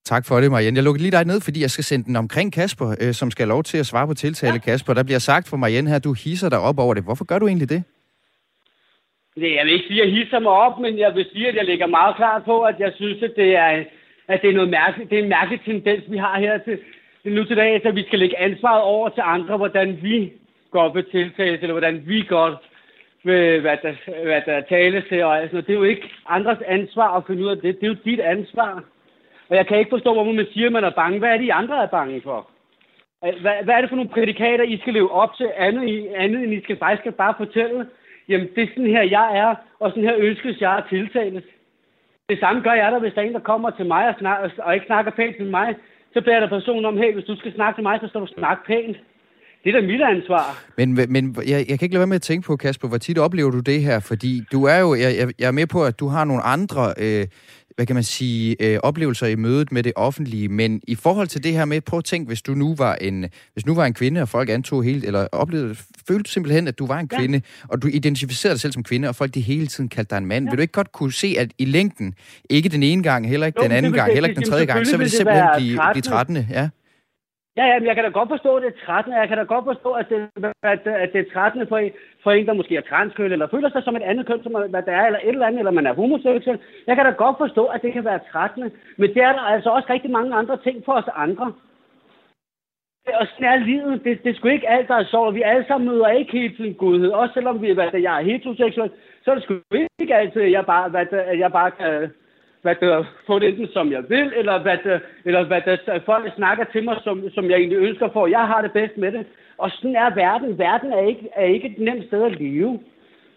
Tak 0.04 0.26
for 0.26 0.40
det, 0.40 0.50
Marianne. 0.50 0.76
Jeg 0.76 0.84
lukker 0.84 1.02
lige 1.02 1.10
dig 1.10 1.24
ned, 1.24 1.40
fordi 1.40 1.60
jeg 1.60 1.70
skal 1.70 1.84
sende 1.84 2.04
den 2.04 2.16
omkring 2.16 2.52
Kasper, 2.52 2.88
øh, 3.00 3.12
som 3.12 3.30
skal 3.30 3.42
have 3.44 3.54
lov 3.56 3.62
til 3.62 3.78
at 3.78 3.86
svare 3.86 4.06
på 4.06 4.14
tiltale. 4.14 4.52
Ja. 4.52 4.58
Kasper, 4.58 4.94
der 4.94 5.02
bliver 5.02 5.18
sagt 5.18 5.48
for 5.48 5.56
Marianne 5.56 5.90
her, 5.90 5.98
du 5.98 6.12
hisser 6.12 6.48
dig 6.48 6.58
op 6.58 6.78
over 6.78 6.94
det. 6.94 7.04
Hvorfor 7.04 7.24
gør 7.24 7.38
du 7.38 7.46
egentlig 7.46 7.68
det? 7.68 7.84
Det, 9.34 9.54
jeg 9.54 9.64
vil 9.64 9.72
ikke 9.72 9.88
sige, 9.88 10.02
at 10.02 10.08
jeg 10.08 10.16
hisser 10.16 10.38
mig 10.38 10.52
op, 10.52 10.78
men 10.80 10.98
jeg 10.98 11.14
vil 11.14 11.26
sige, 11.32 11.48
at 11.48 11.54
jeg 11.54 11.64
lægger 11.64 11.86
meget 11.86 12.16
klart 12.16 12.44
på, 12.44 12.62
at 12.62 12.76
jeg 12.78 12.92
synes, 12.96 13.22
at 13.22 13.32
det 13.36 13.56
er, 13.56 13.84
at 14.28 14.42
det 14.42 14.50
er 14.50 14.54
noget 14.54 14.70
mærkeligt. 14.70 15.10
Det 15.10 15.18
er 15.18 15.22
en 15.22 15.28
mærkelig 15.28 15.60
tendens, 15.64 16.04
vi 16.08 16.16
har 16.16 16.38
her 16.38 16.58
til, 16.58 16.78
nu 17.24 17.44
til 17.44 17.56
dag, 17.56 17.86
at 17.86 17.96
vi 17.96 18.02
skal 18.02 18.18
lægge 18.18 18.38
ansvaret 18.38 18.82
over 18.82 19.08
til 19.08 19.22
andre, 19.26 19.56
hvordan 19.56 19.98
vi 20.02 20.32
går 20.70 20.88
på 20.88 21.02
tiltale, 21.02 21.58
eller 21.62 21.72
hvordan 21.72 22.02
vi 22.06 22.22
går 22.22 22.62
med, 23.22 23.60
hvad 23.60 23.76
der, 23.82 23.92
hvad 24.24 24.42
der 24.46 24.60
tales 24.60 25.04
til 25.08 25.24
og 25.24 25.42
altså, 25.42 25.56
Det 25.56 25.70
er 25.70 25.74
jo 25.74 25.82
ikke 25.82 26.10
andres 26.28 26.58
ansvar 26.66 27.16
at 27.16 27.24
finde 27.26 27.42
ud 27.42 27.48
af 27.48 27.56
det. 27.56 27.80
Det 27.80 27.86
er 27.86 27.88
jo 27.94 27.96
dit 28.04 28.20
ansvar. 28.20 28.84
Og 29.48 29.56
jeg 29.56 29.66
kan 29.66 29.78
ikke 29.78 29.90
forstå, 29.90 30.12
hvorfor 30.12 30.32
man 30.32 30.46
siger, 30.52 30.66
at 30.66 30.72
man 30.72 30.84
er 30.84 30.90
bange. 30.90 31.18
Hvad 31.18 31.28
er 31.28 31.36
det, 31.36 31.44
I 31.44 31.48
andre 31.48 31.82
er 31.82 31.86
bange 31.86 32.20
for? 32.20 32.50
Hvad, 33.20 33.64
hvad 33.64 33.74
er 33.74 33.80
det 33.80 33.88
for 33.88 33.96
nogle 33.96 34.10
prædikater, 34.10 34.64
I 34.64 34.78
skal 34.78 34.94
leve 34.94 35.12
op 35.12 35.36
til, 35.36 35.48
andet, 35.56 36.08
andet 36.16 36.42
end 36.42 36.54
I 36.54 36.62
skal 36.62 36.78
faktisk 36.78 37.02
skal 37.02 37.12
bare 37.12 37.34
fortælle, 37.36 37.86
jamen 38.28 38.48
det 38.54 38.62
er 38.62 38.68
sådan 38.68 38.90
her, 38.90 39.02
jeg 39.02 39.38
er, 39.38 39.54
og 39.80 39.90
sådan 39.90 40.04
her 40.04 40.16
ønskes 40.18 40.60
jeg 40.60 40.76
at 40.76 40.84
tiltales. 40.90 41.44
Det 42.30 42.38
samme 42.40 42.62
gør 42.66 42.72
jeg 42.82 42.92
der, 42.92 43.00
hvis 43.00 43.12
der 43.14 43.20
er 43.22 43.26
en, 43.26 43.38
der 43.38 43.50
kommer 43.52 43.70
til 43.70 43.86
mig 43.86 44.08
og, 44.08 44.14
snak, 44.18 44.38
og 44.58 44.74
ikke 44.74 44.86
snakker 44.86 45.10
pænt 45.18 45.36
til 45.36 45.50
mig. 45.58 45.68
Så 46.14 46.20
beder 46.20 46.40
der 46.40 46.48
personen 46.48 46.84
om, 46.84 46.96
hey, 46.96 47.14
hvis 47.14 47.24
du 47.24 47.36
skal 47.36 47.54
snakke 47.54 47.76
til 47.76 47.82
mig, 47.82 47.98
så 48.00 48.08
skal 48.08 48.20
du 48.20 48.26
snakke 48.38 48.62
pænt. 48.66 48.96
Det 49.64 49.74
er 49.74 49.80
da 49.80 49.86
mit 49.86 50.02
ansvar. 50.02 50.44
Men, 50.76 50.88
men 51.14 51.36
jeg, 51.52 51.58
jeg 51.68 51.76
kan 51.78 51.84
ikke 51.86 51.94
lade 51.94 52.04
være 52.04 52.14
med 52.14 52.22
at 52.22 52.28
tænke 52.30 52.46
på, 52.46 52.56
Kasper, 52.56 52.88
hvor 52.88 52.98
tit 52.98 53.18
oplever 53.18 53.50
du 53.50 53.60
det 53.60 53.82
her? 53.82 54.00
Fordi 54.00 54.42
du 54.52 54.64
er 54.64 54.78
jo, 54.78 54.94
jeg, 54.94 55.10
jeg 55.38 55.48
er 55.48 55.58
med 55.60 55.66
på, 55.66 55.84
at 55.84 56.00
du 56.00 56.06
har 56.08 56.24
nogle 56.24 56.42
andre 56.42 56.94
øh, 56.98 57.26
hvad 57.76 57.86
kan 57.86 57.94
man 57.94 58.02
sige, 58.02 58.56
øh, 58.60 58.78
oplevelser 58.82 59.26
i 59.26 59.34
mødet 59.34 59.72
med 59.72 59.82
det 59.82 59.92
offentlige, 59.96 60.48
men 60.48 60.80
i 60.88 60.94
forhold 60.94 61.28
til 61.28 61.44
det 61.44 61.52
her 61.52 61.64
med, 61.64 61.80
prøv 61.80 61.98
at 61.98 62.04
tænk, 62.04 62.28
hvis 62.28 62.42
du 62.42 62.54
nu 62.54 62.74
var 62.74 62.94
en, 62.94 63.26
hvis 63.52 63.66
nu 63.66 63.74
var 63.74 63.86
en 63.86 63.94
kvinde, 63.94 64.22
og 64.22 64.28
folk 64.28 64.48
antog 64.48 64.84
helt, 64.84 65.04
eller 65.04 65.28
oplevede, 65.32 65.76
følte 66.08 66.30
simpelthen, 66.30 66.68
at 66.68 66.78
du 66.78 66.86
var 66.86 66.98
en 66.98 67.08
ja. 67.12 67.18
kvinde, 67.18 67.40
og 67.68 67.82
du 67.82 67.88
identificerede 67.88 68.54
dig 68.54 68.60
selv 68.60 68.72
som 68.72 68.82
kvinde, 68.82 69.08
og 69.08 69.16
folk 69.16 69.34
de 69.34 69.40
hele 69.40 69.66
tiden 69.66 69.88
kaldte 69.88 70.10
dig 70.10 70.18
en 70.18 70.26
mand. 70.26 70.44
Ja. 70.44 70.50
Vil 70.50 70.58
du 70.58 70.62
ikke 70.62 70.72
godt 70.72 70.92
kunne 70.92 71.12
se, 71.12 71.36
at 71.38 71.50
i 71.58 71.64
længden, 71.64 72.14
ikke 72.50 72.68
den 72.68 72.82
ene 72.82 73.02
gang, 73.02 73.28
heller 73.28 73.46
ikke 73.46 73.58
jo, 73.60 73.64
den 73.64 73.72
anden 73.72 73.92
gang, 73.92 74.12
heller 74.12 74.28
ikke 74.28 74.40
den 74.40 74.50
tredje 74.50 74.64
gang, 74.64 74.86
så 74.86 74.96
vil 74.96 75.04
det 75.04 75.12
simpelthen 75.12 75.46
blive, 75.56 75.80
blive 75.92 76.02
trættende, 76.02 76.46
ja? 76.50 76.68
Ja, 77.58 77.64
ja, 77.66 77.78
men 77.78 77.86
jeg 77.86 77.94
kan 77.94 78.04
da 78.04 78.10
godt 78.10 78.28
forstå, 78.28 78.56
at 78.56 78.62
det 78.62 78.72
er 78.72 78.86
trættende. 78.86 79.18
Jeg 79.18 79.28
kan 79.28 79.38
da 79.38 79.44
godt 79.44 79.64
forstå, 79.64 79.90
at 79.92 80.08
det, 80.08 80.28
at, 80.62 80.86
at 80.86 81.12
det 81.12 81.20
er 81.20 81.32
trættende 81.32 81.66
for 81.66 81.78
en, 81.78 81.92
for 82.22 82.30
en, 82.30 82.46
der 82.46 82.52
måske 82.52 82.76
er 82.76 82.80
transkøn, 82.80 83.32
eller 83.32 83.48
føler 83.48 83.70
sig 83.70 83.82
som 83.82 83.96
et 83.96 84.02
andet 84.02 84.26
køn, 84.26 84.42
som 84.42 84.52
hvad 84.70 84.82
der 84.82 84.92
er, 84.92 85.06
eller 85.06 85.20
et 85.22 85.28
eller 85.28 85.46
andet, 85.46 85.58
eller 85.58 85.70
man 85.78 85.86
er 85.86 85.94
homoseksuel. 85.94 86.58
Jeg 86.86 86.96
kan 86.96 87.04
da 87.04 87.10
godt 87.10 87.36
forstå, 87.38 87.64
at 87.64 87.82
det 87.82 87.92
kan 87.92 88.04
være 88.04 88.20
trættende. 88.32 88.70
Men 88.96 89.14
det 89.14 89.22
er 89.22 89.32
der 89.32 89.40
altså 89.40 89.70
også 89.70 89.92
rigtig 89.92 90.10
mange 90.10 90.34
andre 90.34 90.56
ting 90.56 90.84
for 90.84 90.92
os 90.92 91.08
andre. 91.14 91.52
Og 93.20 93.26
sådan 93.26 93.52
er 93.52 93.64
livet. 93.64 94.04
Det, 94.04 94.24
det 94.24 94.30
er 94.30 94.34
sgu 94.34 94.48
ikke 94.48 94.68
alt, 94.68 94.88
der 94.88 94.94
er 94.94 95.04
sjovt. 95.04 95.34
Vi 95.34 95.42
alle 95.42 95.64
sammen 95.68 95.88
møder 95.88 96.08
ikke 96.08 96.32
helt 96.32 96.56
til 96.56 96.74
godhed. 96.74 97.10
Også 97.10 97.34
selvom 97.34 97.62
vi, 97.62 97.72
hvad 97.72 97.90
der, 97.90 97.98
jeg 97.98 98.18
er 98.18 98.24
heteroseksuel, 98.24 98.90
så 99.24 99.30
er 99.30 99.34
det 99.34 99.44
sgu 99.44 99.54
ikke 99.98 100.14
altid, 100.14 100.42
at 100.42 100.52
jeg 100.52 100.66
bare, 100.66 100.88
hvad 100.88 101.06
der, 101.06 101.22
jeg 101.22 101.52
bare 101.52 101.70
kan 101.70 102.10
hvad 102.66 102.74
der, 102.80 103.04
få 103.26 103.38
det 103.38 103.48
enten 103.48 103.68
som 103.76 103.92
jeg 103.92 104.02
vil, 104.08 104.32
eller 104.36 104.58
hvad 104.58 104.78
der, 104.84 104.98
eller 105.24 105.42
hvad 105.44 105.60
der, 105.66 106.00
folk 106.06 106.24
snakker 106.36 106.64
til 106.64 106.84
mig, 106.84 106.96
som, 107.04 107.30
som 107.34 107.44
jeg 107.50 107.58
egentlig 107.58 107.78
ønsker 107.78 108.08
for. 108.12 108.26
Jeg 108.26 108.44
har 108.50 108.60
det 108.62 108.72
bedst 108.72 108.96
med 108.96 109.12
det. 109.12 109.26
Og 109.58 109.70
sådan 109.70 109.96
er 109.96 110.14
verden. 110.14 110.58
Verden 110.58 110.92
er 110.92 111.02
ikke, 111.10 111.28
er 111.36 111.44
ikke 111.44 111.68
et 111.68 111.78
nemt 111.78 112.06
sted 112.06 112.22
at 112.22 112.40
leve. 112.40 112.80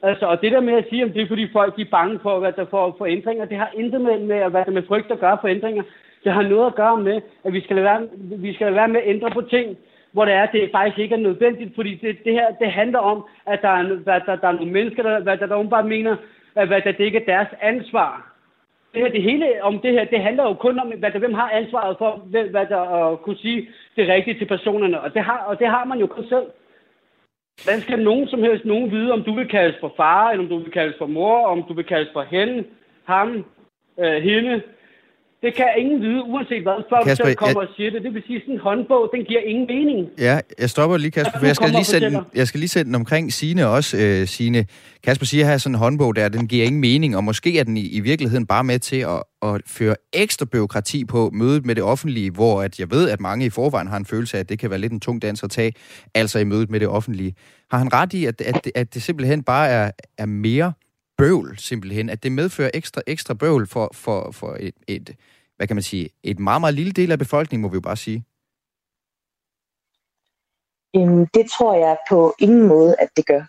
Altså, 0.02 0.26
og 0.26 0.42
det 0.42 0.52
der 0.52 0.62
med 0.62 0.74
at 0.74 0.86
sige, 0.90 1.04
om 1.04 1.12
det 1.14 1.22
er 1.22 1.28
fordi 1.28 1.52
folk 1.52 1.76
de 1.76 1.82
er 1.82 1.96
bange 1.98 2.20
for, 2.20 2.40
hvad 2.40 2.52
der 2.52 2.66
får 2.66 2.96
for 2.98 3.06
ændringer, 3.06 3.46
det 3.46 3.58
har 3.58 3.72
intet 3.74 4.02
med, 4.02 4.20
med, 4.20 4.50
hvad 4.50 4.66
der 4.66 4.72
med 4.72 4.84
frygt 4.88 5.12
at 5.12 5.20
gøre 5.20 5.38
for 5.42 5.48
ændringer. 5.48 5.84
Det 6.24 6.32
har 6.34 6.42
noget 6.42 6.68
at 6.68 6.76
gøre 6.76 6.98
med, 6.98 7.22
at 7.46 7.54
vi 7.54 7.62
skal 7.62 7.76
lade 7.76 7.86
være, 7.86 8.08
vi 8.48 8.54
skal 8.54 8.66
lade 8.66 8.76
være 8.76 8.88
med 8.88 9.02
at 9.02 9.10
ændre 9.10 9.30
på 9.32 9.42
ting, 9.42 9.78
hvor 10.12 10.26
det 10.26 10.34
er, 10.34 10.44
at 10.44 10.52
det 10.52 10.72
faktisk 10.72 11.00
ikke 11.00 11.16
er 11.16 11.20
nødvendigt, 11.20 11.76
fordi 11.76 11.96
det, 11.96 12.24
det 12.26 12.34
her, 12.34 12.48
det 12.62 12.72
handler 12.72 13.00
om, 13.00 13.26
at 13.48 13.62
der 13.62 13.70
er, 13.70 13.84
hvad 13.84 14.22
der, 14.26 14.36
der 14.36 14.48
er 14.48 14.52
nogle 14.52 14.72
mennesker, 14.72 15.04
der, 15.04 15.20
hvad 15.20 15.38
der, 15.38 15.46
der 15.46 15.70
bare 15.70 15.88
mener, 15.88 16.16
at 16.56 16.68
hvad 16.68 16.82
der, 16.82 16.92
det 16.92 17.04
ikke 17.06 17.18
er 17.18 17.26
deres 17.26 17.48
ansvar 17.62 18.29
det, 18.94 19.02
her, 19.02 19.10
det 19.10 19.24
hele 19.24 19.64
om 19.64 19.80
det 19.80 19.92
her, 19.94 20.04
det 20.06 20.22
handler 20.22 20.44
jo 20.44 20.54
kun 20.54 20.80
om, 20.80 20.88
hvad 20.88 21.12
der, 21.12 21.20
hvem 21.20 21.34
har 21.34 21.50
ansvaret 21.50 21.98
for, 21.98 22.12
hvad 22.52 22.66
der 22.66 22.82
at 22.82 23.22
kunne 23.22 23.38
sige 23.38 23.70
det 23.96 24.08
rigtige 24.10 24.40
til 24.40 24.48
personerne. 24.48 25.02
Og 25.02 25.14
det 25.14 25.22
har, 25.22 25.38
og 25.38 25.60
det 25.60 25.68
har 25.68 25.86
man 25.86 26.00
jo 26.00 26.08
kun 26.08 26.26
selv. 26.30 26.48
Hvordan 27.64 27.82
skal 27.82 28.04
nogen 28.04 28.28
som 28.28 28.44
helst 28.44 28.66
nogen 28.66 28.92
vide, 28.92 29.12
om 29.12 29.24
du 29.24 29.34
vil 29.34 29.48
kaldes 29.48 29.78
for 29.80 29.94
far, 29.98 30.30
eller 30.30 30.44
om 30.44 30.50
du 30.50 30.58
vil 30.58 30.72
kaldes 30.72 30.98
for 30.98 31.06
mor, 31.06 31.46
om 31.46 31.64
du 31.64 31.74
vil 31.74 31.86
kaldes 31.86 32.10
for 32.14 32.22
hende, 32.22 32.64
ham, 33.04 33.46
øh, 34.00 34.22
hende, 34.24 34.62
det 35.42 35.56
kan 35.56 35.66
ingen 35.78 36.02
vide, 36.02 36.22
uanset 36.24 36.64
hvad, 36.64 36.74
før 36.90 37.02
Kasper, 37.04 37.26
selv 37.26 37.36
kommer 37.36 37.62
jeg... 37.62 37.70
og 37.70 37.76
siger 37.76 37.92
det. 37.92 38.04
Det 38.04 38.14
vil 38.14 38.24
sige, 38.28 38.40
sådan 38.40 38.54
en 38.54 38.60
håndbog, 38.60 39.10
den 39.16 39.26
giver 39.26 39.42
ingen 39.42 39.68
mening. 39.68 40.08
Ja, 40.18 40.40
jeg 40.60 40.70
stopper 40.70 40.98
lige, 40.98 41.12
Kasper, 41.12 41.40
for 41.40 41.46
jeg 41.46 41.56
skal 41.56 41.70
lige, 41.70 41.84
sætte, 41.84 42.20
jeg 42.36 42.48
skal 42.48 42.60
lige 42.60 42.70
sætte 42.70 42.88
den 42.88 42.96
omkring 42.96 43.34
Sine 43.34 43.68
også, 43.68 43.98
øh, 43.98 44.28
Sine. 44.28 44.66
Kasper 45.04 45.26
siger 45.26 45.46
her, 45.46 45.58
sådan 45.58 45.76
en 45.76 45.80
håndbog 45.80 46.16
der, 46.16 46.30
den 46.30 46.48
giver 46.48 46.66
ingen 46.66 46.82
mening, 46.82 47.18
og 47.18 47.24
måske 47.24 47.60
er 47.60 47.64
den 47.64 47.78
i, 47.78 47.88
i 47.88 48.00
virkeligheden 48.00 48.46
bare 48.48 48.64
med 48.64 48.80
til 48.80 49.00
at, 49.00 49.24
at 49.42 49.62
føre 49.68 49.96
ekstra 50.14 50.46
byråkrati 50.46 51.06
på 51.06 51.30
mødet 51.34 51.66
med 51.66 51.76
det 51.76 51.84
offentlige, 51.84 52.32
hvor 52.32 52.62
at 52.62 52.80
jeg 52.80 52.92
ved, 52.92 53.10
at 53.10 53.20
mange 53.20 53.46
i 53.46 53.50
forvejen 53.50 53.88
har 53.88 53.98
en 53.98 54.06
følelse 54.06 54.38
af, 54.38 54.42
at 54.42 54.50
det 54.50 54.60
kan 54.60 54.70
være 54.70 54.80
lidt 54.80 54.92
en 54.92 55.00
tung 55.00 55.22
dans 55.22 55.44
at 55.44 55.50
tage, 55.50 55.74
altså 56.16 56.40
i 56.40 56.44
mødet 56.44 56.70
med 56.70 56.80
det 56.80 56.88
offentlige. 56.88 57.34
Har 57.72 57.78
han 57.78 57.94
ret 57.94 58.14
i, 58.14 58.26
at, 58.26 58.42
at, 58.42 58.72
at 58.76 58.94
det 58.94 59.02
simpelthen 59.02 59.44
bare 59.44 59.68
er, 59.68 59.92
er 60.18 60.26
mere 60.26 60.74
bøvl, 61.20 61.58
simpelthen. 61.58 62.10
At 62.10 62.24
det 62.24 62.32
medfører 62.32 62.72
ekstra, 62.74 63.02
ekstra 63.08 63.34
bøvl 63.34 63.68
for, 63.68 63.90
for, 63.94 64.32
for 64.32 64.58
et, 64.60 64.76
et, 64.88 65.16
hvad 65.58 65.68
kan 65.68 65.76
man 65.76 65.84
sige, 65.84 66.10
et 66.24 66.40
meget, 66.40 66.62
meget 66.62 66.76
lille 66.76 66.92
del 66.92 67.12
af 67.12 67.20
befolkningen, 67.20 67.62
må 67.62 67.68
vi 67.68 67.76
jo 67.76 67.82
bare 67.82 67.98
sige. 67.98 68.24
Øhm, 70.96 71.26
det 71.34 71.46
tror 71.52 71.74
jeg 71.86 71.98
på 72.10 72.36
ingen 72.40 72.68
måde, 72.68 72.96
at 73.00 73.10
det 73.18 73.26
gør. 73.26 73.44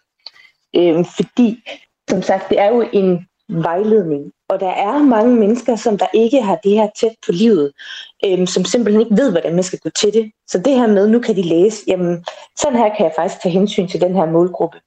Øhm, 0.77 1.05
fordi, 1.05 1.63
som 2.09 2.23
sagt, 2.23 2.49
det 2.51 2.59
er 2.61 2.69
jo 2.69 2.89
en 2.93 3.27
vejledning. 3.49 4.33
Og 4.49 4.61
der 4.61 4.71
er 4.71 5.03
mange 5.03 5.37
mennesker, 5.37 5.77
som 5.77 5.99
der 5.99 6.07
ikke 6.15 6.43
har 6.43 6.57
det 6.57 6.73
her 6.73 6.89
tæt 7.01 7.15
på 7.27 7.33
livet, 7.33 7.73
øhm, 8.25 8.47
som 8.47 8.65
simpelthen 8.65 9.01
ikke 9.01 9.17
ved, 9.23 9.31
hvordan 9.31 9.55
man 9.55 9.65
skal 9.65 9.79
gå 9.79 9.91
til 9.91 10.13
det. 10.13 10.33
Så 10.47 10.59
det 10.59 10.75
her 10.75 10.87
med, 10.87 11.09
nu 11.09 11.21
kan 11.21 11.37
de 11.37 11.43
læse, 11.43 11.85
jamen, 11.87 12.25
sådan 12.59 12.79
her 12.79 12.97
kan 12.97 13.07
jeg 13.07 13.13
faktisk 13.17 13.43
tage 13.43 13.53
hensyn 13.53 13.89
til 13.89 14.01
den 14.01 14.15
her 14.15 14.27
målgruppe 14.27 14.81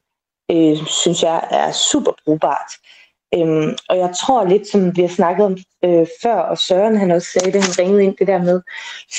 øh, 0.53 0.87
synes 0.87 1.23
jeg 1.23 1.47
er 1.51 1.71
super 1.71 2.11
brugbart. 2.25 2.71
Øhm, 3.35 3.77
og 3.89 3.97
jeg 3.97 4.15
tror 4.21 4.43
lidt, 4.43 4.67
som 4.67 4.97
vi 4.97 5.01
har 5.01 5.09
snakket 5.09 5.45
om 5.45 5.57
øh, 5.85 6.07
før, 6.21 6.35
og 6.35 6.57
Søren 6.57 6.97
han 6.97 7.11
også 7.11 7.27
sagde 7.27 7.51
det, 7.51 7.63
han 7.63 7.79
ringede 7.79 8.03
ind 8.03 8.17
det 8.17 8.27
der 8.27 8.37
med 8.37 8.61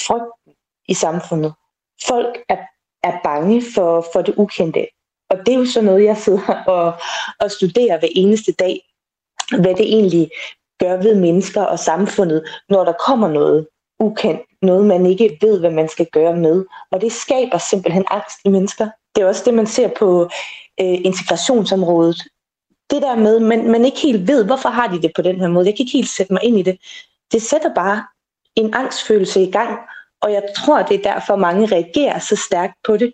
frygten 0.07 0.53
i 0.89 0.95
samfundet. 0.95 1.53
Folk 2.07 2.39
er, 2.49 2.57
er 3.03 3.19
bange 3.25 3.63
for, 3.75 4.07
for 4.13 4.23
det 4.23 4.35
ukendte. 4.37 4.87
Og 5.31 5.39
det 5.47 5.55
er 5.55 5.59
jo 5.59 5.67
sådan 5.67 5.85
noget, 5.85 6.05
jeg 6.05 6.17
sidder 6.17 6.63
og, 6.77 6.93
og 7.41 7.51
studerer 7.51 7.99
hver 7.99 8.09
eneste 8.15 8.53
dag. 8.53 8.81
Hvad 9.61 9.75
det 9.75 9.87
egentlig 9.95 10.31
gør 10.81 10.97
ved 10.97 11.15
mennesker 11.15 11.63
og 11.63 11.79
samfundet, 11.79 12.45
når 12.69 12.85
der 12.85 12.93
kommer 13.07 13.29
noget 13.29 13.67
ukendt, 14.01 14.43
noget 14.63 14.87
man 14.87 15.07
ikke 15.07 15.39
ved, 15.41 15.61
hvad 15.61 15.71
man 15.71 15.89
skal 15.89 16.07
gøre 16.13 16.37
med. 16.37 16.65
Og 16.93 17.01
det 17.01 17.13
skaber 17.13 17.59
simpelthen 17.59 18.05
angst 18.11 18.39
i 18.45 18.49
mennesker. 18.49 18.89
Det 19.15 19.23
er 19.23 19.29
også 19.29 19.43
det, 19.45 19.55
man 19.55 19.67
ser 19.67 19.89
på 19.99 20.29
øh, 20.81 20.99
integrationsområdet. 21.05 22.23
Det 22.91 23.03
der 23.03 23.17
med, 23.17 23.41
man, 23.41 23.71
man 23.71 23.85
ikke 23.85 24.01
helt 24.01 24.29
ved, 24.29 24.45
hvorfor 24.45 24.69
har 24.69 24.87
de 24.87 25.03
det 25.03 25.13
på 25.17 25.23
den 25.23 25.41
her 25.41 25.49
måde. 25.49 25.67
Jeg 25.67 25.75
kan 25.77 25.83
ikke 25.83 25.99
helt 25.99 26.09
sætte 26.09 26.33
mig 26.33 26.45
ind 26.45 26.59
i 26.59 26.63
det. 26.63 26.79
Det 27.33 27.43
sætter 27.43 27.75
bare 27.75 28.05
en 28.57 28.75
angstfølelse 28.75 29.43
i 29.43 29.51
gang, 29.51 29.79
og 30.23 30.33
jeg 30.33 30.43
tror, 30.57 30.83
det 30.83 30.95
er 30.99 31.13
derfor, 31.13 31.37
mange 31.37 31.67
reagerer 31.67 32.19
så 32.19 32.37
stærkt 32.37 32.75
på 32.87 32.97
det. 32.97 33.13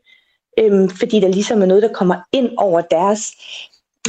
Øhm, 0.59 0.89
fordi 0.89 1.21
der 1.21 1.29
ligesom 1.29 1.63
er 1.63 1.67
noget, 1.67 1.83
der 1.83 1.93
kommer 1.93 2.17
ind 2.33 2.51
over 2.57 2.81
deres 2.81 3.33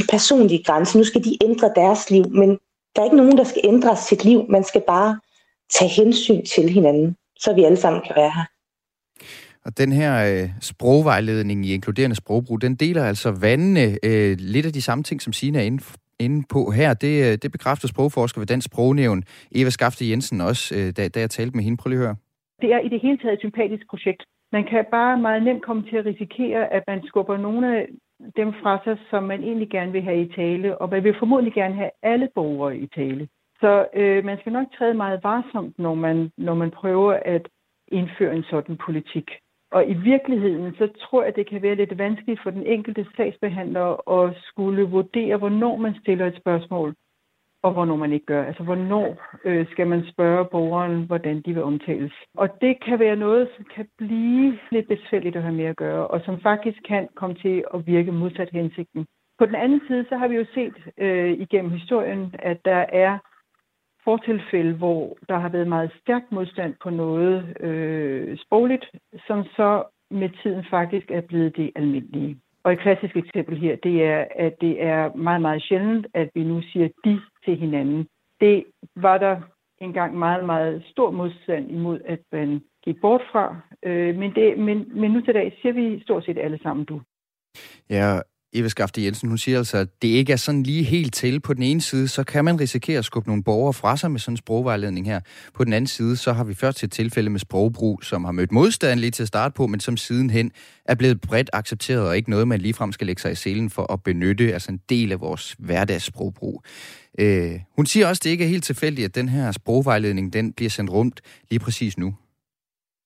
personlige 0.10 0.64
grænse. 0.64 0.98
Nu 0.98 1.04
skal 1.04 1.24
de 1.24 1.38
ændre 1.44 1.72
deres 1.76 2.10
liv, 2.10 2.30
men 2.30 2.50
der 2.96 3.02
er 3.02 3.04
ikke 3.04 3.18
nogen, 3.18 3.38
der 3.38 3.44
skal 3.44 3.62
ændre 3.64 3.98
sit 3.98 4.24
liv. 4.24 4.46
Man 4.50 4.64
skal 4.64 4.82
bare 4.88 5.20
tage 5.74 5.90
hensyn 5.90 6.46
til 6.46 6.70
hinanden, 6.70 7.18
så 7.40 7.54
vi 7.54 7.64
alle 7.64 7.78
sammen 7.78 8.02
kan 8.02 8.16
være 8.16 8.32
her. 8.32 8.46
Og 9.66 9.78
den 9.78 9.92
her 9.92 10.12
øh, 10.30 10.50
sprogvejledning 10.62 11.66
i 11.66 11.74
inkluderende 11.74 12.16
sprogbrug, 12.16 12.62
den 12.62 12.76
deler 12.76 13.04
altså 13.04 13.30
vandene 13.42 13.86
øh, 14.10 14.38
lidt 14.54 14.66
af 14.66 14.74
de 14.74 14.82
samme 14.82 15.04
ting, 15.04 15.22
som 15.22 15.34
Sina 15.34 15.60
er 15.60 15.64
inde, 15.64 15.84
inde 16.20 16.44
på 16.54 16.72
her. 16.72 16.94
Det, 16.94 17.16
øh, 17.26 17.38
det 17.42 17.52
bekræfter 17.52 17.88
sprogforsker 17.88 18.42
ved 18.42 18.48
Dansk 18.48 18.68
Sprognævn, 18.68 19.24
Eva 19.56 19.70
Skafte 19.70 20.10
Jensen 20.10 20.42
også, 20.42 20.76
øh, 20.78 20.88
da, 20.98 21.08
da 21.08 21.20
jeg 21.20 21.30
talte 21.30 21.56
med 21.56 21.64
hende. 21.64 21.78
Prøv 21.78 21.90
lige 21.90 22.00
at 22.00 22.06
høre. 22.06 22.16
Det 22.62 22.74
er 22.74 22.80
i 22.80 22.90
det 22.90 23.00
hele 23.02 23.18
taget 23.18 23.34
et 23.34 23.40
sympatisk 23.40 23.84
projekt. 23.90 24.22
Man 24.52 24.64
kan 24.72 24.86
bare 24.92 25.18
meget 25.18 25.44
nemt 25.44 25.64
komme 25.64 25.84
til 25.90 25.98
at 25.98 26.06
risikere, 26.06 26.74
at 26.74 26.84
man 26.88 27.00
skubber 27.08 27.38
nogle 27.38 27.78
af 27.78 27.88
dem 28.36 28.54
fra 28.62 28.74
sig, 28.84 28.98
som 29.10 29.24
man 29.24 29.44
egentlig 29.44 29.70
gerne 29.70 29.92
vil 29.92 30.02
have 30.02 30.22
i 30.22 30.34
tale, 30.36 30.78
og 30.78 30.90
man 30.90 31.04
vil 31.04 31.16
formodentlig 31.20 31.54
gerne 31.54 31.76
have 31.76 31.90
alle 32.04 32.28
borgere 32.36 32.78
i 32.78 32.88
tale. 32.88 33.28
Så 33.60 33.88
øh, 33.96 34.26
man 34.26 34.38
skal 34.40 34.52
nok 34.52 34.68
træde 34.78 34.94
meget 34.94 35.20
varsomt, 35.24 35.80
når 35.80 35.96
man, 35.96 36.32
når 36.38 36.56
man 36.56 36.72
prøver 36.72 37.14
at 37.26 37.48
indføre 37.92 38.36
en 38.36 38.44
sådan 38.44 38.78
politik. 38.86 39.28
Og 39.72 39.90
i 39.90 39.94
virkeligheden, 39.94 40.76
så 40.78 40.88
tror 40.88 41.24
jeg, 41.24 41.36
det 41.36 41.50
kan 41.50 41.62
være 41.62 41.76
lidt 41.76 41.98
vanskeligt 41.98 42.40
for 42.44 42.50
den 42.50 42.66
enkelte 42.66 43.06
sagsbehandler 43.18 44.10
at 44.20 44.36
skulle 44.44 44.84
vurdere, 44.84 45.38
hvornår 45.38 45.76
man 45.76 45.96
stiller 46.02 46.26
et 46.26 46.38
spørgsmål, 46.38 46.96
og 47.64 47.72
hvornår 47.74 47.96
man 47.96 48.14
ikke 48.14 48.26
gør. 48.26 48.44
Altså, 48.44 48.64
hvornår 48.64 49.08
øh, 49.46 49.68
skal 49.72 49.88
man 49.88 50.06
spørge 50.12 50.46
borgeren, 50.46 51.04
hvordan 51.04 51.42
de 51.42 51.54
vil 51.54 51.64
omtales. 51.64 52.14
Og 52.38 52.62
det 52.62 52.84
kan 52.86 53.00
være 53.00 53.16
noget, 53.16 53.50
som 53.56 53.66
kan 53.76 53.88
blive 53.98 54.60
lidt 54.72 54.88
besværligt 54.88 55.36
at 55.36 55.44
have 55.44 55.56
med 55.56 55.66
at 55.66 55.76
gøre, 55.76 56.08
og 56.08 56.22
som 56.26 56.42
faktisk 56.42 56.80
kan 56.88 57.08
komme 57.16 57.36
til 57.36 57.64
at 57.74 57.88
virke 57.88 58.12
modsat 58.12 58.50
hensigten. 58.52 59.06
På 59.40 59.46
den 59.46 59.56
anden 59.56 59.82
side, 59.88 60.06
så 60.10 60.18
har 60.18 60.28
vi 60.28 60.36
jo 60.36 60.46
set 60.54 60.76
øh, 60.98 61.32
igennem 61.32 61.72
historien, 61.72 62.36
at 62.40 62.66
der 62.66 62.86
er 63.06 63.18
fortilfælde, 64.04 64.74
hvor 64.74 65.18
der 65.30 65.40
har 65.40 65.50
været 65.50 65.68
meget 65.68 65.92
stærk 66.02 66.24
modstand 66.32 66.76
på 66.84 66.90
noget 66.90 67.62
øh, 67.62 68.38
sprogligt, 68.38 68.86
som 69.28 69.44
så 69.44 69.84
med 70.12 70.30
tiden 70.44 70.66
faktisk 70.70 71.12
er 71.12 71.22
blevet 71.22 71.58
det 71.58 71.72
almindelige. 71.76 72.38
Og 72.64 72.74
et 72.74 72.80
klassisk 72.80 73.16
eksempel 73.18 73.58
her, 73.58 73.76
det 73.76 74.04
er, 74.04 74.26
at 74.36 74.54
det 74.62 74.84
er 74.84 75.16
meget, 75.16 75.42
meget 75.42 75.64
sjældent, 75.64 76.08
at 76.14 76.30
vi 76.36 76.44
nu 76.44 76.62
siger 76.62 76.88
de 77.06 77.22
til 77.46 77.56
hinanden. 77.58 78.08
Det 78.42 78.64
var 78.96 79.18
der 79.18 79.42
engang 79.80 80.18
meget, 80.18 80.46
meget 80.46 80.84
stor 80.92 81.12
modstand 81.12 81.72
imod, 81.72 82.00
at 82.06 82.20
man 82.32 82.62
gik 82.84 83.02
bort 83.02 83.22
fra. 83.32 83.56
Øh, 83.84 84.16
men, 84.16 84.36
det, 84.36 84.58
men, 84.58 85.00
men 85.02 85.12
nu 85.12 85.22
til 85.22 85.34
dag 85.34 85.58
siger 85.62 85.74
vi 85.74 86.04
stort 86.04 86.26
set 86.26 86.38
alle 86.38 86.60
sammen 86.64 86.86
du. 86.86 87.02
Ja, 87.90 88.20
Eva 88.54 88.68
Skafte 88.68 89.04
Jensen, 89.04 89.30
hun 89.30 89.38
siger 89.38 89.58
altså, 89.58 89.78
at 89.78 90.02
det 90.02 90.08
ikke 90.08 90.34
er 90.34 90.38
sådan 90.38 90.64
lige 90.64 90.84
helt 90.84 91.14
til. 91.14 91.40
På 91.40 91.54
den 91.54 91.64
ene 91.64 91.82
side, 91.82 92.08
så 92.08 92.24
kan 92.24 92.46
man 92.46 92.60
risikere 92.60 92.98
at 92.98 93.06
skubbe 93.06 93.30
nogle 93.30 93.44
borgere 93.44 93.74
fra 93.74 93.98
sig 93.98 94.12
med 94.12 94.20
sådan 94.20 94.34
en 94.34 94.38
sprogvejledning 94.38 95.06
her. 95.06 95.20
På 95.54 95.64
den 95.64 95.74
anden 95.74 95.88
side, 95.88 96.16
så 96.16 96.34
har 96.34 96.44
vi 96.44 96.54
først 96.54 96.78
til 96.78 96.86
et 96.86 96.92
tilfælde 96.92 97.30
med 97.30 97.40
sprogbrug, 97.40 98.04
som 98.04 98.24
har 98.26 98.32
mødt 98.32 98.52
modstand 98.52 99.00
lige 99.00 99.12
til 99.12 99.24
at 99.24 99.28
starte 99.28 99.54
på, 99.54 99.68
men 99.68 99.80
som 99.80 99.98
sidenhen 99.98 100.52
er 100.86 100.96
blevet 100.96 101.22
bredt 101.22 101.50
accepteret, 101.54 102.08
og 102.08 102.18
ikke 102.18 102.30
noget, 102.30 102.48
man 102.48 102.60
ligefrem 102.60 102.92
skal 102.92 103.08
lægge 103.08 103.22
sig 103.22 103.32
i 103.32 103.36
selen 103.36 103.70
for 103.70 103.94
at 103.94 104.04
benytte, 104.04 104.54
altså 104.54 104.72
en 104.72 104.82
del 104.90 105.12
af 105.12 105.22
vores 105.22 105.56
hverdagssprogbrug. 105.60 106.64
Øh, 107.20 107.52
hun 107.76 107.86
siger 107.86 108.08
også, 108.08 108.20
at 108.20 108.24
det 108.24 108.30
ikke 108.30 108.44
er 108.44 108.50
helt 108.50 108.64
tilfældigt, 108.64 109.06
at 109.06 109.16
den 109.16 109.30
her 109.30 109.52
sprogvejledning, 109.52 110.34
den 110.34 110.54
bliver 110.54 110.70
sendt 110.70 110.92
rundt 110.92 111.22
lige 111.50 111.60
præcis 111.60 111.98
nu. 111.98 112.16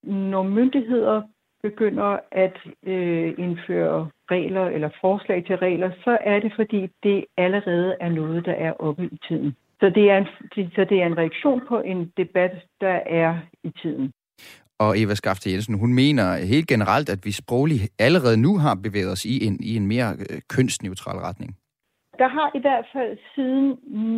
Når 0.03 0.43
myndigheder 0.43 1.21
begynder 1.67 2.11
at 2.31 2.57
øh, 2.93 3.29
indføre 3.45 4.09
regler 4.31 4.65
eller 4.75 4.89
forslag 5.01 5.39
til 5.47 5.57
regler, 5.57 5.91
så 6.03 6.17
er 6.21 6.39
det 6.39 6.51
fordi, 6.55 6.81
det 7.03 7.25
allerede 7.37 7.95
er 7.99 8.09
noget, 8.09 8.45
der 8.45 8.55
er 8.67 8.73
oppe 8.87 9.03
i 9.15 9.17
tiden. 9.27 9.55
Så 9.79 9.85
det 9.97 10.05
er 10.11 10.17
en, 10.17 10.27
så 10.75 10.81
det 10.89 10.97
er 11.01 11.05
en 11.05 11.17
reaktion 11.17 11.61
på 11.67 11.77
en 11.91 12.11
debat, 12.17 12.53
der 12.81 12.97
er 13.23 13.31
i 13.63 13.71
tiden. 13.81 14.11
Og 14.79 15.01
Eva 15.01 15.15
Skafte 15.15 15.51
Jensen, 15.51 15.79
hun 15.79 15.93
mener 15.93 16.45
helt 16.53 16.67
generelt, 16.67 17.09
at 17.09 17.19
vi 17.23 17.31
sprogligt 17.31 17.83
allerede 17.99 18.37
nu 18.37 18.57
har 18.57 18.75
bevæget 18.75 19.11
os 19.11 19.25
i 19.25 19.45
en, 19.47 19.59
i 19.69 19.75
en 19.75 19.87
mere 19.87 20.09
øh, 20.19 20.41
kønsneutral 20.49 21.17
retning. 21.27 21.51
Der 22.21 22.27
har 22.27 22.51
i 22.55 22.59
hvert 22.65 22.87
fald 22.93 23.17
siden 23.35 23.67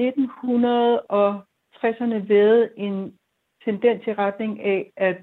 1960'erne 0.01 2.19
været 2.35 2.69
en 2.77 3.13
tendens 3.65 4.07
i 4.07 4.13
retning 4.13 4.61
af 4.61 4.91
at 4.97 5.17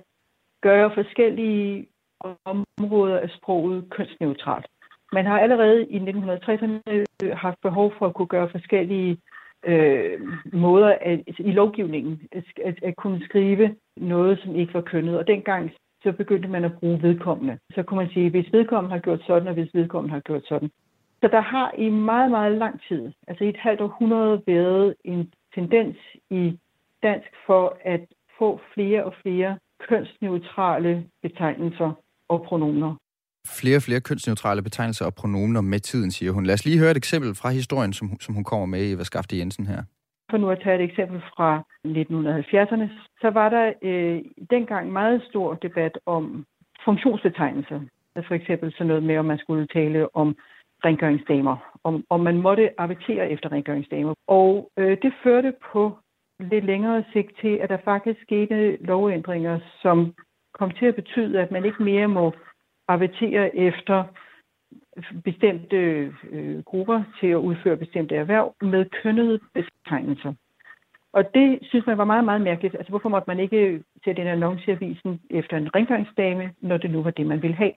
gøre 0.63 0.91
forskellige 0.95 1.87
områder 2.45 3.19
af 3.19 3.31
sproget 3.31 3.91
kønsneutralt. 3.91 4.67
Man 5.13 5.27
har 5.27 5.41
allerede 5.41 5.87
i 5.87 5.99
1960'erne 5.99 6.81
haft 7.35 7.61
behov 7.63 7.93
for 7.99 8.07
at 8.07 8.15
kunne 8.15 8.29
gøre 8.29 8.51
forskellige 8.51 9.19
øh, 9.67 10.21
måder 10.53 10.99
at, 11.01 11.21
i 11.39 11.53
lovgivningen 11.53 12.21
at, 12.33 12.45
at, 12.65 12.83
at 12.83 12.97
kunne 12.97 13.25
skrive 13.25 13.77
noget, 13.97 14.41
som 14.41 14.57
ikke 14.57 14.75
var 14.75 14.81
kønnet. 14.81 15.19
Og 15.19 15.27
dengang 15.27 15.71
så 16.03 16.13
begyndte 16.13 16.49
man 16.49 16.65
at 16.65 16.79
bruge 16.79 17.03
vedkommende. 17.03 17.59
Så 17.75 17.83
kunne 17.83 17.99
man 17.99 18.11
sige, 18.11 18.31
hvis 18.31 18.53
vedkommende 18.53 18.95
har 18.95 19.01
gjort 19.01 19.23
sådan, 19.27 19.49
og 19.49 19.55
hvis 19.55 19.75
vedkommende 19.75 20.15
har 20.15 20.21
gjort 20.21 20.47
sådan. 20.49 20.71
Så 21.23 21.29
der 21.29 21.41
har 21.41 21.73
i 21.79 21.89
meget, 21.89 22.31
meget 22.31 22.59
lang 22.59 22.81
tid, 22.89 23.13
altså 23.29 23.45
i 23.45 23.49
et 23.49 23.57
halvt 23.57 23.81
århundrede, 23.81 24.43
været 24.47 24.95
en 25.05 25.33
tendens 25.55 25.97
i 26.31 26.59
dansk 27.03 27.29
for 27.47 27.79
at 27.81 28.07
få 28.39 28.61
flere 28.75 29.05
og 29.05 29.15
flere 29.23 29.59
kønsneutrale 29.89 31.05
betegnelser 31.23 31.93
og 32.29 32.45
pronomer. 32.49 32.95
Flere 33.61 33.77
og 33.77 33.83
flere 33.83 34.01
kønsneutrale 34.01 34.63
betegnelser 34.63 35.07
og 35.07 35.15
pronomer 35.15 35.61
med 35.61 35.81
tiden, 35.81 36.11
siger 36.11 36.33
hun. 36.33 36.47
Lad 36.47 36.55
os 36.55 36.65
lige 36.65 36.79
høre 36.79 36.91
et 36.91 36.97
eksempel 36.97 37.35
fra 37.35 37.51
historien, 37.51 37.93
som, 37.93 38.21
som 38.21 38.35
hun 38.35 38.45
kommer 38.45 38.67
med, 38.67 38.93
Eva 38.93 39.05
Skafte 39.05 39.39
Jensen 39.39 39.67
her. 39.67 39.83
For 40.31 40.37
nu 40.37 40.51
at 40.51 40.61
tage 40.63 40.75
et 40.75 40.91
eksempel 40.91 41.21
fra 41.21 41.63
1970'erne, 41.87 42.87
så 43.21 43.31
var 43.31 43.49
der 43.49 43.73
øh, 43.83 44.23
dengang 44.51 44.93
meget 44.93 45.23
stor 45.31 45.55
debat 45.55 45.99
om 46.07 46.47
funktionsbetegnelser. 46.85 47.81
For 48.29 48.35
eksempel 48.35 48.73
sådan 48.73 48.87
noget 48.87 49.03
med, 49.03 49.19
om 49.19 49.25
man 49.25 49.39
skulle 49.39 49.67
tale 49.67 50.17
om 50.17 50.37
rengøringsdamer, 50.85 51.57
om, 51.85 52.05
om 52.11 52.21
man 52.21 52.37
måtte 52.37 52.81
avertere 52.81 53.31
efter 53.31 53.53
rengøringsdamer. 53.53 54.15
Og 54.27 54.71
øh, 54.77 54.97
det 55.03 55.13
førte 55.23 55.53
på 55.73 55.99
lidt 56.41 56.65
længere 56.65 57.05
sigt 57.13 57.33
til, 57.41 57.55
at 57.63 57.69
der 57.69 57.79
faktisk 57.85 58.21
skete 58.23 58.77
lovændringer, 58.81 59.59
som 59.83 60.15
kom 60.59 60.71
til 60.71 60.87
at 60.87 60.95
betyde, 60.95 61.41
at 61.41 61.51
man 61.51 61.65
ikke 61.65 61.83
mere 61.83 62.09
må 62.09 62.33
avertere 62.89 63.57
efter 63.57 64.05
bestemte 65.25 65.77
øh, 66.31 66.63
grupper 66.63 67.03
til 67.21 67.27
at 67.27 67.37
udføre 67.49 67.77
bestemte 67.77 68.17
erhverv 68.17 68.55
med 68.61 68.85
kønnede 69.03 69.41
betegnelser. 69.55 70.33
Og 71.13 71.35
det 71.35 71.59
synes 71.63 71.87
man 71.87 71.99
var 71.99 72.05
meget, 72.05 72.25
meget 72.25 72.41
mærkeligt. 72.41 72.75
Altså, 72.75 72.91
hvorfor 72.91 73.09
måtte 73.09 73.31
man 73.31 73.41
ikke 73.41 73.83
sætte 74.05 74.23
en 74.23 74.29
annonce 74.29 74.71
i 74.71 74.75
avisen 74.75 75.21
efter 75.31 75.57
en 75.57 75.75
rengøringsdame, 75.75 76.55
når 76.61 76.77
det 76.77 76.91
nu 76.91 77.03
var 77.03 77.11
det, 77.11 77.27
man 77.27 77.43
ville 77.43 77.57
have? 77.57 77.73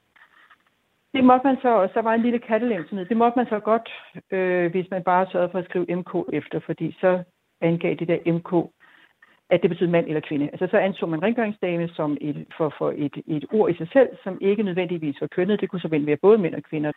Det 1.13 1.23
måtte 1.23 1.47
man 1.47 1.57
så, 1.61 1.69
også. 1.69 1.93
så 1.93 2.01
var 2.01 2.13
en 2.13 2.21
lille 2.21 2.39
kattelemsomhed. 2.39 3.05
Det 3.05 3.17
måtte 3.17 3.39
man 3.39 3.47
så 3.49 3.59
godt, 3.59 3.89
øh, 4.31 4.71
hvis 4.71 4.87
man 4.91 5.03
bare 5.03 5.27
sørgede 5.31 5.51
for 5.51 5.59
at 5.59 5.65
skrive 5.65 5.95
MK 5.95 6.15
efter, 6.33 6.59
fordi 6.59 6.97
så 7.01 7.23
angav 7.61 7.95
det 7.95 8.07
der 8.07 8.31
MK 8.33 8.71
at 9.49 9.61
det 9.61 9.69
betød 9.69 9.87
mand 9.87 10.07
eller 10.07 10.21
kvinde. 10.21 10.49
Altså 10.53 10.67
så 10.71 10.77
anså 10.77 11.05
man 11.05 11.23
rengøringsdame 11.23 11.89
som 11.89 12.17
et, 12.21 12.45
for, 12.57 12.73
for 12.77 12.93
et, 12.97 13.15
et 13.27 13.45
ord 13.51 13.71
i 13.71 13.77
sig 13.77 13.87
selv, 13.93 14.09
som 14.23 14.37
ikke 14.41 14.63
nødvendigvis 14.63 15.21
var 15.21 15.27
kønnet. 15.27 15.61
Det 15.61 15.69
kunne 15.69 15.79
så 15.79 15.87
være 15.87 16.17
både 16.17 16.37
mænd 16.37 16.55
og 16.55 16.63
kvinder. 16.63 16.91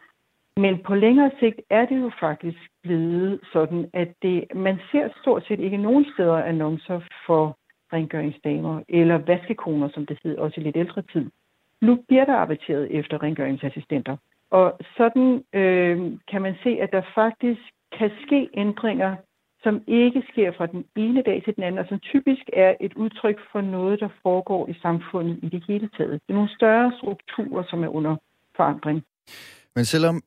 Men 0.56 0.78
på 0.78 0.94
længere 0.94 1.30
sigt 1.40 1.60
er 1.70 1.86
det 1.86 2.00
jo 2.00 2.10
faktisk 2.20 2.58
blevet 2.82 3.40
sådan, 3.52 3.90
at 3.92 4.08
det, 4.22 4.44
man 4.54 4.78
ser 4.92 5.08
stort 5.20 5.44
set 5.48 5.60
ikke 5.60 5.76
nogen 5.76 6.06
steder 6.14 6.36
annoncer 6.36 7.00
for 7.26 7.56
rengøringsdamer 7.92 8.80
eller 8.88 9.18
vaskekoner, 9.18 9.88
som 9.94 10.06
det 10.06 10.18
hed 10.24 10.36
også 10.36 10.60
i 10.60 10.64
lidt 10.64 10.76
ældre 10.76 11.02
tid. 11.02 11.30
Nu 11.80 11.98
bliver 12.08 12.24
der 12.24 12.34
averteret 12.34 12.98
efter 12.98 13.22
rengøringsassistenter. 13.22 14.16
Og 14.50 14.78
sådan 14.96 15.44
øh, 15.52 16.12
kan 16.30 16.42
man 16.42 16.54
se, 16.62 16.70
at 16.80 16.92
der 16.92 17.02
faktisk 17.14 17.60
kan 17.98 18.10
ske 18.26 18.48
ændringer 18.54 19.16
som 19.62 19.74
ikke 19.86 20.22
sker 20.30 20.50
fra 20.56 20.66
den 20.66 20.84
ene 20.96 21.22
dag 21.22 21.42
til 21.44 21.56
den 21.56 21.62
anden, 21.64 21.78
og 21.78 21.86
som 21.88 21.98
typisk 21.98 22.44
er 22.52 22.74
et 22.80 22.94
udtryk 22.94 23.38
for 23.52 23.60
noget, 23.60 24.00
der 24.00 24.08
foregår 24.22 24.68
i 24.68 24.74
samfundet 24.82 25.38
i 25.42 25.48
det 25.48 25.64
hele 25.68 25.88
taget. 25.96 26.12
Det 26.12 26.30
er 26.32 26.38
nogle 26.40 26.56
større 26.58 26.92
strukturer, 26.98 27.64
som 27.70 27.84
er 27.84 27.88
under 27.88 28.16
forandring. 28.56 29.02
Men 29.76 29.84
selvom 29.84 30.22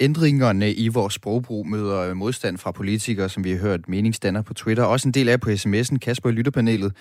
ændringerne 0.00 0.72
i 0.72 0.88
vores 0.88 1.14
sprogbrug 1.14 1.66
møder 1.66 2.10
øh, 2.10 2.16
modstand 2.16 2.58
fra 2.58 2.72
politikere, 2.72 3.28
som 3.28 3.44
vi 3.44 3.50
har 3.50 3.58
hørt 3.58 3.88
meningsdanner 3.88 4.42
på 4.42 4.54
Twitter, 4.54 4.84
og 4.84 4.90
også 4.90 5.08
en 5.08 5.14
del 5.14 5.28
af 5.28 5.40
på 5.40 5.50
sms'en, 5.50 5.98
Kasper 5.98 6.28
i 6.28 6.32
lytterpanelet, 6.32 6.92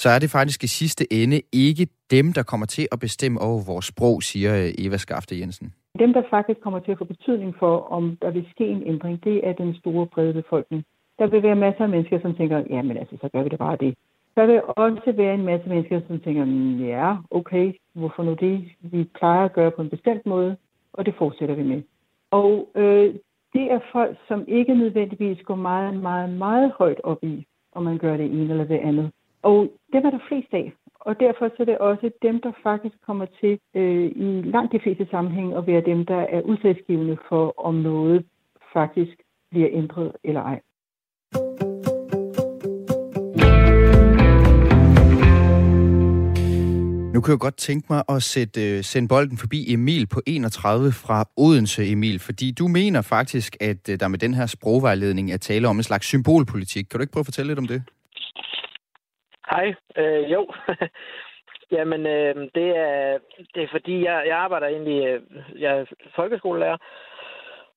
så 0.00 0.08
er 0.08 0.18
det 0.18 0.30
faktisk 0.30 0.64
i 0.64 0.66
sidste 0.66 1.12
ende 1.12 1.40
ikke 1.52 1.88
dem, 2.10 2.32
der 2.32 2.42
kommer 2.42 2.66
til 2.66 2.88
at 2.92 2.98
bestemme 3.00 3.40
over 3.40 3.64
vores 3.64 3.86
sprog, 3.86 4.22
siger 4.22 4.64
øh, 4.64 4.72
Eva 4.78 4.96
Skafte 4.96 5.38
Jensen. 5.38 5.74
Dem, 5.98 6.12
der 6.12 6.22
faktisk 6.30 6.60
kommer 6.60 6.78
til 6.78 6.92
at 6.92 6.98
få 6.98 7.04
betydning 7.04 7.54
for, 7.58 7.78
om 7.78 8.16
der 8.22 8.30
vil 8.30 8.46
ske 8.50 8.66
en 8.66 8.82
ændring, 8.86 9.24
det 9.24 9.46
er 9.48 9.52
den 9.52 9.74
store 9.74 10.06
brede 10.06 10.32
befolkning. 10.32 10.84
Der 11.18 11.26
vil 11.26 11.42
være 11.42 11.56
masser 11.56 11.84
af 11.84 11.88
mennesker, 11.88 12.20
som 12.20 12.34
tænker, 12.34 12.64
ja, 12.70 12.82
men 12.82 12.96
altså, 12.96 13.16
så 13.20 13.28
gør 13.28 13.42
vi 13.42 13.48
det 13.48 13.58
bare 13.58 13.76
det. 13.76 13.94
Der 14.36 14.46
vil 14.46 14.62
også 14.66 15.12
være 15.12 15.34
en 15.34 15.44
masse 15.44 15.68
mennesker, 15.68 16.00
som 16.06 16.20
tænker, 16.20 16.44
ja, 16.86 17.16
okay, 17.30 17.72
hvorfor 17.92 18.22
nu 18.22 18.34
det? 18.34 18.64
Vi 18.80 19.04
plejer 19.04 19.44
at 19.44 19.52
gøre 19.52 19.70
på 19.70 19.82
en 19.82 19.90
bestemt 19.90 20.26
måde, 20.26 20.56
og 20.92 21.06
det 21.06 21.14
fortsætter 21.14 21.54
vi 21.54 21.62
med. 21.62 21.82
Og 22.30 22.68
øh, 22.74 23.14
det 23.52 23.72
er 23.72 23.80
folk, 23.92 24.18
som 24.28 24.44
ikke 24.48 24.74
nødvendigvis 24.74 25.42
går 25.42 25.54
meget, 25.54 25.94
meget, 25.94 26.30
meget 26.30 26.72
højt 26.78 27.00
op 27.04 27.24
i, 27.24 27.46
om 27.72 27.82
man 27.82 27.98
gør 27.98 28.16
det 28.16 28.26
ene 28.26 28.50
eller 28.50 28.64
det 28.64 28.78
andet. 28.78 29.10
Og 29.42 29.68
det 29.92 30.02
var 30.02 30.10
der 30.10 30.18
flest 30.28 30.54
af. 30.54 30.72
Og 31.00 31.20
derfor 31.20 31.48
så 31.48 31.56
er 31.58 31.64
det 31.64 31.78
også 31.78 32.10
dem, 32.22 32.40
der 32.40 32.52
faktisk 32.62 32.96
kommer 33.06 33.26
til 33.40 33.58
øh, 33.74 34.10
i 34.26 34.42
langt 34.42 34.72
de 34.72 34.80
fleste 34.82 35.06
sammenhæng 35.10 35.56
at 35.56 35.66
være 35.66 35.80
dem, 35.80 36.06
der 36.06 36.20
er 36.36 36.40
udsatsgivende 36.40 37.16
for, 37.28 37.54
om 37.66 37.74
noget 37.74 38.26
faktisk 38.72 39.16
bliver 39.50 39.68
ændret 39.72 40.12
eller 40.24 40.42
ej. 40.42 40.60
Nu 47.14 47.20
kan 47.20 47.32
jeg 47.32 47.38
godt 47.38 47.56
tænke 47.56 47.86
mig 47.90 48.02
at 48.08 48.22
sætte, 48.22 48.76
øh, 48.76 48.84
sende 48.84 49.08
bolden 49.08 49.36
forbi 49.36 49.72
Emil 49.72 50.06
på 50.06 50.20
31 50.26 50.92
fra 50.92 51.24
Odense, 51.36 51.92
Emil, 51.92 52.18
fordi 52.18 52.50
du 52.50 52.68
mener 52.68 53.02
faktisk, 53.02 53.56
at 53.60 53.88
øh, 53.88 54.00
der 54.00 54.08
med 54.08 54.18
den 54.18 54.34
her 54.34 54.46
sprogvejledning 54.46 55.32
er 55.32 55.36
tale 55.36 55.68
om 55.68 55.76
en 55.76 55.82
slags 55.82 56.06
symbolpolitik. 56.06 56.84
Kan 56.90 56.98
du 56.98 57.02
ikke 57.02 57.12
prøve 57.12 57.22
at 57.22 57.26
fortælle 57.26 57.50
lidt 57.50 57.58
om 57.58 57.66
det? 57.66 57.82
Hej. 59.50 59.74
Øh, 59.96 60.32
jo. 60.32 60.52
Jamen, 61.76 62.06
øh, 62.06 62.34
det, 62.54 62.76
er, 62.76 63.18
det 63.54 63.62
er 63.62 63.68
fordi, 63.70 64.04
jeg, 64.04 64.24
jeg 64.26 64.36
arbejder 64.36 64.66
egentlig, 64.66 65.06
øh, 65.06 65.22
jeg 65.58 65.78
er 65.78 65.84
folkeskolelærer, 66.16 66.76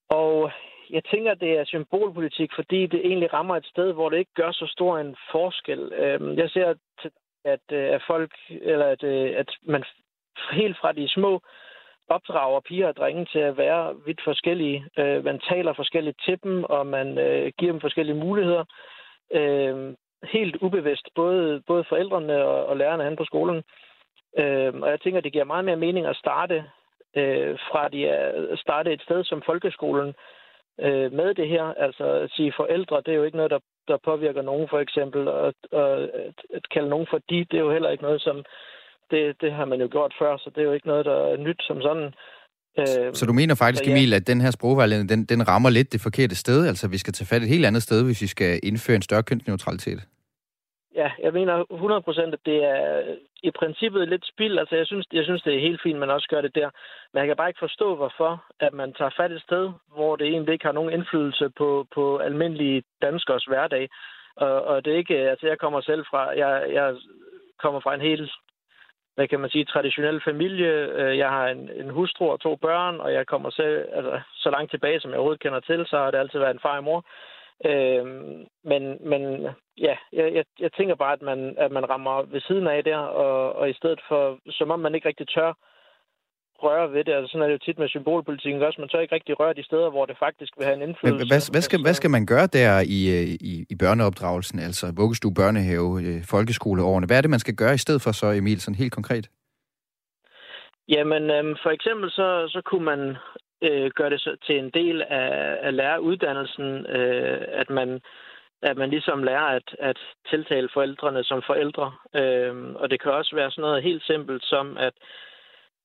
og 0.10 0.52
jeg 0.90 1.04
tænker, 1.04 1.34
det 1.34 1.58
er 1.60 1.66
symbolpolitik, 1.66 2.52
fordi 2.56 2.88
det 2.88 3.00
egentlig 3.06 3.34
rammer 3.34 3.56
et 3.56 3.66
sted, 3.66 3.94
hvor 3.94 4.10
det 4.10 4.18
ikke 4.18 4.34
gør 4.36 4.52
så 4.52 4.66
stor 4.68 4.98
en 4.98 5.16
forskel. 5.32 5.92
Øh, 5.94 6.38
jeg 6.38 6.50
ser, 6.50 6.74
at, 7.46 7.60
øh, 7.72 7.90
at 7.96 8.02
folk, 8.08 8.32
eller 8.50 8.86
at, 8.86 9.04
øh, 9.04 9.34
at 9.38 9.50
man 9.62 9.84
helt 10.52 10.78
fra 10.78 10.92
de 10.92 11.08
små 11.10 11.42
opdrager 12.08 12.60
piger 12.60 12.88
og 12.88 12.96
drenge 12.96 13.26
til 13.26 13.40
at 13.40 13.58
være 13.58 13.96
vidt 14.06 14.22
forskellige. 14.24 14.86
Øh, 14.98 15.24
man 15.24 15.40
taler 15.40 15.74
forskelligt 15.74 16.22
til 16.26 16.40
dem, 16.44 16.64
og 16.64 16.88
man 16.88 17.18
øh, 17.18 17.52
giver 17.58 17.72
dem 17.72 17.82
forskellige 17.82 18.18
muligheder. 18.18 18.66
Øh, 19.34 19.94
helt 20.24 20.56
ubevidst, 20.62 21.08
både, 21.16 21.62
både 21.68 21.84
forældrene 21.90 22.44
og, 22.44 22.66
og 22.66 22.78
lærerne 22.78 23.04
hen 23.04 23.16
på 23.16 23.26
skolen. 23.26 23.64
Øh, 24.40 24.74
og 24.74 24.90
jeg 24.90 25.02
tænker, 25.02 25.22
det 25.22 25.34
giver 25.34 25.44
meget 25.44 25.66
mere 25.66 25.84
mening 25.86 26.06
at 26.06 26.16
starte 26.16 26.64
øh, 27.18 27.58
fra 27.70 27.90
de 27.90 28.06
er, 28.08 28.56
starte 28.56 28.94
et 28.94 29.02
sted 29.02 29.24
som 29.24 29.42
folkeskolen 29.46 30.14
øh, 30.80 31.12
med 31.12 31.34
det 31.34 31.48
her. 31.48 31.64
Altså 31.64 32.06
at 32.24 32.32
sige 32.36 32.54
forældre, 32.58 33.02
det 33.06 33.12
er 33.12 33.18
jo 33.18 33.24
ikke 33.24 33.38
noget, 33.38 33.52
der, 33.52 33.60
der 33.88 33.98
påvirker 34.06 34.42
nogen 34.42 34.68
for 34.70 34.80
eksempel. 34.80 35.28
Og, 35.28 35.54
og 35.72 35.92
at, 36.02 36.38
at 36.54 36.70
kalde 36.74 36.90
nogen 36.90 37.08
for 37.10 37.18
de, 37.30 37.40
det 37.52 37.58
er 37.58 37.66
jo 37.68 37.72
heller 37.72 37.90
ikke 37.90 38.04
noget, 38.04 38.22
som 38.22 38.44
det, 39.12 39.42
det 39.42 39.52
har 39.54 39.66
man 39.66 39.82
jo 39.82 39.88
gjort 39.92 40.14
før, 40.20 40.38
så 40.38 40.50
det 40.56 40.62
er 40.62 40.66
jo 40.70 40.74
ikke 40.74 40.88
noget, 40.88 41.06
der 41.06 41.18
er 41.34 41.38
nyt 41.38 41.62
som 41.68 41.82
sådan. 41.82 42.14
Øh, 42.80 43.14
så 43.14 43.26
du 43.26 43.34
mener 43.34 43.56
faktisk, 43.56 43.88
ja. 43.88 43.92
Emil, 43.92 44.14
at 44.14 44.28
den 44.28 44.42
her 44.42 44.52
sprogvejledning, 44.52 45.10
den, 45.10 45.26
den 45.26 45.48
rammer 45.48 45.70
lidt 45.70 45.94
det 45.94 46.02
forkerte 46.02 46.36
sted? 46.36 46.68
Altså, 46.68 46.88
vi 46.88 46.98
skal 46.98 47.14
tage 47.14 47.28
fat 47.28 47.42
et 47.42 47.48
helt 47.48 47.66
andet 47.66 47.84
sted, 47.84 48.06
hvis 48.06 48.22
vi 48.22 48.28
skal 48.28 48.60
indføre 48.64 48.96
en 48.96 49.02
større 49.02 49.24
kønsneutralitet? 49.24 50.00
Ja, 50.96 51.12
jeg 51.20 51.34
mener 51.34 51.64
100% 52.30 52.34
at 52.34 52.40
det 52.46 52.64
er 52.64 53.16
i 53.44 53.52
princippet 53.52 54.10
lidt 54.10 54.28
spild. 54.28 54.60
Altså, 54.60 54.76
jeg 54.76 54.86
synes, 54.88 55.08
jeg 55.14 55.24
synes, 55.24 55.42
det 55.42 55.56
er 55.56 55.60
helt 55.68 55.82
fint, 55.82 56.00
man 56.00 56.10
også 56.10 56.28
gør 56.30 56.42
det 56.42 56.56
der. 56.56 56.70
Men 57.14 57.20
jeg 57.20 57.28
kan 57.28 57.38
bare 57.38 57.50
ikke 57.50 57.66
forstå, 57.68 57.96
hvorfor 57.96 58.44
at 58.60 58.74
man 58.74 58.94
tager 58.94 59.12
fat 59.18 59.32
et 59.32 59.42
sted, 59.42 59.72
hvor 59.96 60.16
det 60.16 60.28
egentlig 60.28 60.54
ikke 60.54 60.66
har 60.66 60.72
nogen 60.72 60.94
indflydelse 60.94 61.50
på, 61.58 61.88
på 61.96 62.18
almindelige 62.18 62.84
danskers 63.02 63.46
hverdag. 63.46 63.90
Og, 64.36 64.64
og 64.64 64.86
det 64.86 64.94
er 64.94 64.98
ikke... 64.98 65.18
Altså, 65.30 65.48
jeg 65.48 65.58
kommer 65.58 65.82
selv 65.82 66.06
fra... 66.06 66.38
Jeg, 66.38 66.74
jeg 66.74 66.96
kommer 67.60 67.80
fra 67.80 67.94
en 67.94 68.02
helt 68.02 68.32
hvad 69.16 69.28
kan 69.28 69.40
man 69.40 69.50
sige, 69.50 69.66
traditionel 69.66 70.22
familie. 70.26 70.72
Øh, 71.00 71.18
jeg 71.18 71.30
har 71.30 71.48
en, 71.48 71.70
en 71.76 71.90
hustru 71.90 72.32
og 72.32 72.40
to 72.42 72.56
børn, 72.56 73.00
og 73.00 73.14
jeg 73.14 73.28
kommer 73.28 73.50
selv, 73.50 73.86
altså, 73.94 74.22
så 74.36 74.50
langt 74.50 74.72
tilbage, 74.72 75.00
som 75.00 75.12
jeg 75.12 75.18
overhovedet 75.18 75.42
kender 75.42 75.60
til, 75.60 75.86
så 75.86 75.98
har 75.98 76.12
det 76.12 76.18
altid 76.18 76.40
været 76.40 76.54
en 76.54 76.60
far 76.60 76.78
og 76.78 76.84
mor. 76.84 77.06
Øh, 77.72 78.06
men, 78.72 78.82
men 79.12 79.22
ja, 79.78 79.96
jeg, 80.14 80.34
jeg, 80.34 80.46
jeg 80.60 80.72
tænker 80.74 80.96
bare, 80.96 81.14
at 81.14 81.22
man, 81.22 81.56
at 81.58 81.72
man 81.72 81.90
rammer 81.90 82.22
ved 82.34 82.42
siden 82.42 82.68
af 82.68 82.84
der, 82.84 82.98
og, 82.98 83.54
og 83.56 83.70
i 83.70 83.74
stedet 83.74 84.02
for, 84.08 84.40
som 84.50 84.72
om 84.72 84.80
man 84.80 84.96
ikke 84.96 85.08
rigtig 85.08 85.28
tør 85.28 85.54
røre 86.66 86.92
ved 86.94 87.04
det. 87.04 87.14
Altså, 87.14 87.32
sådan 87.32 87.44
er 87.44 87.48
det 87.48 87.54
jo 87.54 87.66
tit 87.66 87.80
med 87.80 87.88
symbolpolitikken 87.90 88.64
også. 88.64 88.82
Man 88.82 88.90
tør 88.90 89.00
ikke 89.00 89.16
rigtig 89.16 89.40
røre 89.40 89.54
de 89.54 89.64
steder, 89.70 89.90
hvor 89.90 90.06
det 90.06 90.18
faktisk 90.26 90.52
vil 90.58 90.66
have 90.66 90.78
en 90.80 90.88
indflydelse. 90.88 91.28
Hvad, 91.32 91.52
hvad, 91.54 91.62
skal, 91.62 91.80
hvad 91.82 91.94
skal 91.94 92.10
man 92.10 92.26
gøre 92.26 92.48
der 92.48 92.72
i, 92.98 93.00
i, 93.52 93.66
i 93.70 93.76
børneopdragelsen, 93.76 94.60
altså 94.60 94.86
vuggestue, 95.02 95.34
børnehave, 95.34 95.90
øh, 96.08 96.20
folkeskoleårene? 96.34 97.08
Hvad 97.08 97.18
er 97.18 97.22
det, 97.22 97.30
man 97.30 97.46
skal 97.46 97.56
gøre 97.56 97.74
i 97.74 97.84
stedet 97.86 98.02
for 98.02 98.12
så, 98.12 98.28
Emil, 98.32 98.62
sådan 98.62 98.82
helt 98.84 98.94
konkret? 98.94 99.26
Jamen, 100.88 101.24
øhm, 101.32 101.56
for 101.64 101.70
eksempel 101.70 102.12
så, 102.12 102.28
så 102.48 102.62
kunne 102.66 102.86
man 102.86 103.16
øh, 103.64 103.92
gør 103.96 104.10
det 104.10 104.22
så, 104.22 104.36
til 104.46 104.60
en 104.60 104.70
del 104.70 105.02
af, 105.02 105.58
af 105.62 105.76
læreruddannelsen, 105.76 106.86
øh, 106.86 107.42
at 107.52 107.70
man 107.70 108.02
at 108.62 108.78
man 108.78 108.90
ligesom 108.90 109.24
lærer 109.24 109.46
at, 109.60 109.76
at 109.80 110.00
tiltale 110.30 110.70
forældrene 110.74 111.24
som 111.24 111.42
forældre. 111.42 111.94
Øhm, 112.16 112.76
og 112.76 112.90
det 112.90 113.02
kan 113.02 113.12
også 113.12 113.36
være 113.36 113.52
sådan 113.52 113.62
noget 113.62 113.84
helt 113.84 114.04
simpelt 114.04 114.44
som, 114.46 114.78
at 114.78 114.94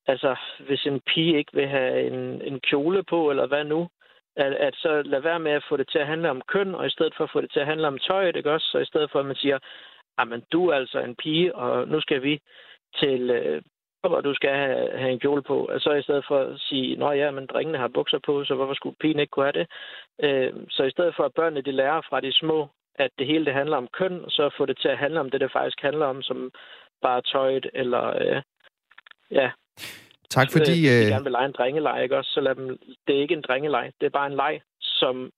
Altså, 0.09 0.37
hvis 0.66 0.87
en 0.87 1.01
pige 1.01 1.39
ikke 1.39 1.53
vil 1.55 1.68
have 1.68 2.07
en, 2.07 2.43
en 2.43 2.61
kjole 2.61 3.03
på, 3.03 3.31
eller 3.31 3.47
hvad 3.47 3.64
nu, 3.64 3.89
at, 4.37 4.53
at 4.53 4.74
så 4.76 5.03
lad 5.03 5.20
være 5.20 5.41
med 5.41 5.53
at 5.53 5.64
få 5.68 5.76
det 5.76 5.89
til 5.89 5.99
at 5.99 6.07
handle 6.07 6.31
om 6.31 6.43
køn, 6.49 6.74
og 6.74 6.87
i 6.87 6.91
stedet 6.91 7.14
for 7.16 7.24
at 7.24 7.31
få 7.33 7.41
det 7.41 7.51
til 7.53 7.61
at 7.61 7.66
handle 7.66 7.87
om 7.87 7.99
tøj, 7.99 8.29
ikke 8.29 8.53
også? 8.53 8.66
Så 8.66 8.79
i 8.79 8.85
stedet 8.85 9.11
for, 9.11 9.20
at 9.20 9.26
man 9.26 9.37
siger, 9.37 9.59
men 10.26 10.45
du 10.53 10.68
er 10.68 10.74
altså 10.74 10.99
en 10.99 11.16
pige, 11.16 11.55
og 11.55 11.89
nu 11.89 12.01
skal 12.01 12.22
vi 12.22 12.41
til 13.01 13.31
øh, 13.31 13.62
øh, 14.11 14.16
og 14.16 14.24
du 14.24 14.34
skal 14.34 14.50
have, 14.50 14.98
have 14.98 15.12
en 15.12 15.20
kjole 15.20 15.42
på. 15.42 15.56
Og 15.64 15.80
så 15.80 15.92
i 15.92 16.02
stedet 16.02 16.24
for 16.28 16.38
at 16.38 16.61
sige, 16.61 16.96
nå 16.96 17.11
ja, 17.12 17.30
men 17.30 17.46
drengene 17.46 17.78
har 17.78 17.88
bukser 17.88 18.18
på, 18.26 18.44
så 18.44 18.54
hvorfor 18.54 18.74
skulle 18.74 18.96
pigen 19.00 19.20
ikke 19.20 19.30
kunne 19.30 19.50
have 19.50 19.59
det? 19.61 19.66
Øh, 20.26 20.52
så 20.70 20.82
i 20.82 20.90
stedet 20.90 21.14
for, 21.16 21.24
at 21.24 21.34
børnene 21.34 21.62
de 21.62 21.72
lærer 21.72 22.00
fra 22.09 22.20
de 22.20 22.32
små, 22.32 22.68
at 22.94 23.11
det 23.18 23.26
hele 23.26 23.44
det 23.44 23.54
handler 23.54 23.76
om 23.76 23.88
køn, 23.98 24.24
så 24.28 24.50
få 24.56 24.66
det 24.66 24.78
til 24.78 24.88
at 24.88 24.98
handle 24.98 25.20
om 25.20 25.30
det, 25.30 25.40
det 25.40 25.52
faktisk 25.52 25.82
handler 25.82 26.06
om, 26.06 26.22
som 26.22 26.50
bare 27.02 27.22
tøjet 27.22 27.66
eller 27.74 28.04
øh, 28.22 28.42
ja, 29.30 29.50
Tak 30.30 30.52
fordi... 30.52 30.70
Hvis 30.70 30.90
de 30.90 31.04
øh, 31.04 31.11
gerne 31.12 31.24
vil 31.24 31.32
lege 31.32 31.46
en 31.46 31.59
drengeleg, 31.59 32.02
ikke 32.02 32.16
også, 32.16 32.30
så 32.30 32.40
lad 32.40 32.54
dem... 32.54 32.78
Det 33.06 33.16
er 33.16 33.20
ikke 33.20 33.34
en 33.34 33.46
drengeleg. 33.48 33.92
Det 34.00 34.06
er 34.06 34.11
bare 34.11 34.26
en 34.26 34.36
leg, 34.36 34.61
som 34.80 35.30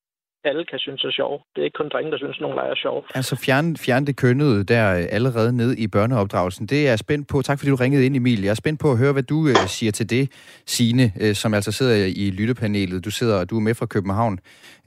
alle 0.45 0.64
kan 0.64 0.78
synes 0.78 1.05
er 1.05 1.11
sjov. 1.11 1.43
Det 1.55 1.61
er 1.61 1.64
ikke 1.64 1.76
kun 1.76 1.88
drenge, 1.88 2.11
der 2.11 2.18
synes, 2.18 2.41
nogen 2.41 2.57
leger 2.57 2.70
er 2.70 2.74
sjov. 2.74 3.05
Altså 3.14 3.36
fjern, 3.36 3.76
fjern 3.76 4.05
det 4.07 4.16
kønnede 4.16 4.64
der 4.64 4.95
øh, 4.99 5.07
allerede 5.11 5.57
ned 5.57 5.76
i 5.78 5.86
børneopdragelsen. 5.86 6.66
Det 6.66 6.86
er 6.86 6.91
jeg 6.91 6.99
spændt 6.99 7.28
på. 7.28 7.43
Tak 7.43 7.59
fordi 7.59 7.70
du 7.70 7.76
ringede 7.76 8.07
ind, 8.07 8.16
Emil. 8.16 8.43
Jeg 8.43 8.51
er 8.51 8.55
spændt 8.55 8.80
på 8.80 8.91
at 8.93 8.99
høre, 8.99 9.12
hvad 9.12 9.22
du 9.22 9.36
uh, 9.36 9.66
siger 9.66 9.93
til 9.93 10.11
det, 10.11 10.32
Signe, 10.66 11.12
uh, 11.22 11.32
som 11.32 11.55
altså 11.55 11.72
sidder 11.72 12.07
i 12.16 12.30
lyttepanelet. 12.30 13.05
Du 13.05 13.11
sidder 13.11 13.45
du 13.45 13.57
er 13.57 13.61
med 13.61 13.74
fra 13.74 13.86
København. 13.86 14.38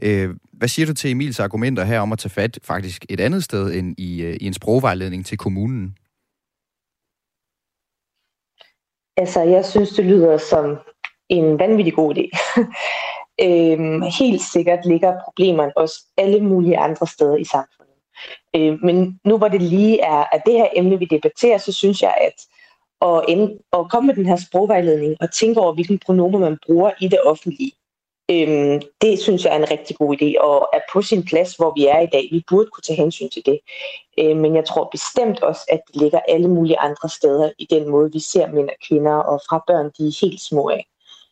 Uh, 0.06 0.30
hvad 0.54 0.68
siger 0.68 0.86
du 0.86 0.94
til 0.94 1.12
Emils 1.12 1.40
argumenter 1.40 1.84
her 1.84 2.00
om 2.00 2.12
at 2.12 2.20
tage 2.20 2.30
fat 2.30 2.60
faktisk 2.64 3.06
et 3.10 3.20
andet 3.20 3.44
sted 3.44 3.74
end 3.74 3.96
i, 3.98 4.26
uh, 4.28 4.34
i 4.42 4.46
en 4.46 4.54
sprogvejledning 4.54 5.26
til 5.26 5.38
kommunen? 5.38 5.96
Altså, 9.18 9.42
jeg 9.42 9.66
synes, 9.66 9.90
det 9.90 10.06
lyder 10.06 10.38
som 10.38 10.78
en 11.30 11.60
vanvittig 11.60 11.94
god 11.94 12.16
idé. 12.18 12.26
øh, 13.42 14.02
helt 14.02 14.42
sikkert 14.42 14.86
ligger 14.86 15.14
problemerne 15.24 15.78
også 15.78 15.96
alle 16.18 16.42
mulige 16.42 16.78
andre 16.78 17.08
steder 17.08 17.36
i 17.36 17.44
samfundet. 17.44 17.94
Øh, 18.56 18.84
men 18.84 19.20
nu 19.26 19.38
hvor 19.38 19.48
det 19.48 19.62
lige 19.62 20.00
er 20.00 20.36
at 20.36 20.42
det 20.46 20.54
her 20.54 20.68
emne, 20.76 21.00
vi 21.00 21.06
debatterer, 21.06 21.58
så 21.58 21.72
synes 21.72 22.02
jeg, 22.02 22.18
at 22.22 22.34
at, 23.02 23.26
end, 23.28 23.60
at 23.74 23.90
komme 23.92 24.08
med 24.08 24.16
den 24.16 24.26
her 24.26 24.36
sprogvejledning 24.36 25.16
og 25.20 25.34
tænke 25.34 25.60
over, 25.60 25.74
hvilken 25.74 26.00
pronomer 26.06 26.40
man 26.40 26.58
bruger 26.66 26.92
i 27.02 27.08
det 27.08 27.20
offentlige, 27.26 27.72
Øhm, 28.32 28.82
det 29.02 29.20
synes 29.20 29.46
jeg 29.46 29.54
er 29.54 29.58
en 29.58 29.72
rigtig 29.72 29.96
god 29.98 30.16
idé, 30.16 30.42
og 30.42 30.70
er 30.74 30.80
på 30.94 31.02
sin 31.02 31.24
plads, 31.24 31.56
hvor 31.56 31.74
vi 31.76 31.88
er 31.88 32.00
i 32.00 32.10
dag. 32.14 32.28
Vi 32.32 32.44
burde 32.50 32.70
kunne 32.70 32.82
tage 32.82 32.98
hensyn 32.98 33.30
til 33.30 33.46
det. 33.46 33.60
Øhm, 34.20 34.40
men 34.40 34.56
jeg 34.56 34.66
tror 34.66 34.90
bestemt 34.92 35.44
også, 35.44 35.66
at 35.70 35.82
det 35.88 35.96
ligger 36.02 36.20
alle 36.28 36.48
mulige 36.48 36.80
andre 36.80 37.10
steder 37.10 37.52
i 37.60 37.68
den 37.70 37.90
måde, 37.90 38.12
vi 38.12 38.20
ser 38.20 38.48
mænd 38.48 38.70
og 38.70 38.76
kvinder, 38.88 39.16
og 39.16 39.42
fra 39.50 39.64
børn, 39.68 39.92
de 39.98 40.08
er 40.08 40.26
helt 40.26 40.42
små 40.42 40.70
af, 40.70 40.86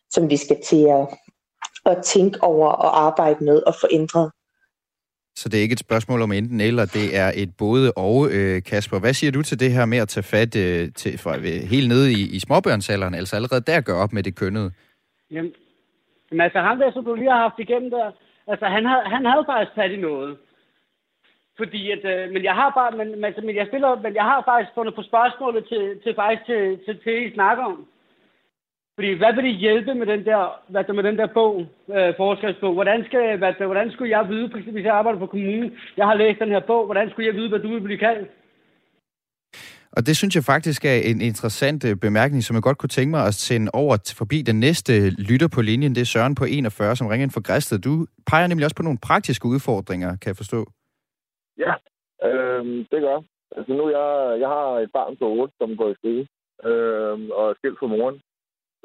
som 0.09 0.29
vi 0.29 0.37
skal 0.37 0.61
til 0.63 0.83
at, 0.85 1.07
at 1.85 1.97
tænke 2.03 2.43
over 2.43 2.69
og 2.69 3.01
arbejde 3.01 3.43
med 3.43 3.61
og 3.67 3.73
forændre. 3.81 4.31
Så 5.35 5.49
det 5.49 5.57
er 5.57 5.61
ikke 5.61 5.73
et 5.73 5.87
spørgsmål 5.87 6.21
om 6.21 6.31
enten 6.31 6.61
eller, 6.61 6.85
det 6.85 7.17
er 7.17 7.31
et 7.35 7.51
både 7.57 7.91
og, 7.95 8.27
øh, 8.31 8.63
Kasper. 8.63 8.99
Hvad 8.99 9.13
siger 9.13 9.31
du 9.31 9.41
til 9.41 9.59
det 9.59 9.71
her 9.71 9.85
med 9.85 9.97
at 9.97 10.09
tage 10.09 10.23
fat 10.23 10.55
øh, 10.55 10.93
til, 10.93 11.17
for, 11.17 11.31
øh, 11.31 11.61
helt 11.73 11.87
nede 11.87 12.11
i, 12.11 12.21
i 12.35 12.39
småbørnsalderen, 12.39 13.13
altså 13.13 13.35
allerede 13.35 13.61
der 13.61 13.81
gøre 13.81 14.03
op 14.03 14.13
med 14.13 14.23
det 14.23 14.35
kønnede? 14.35 14.71
Jamen, 15.31 15.53
men 16.31 16.41
altså 16.41 16.59
ham 16.59 16.77
der, 16.79 16.91
som 16.91 17.05
du 17.05 17.15
lige 17.15 17.31
har 17.31 17.41
haft 17.47 17.59
igennem 17.59 17.89
der, 17.89 18.11
altså 18.47 18.65
han 18.65 18.85
havde, 18.85 19.03
han 19.05 19.25
havde 19.25 19.45
faktisk 19.49 19.75
fat 19.75 19.91
i 19.91 19.97
noget. 20.09 20.37
Fordi 21.57 21.91
at, 21.91 22.03
øh, 22.13 22.31
men 22.33 22.43
jeg 22.43 22.55
har 22.61 22.69
bare, 22.79 22.91
men, 22.99 23.25
altså, 23.25 23.41
men 23.41 23.55
jeg 23.55 23.67
spiller, 23.67 24.01
men 24.05 24.13
jeg 24.15 24.23
har 24.23 24.41
faktisk 24.49 24.71
fundet 24.75 24.95
på 24.95 25.03
spørgsmålet 25.03 25.63
til, 25.71 25.83
til 26.03 26.15
faktisk 26.15 26.45
til, 26.45 26.79
til, 26.85 26.95
til, 27.03 27.15
I 27.27 27.33
snakker 27.33 27.63
om. 27.63 27.87
Fordi 28.95 29.11
hvad 29.13 29.33
vil 29.35 29.43
det 29.43 29.55
hjælpe 29.55 29.95
med 29.95 30.07
den 30.13 30.25
der, 30.25 30.41
hvad 30.67 30.83
der 30.83 30.93
med 30.93 31.03
den 31.03 31.17
der 31.17 31.27
bog, 31.27 31.53
øh, 31.95 32.13
forskelsbog? 32.17 32.73
Hvordan, 32.73 33.03
skal, 33.05 33.37
hvad, 33.37 33.53
hvordan 33.71 33.91
skulle 33.91 34.11
jeg 34.17 34.29
vide, 34.29 34.47
hvis 34.47 34.85
jeg 34.85 34.95
arbejder 34.95 35.19
på 35.19 35.25
kommunen, 35.25 35.71
jeg 35.97 36.05
har 36.05 36.15
læst 36.15 36.39
den 36.39 36.49
her 36.49 36.59
bog, 36.59 36.85
hvordan 36.85 37.09
skulle 37.09 37.27
jeg 37.27 37.35
vide, 37.35 37.49
hvad 37.49 37.59
du 37.59 37.69
vil 37.73 37.81
blive 37.81 37.97
kaldt? 37.97 38.27
Og 39.97 40.05
det 40.07 40.17
synes 40.17 40.35
jeg 40.35 40.43
faktisk 40.43 40.85
er 40.85 40.99
en 41.11 41.21
interessant 41.21 41.85
øh, 41.89 41.95
bemærkning, 41.95 42.43
som 42.43 42.55
jeg 42.55 42.63
godt 42.63 42.77
kunne 42.77 42.95
tænke 42.97 43.11
mig 43.11 43.23
at 43.27 43.33
sende 43.33 43.71
over 43.73 44.13
forbi 44.17 44.41
den 44.41 44.59
næste 44.59 44.93
lytter 45.29 45.49
på 45.55 45.61
linjen. 45.61 45.95
Det 45.95 46.01
er 46.01 46.05
Søren 46.13 46.35
på 46.35 46.45
41, 46.45 46.95
som 46.95 47.07
ringer 47.07 47.23
ind 47.23 47.31
fra 47.31 47.41
Græsted. 47.47 47.79
Du 47.79 48.05
peger 48.31 48.47
nemlig 48.47 48.65
også 48.65 48.75
på 48.75 48.83
nogle 48.83 48.99
praktiske 49.07 49.45
udfordringer, 49.45 50.09
kan 50.21 50.27
jeg 50.31 50.37
forstå. 50.37 50.59
Ja, 51.57 51.73
øh, 52.27 52.65
det 52.91 52.99
gør 53.05 53.19
Altså 53.57 53.73
nu, 53.73 53.83
jeg, 53.97 54.39
jeg 54.39 54.49
har 54.55 54.67
et 54.79 54.91
barn 54.97 55.17
på 55.17 55.25
8, 55.25 55.53
som 55.61 55.77
går 55.77 55.89
i 55.91 55.99
skole, 56.01 56.27
øh, 56.69 57.15
og 57.37 57.49
er 57.49 57.53
skilt 57.57 57.79
fra 57.79 57.87
moren. 57.87 58.21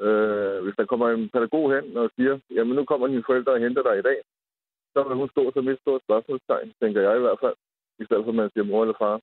Øh, 0.05 0.63
hvis 0.63 0.75
der 0.77 0.85
kommer 0.85 1.07
en 1.09 1.29
pædagog 1.29 1.65
hen 1.75 1.97
og 1.97 2.09
siger, 2.15 2.39
jamen 2.55 2.75
nu 2.75 2.85
kommer 2.85 3.07
dine 3.07 3.27
forældre 3.27 3.51
og 3.53 3.59
henter 3.59 3.83
dig 3.83 3.95
i 3.99 4.07
dag, 4.09 4.19
så 4.93 4.99
vil 5.07 5.19
hun 5.21 5.29
stå 5.29 5.51
som 5.51 5.67
et 5.67 5.79
stort 5.81 6.01
spørgsmålstegn, 6.07 6.73
tænker 6.81 7.01
jeg 7.01 7.17
i 7.17 7.25
hvert 7.25 7.39
fald, 7.43 7.55
i 8.01 8.05
stedet 8.05 8.23
for 8.23 8.31
at 8.31 8.41
man 8.41 8.49
siger 8.53 8.65
mor 8.65 8.81
eller 8.83 8.97
far. 9.03 9.19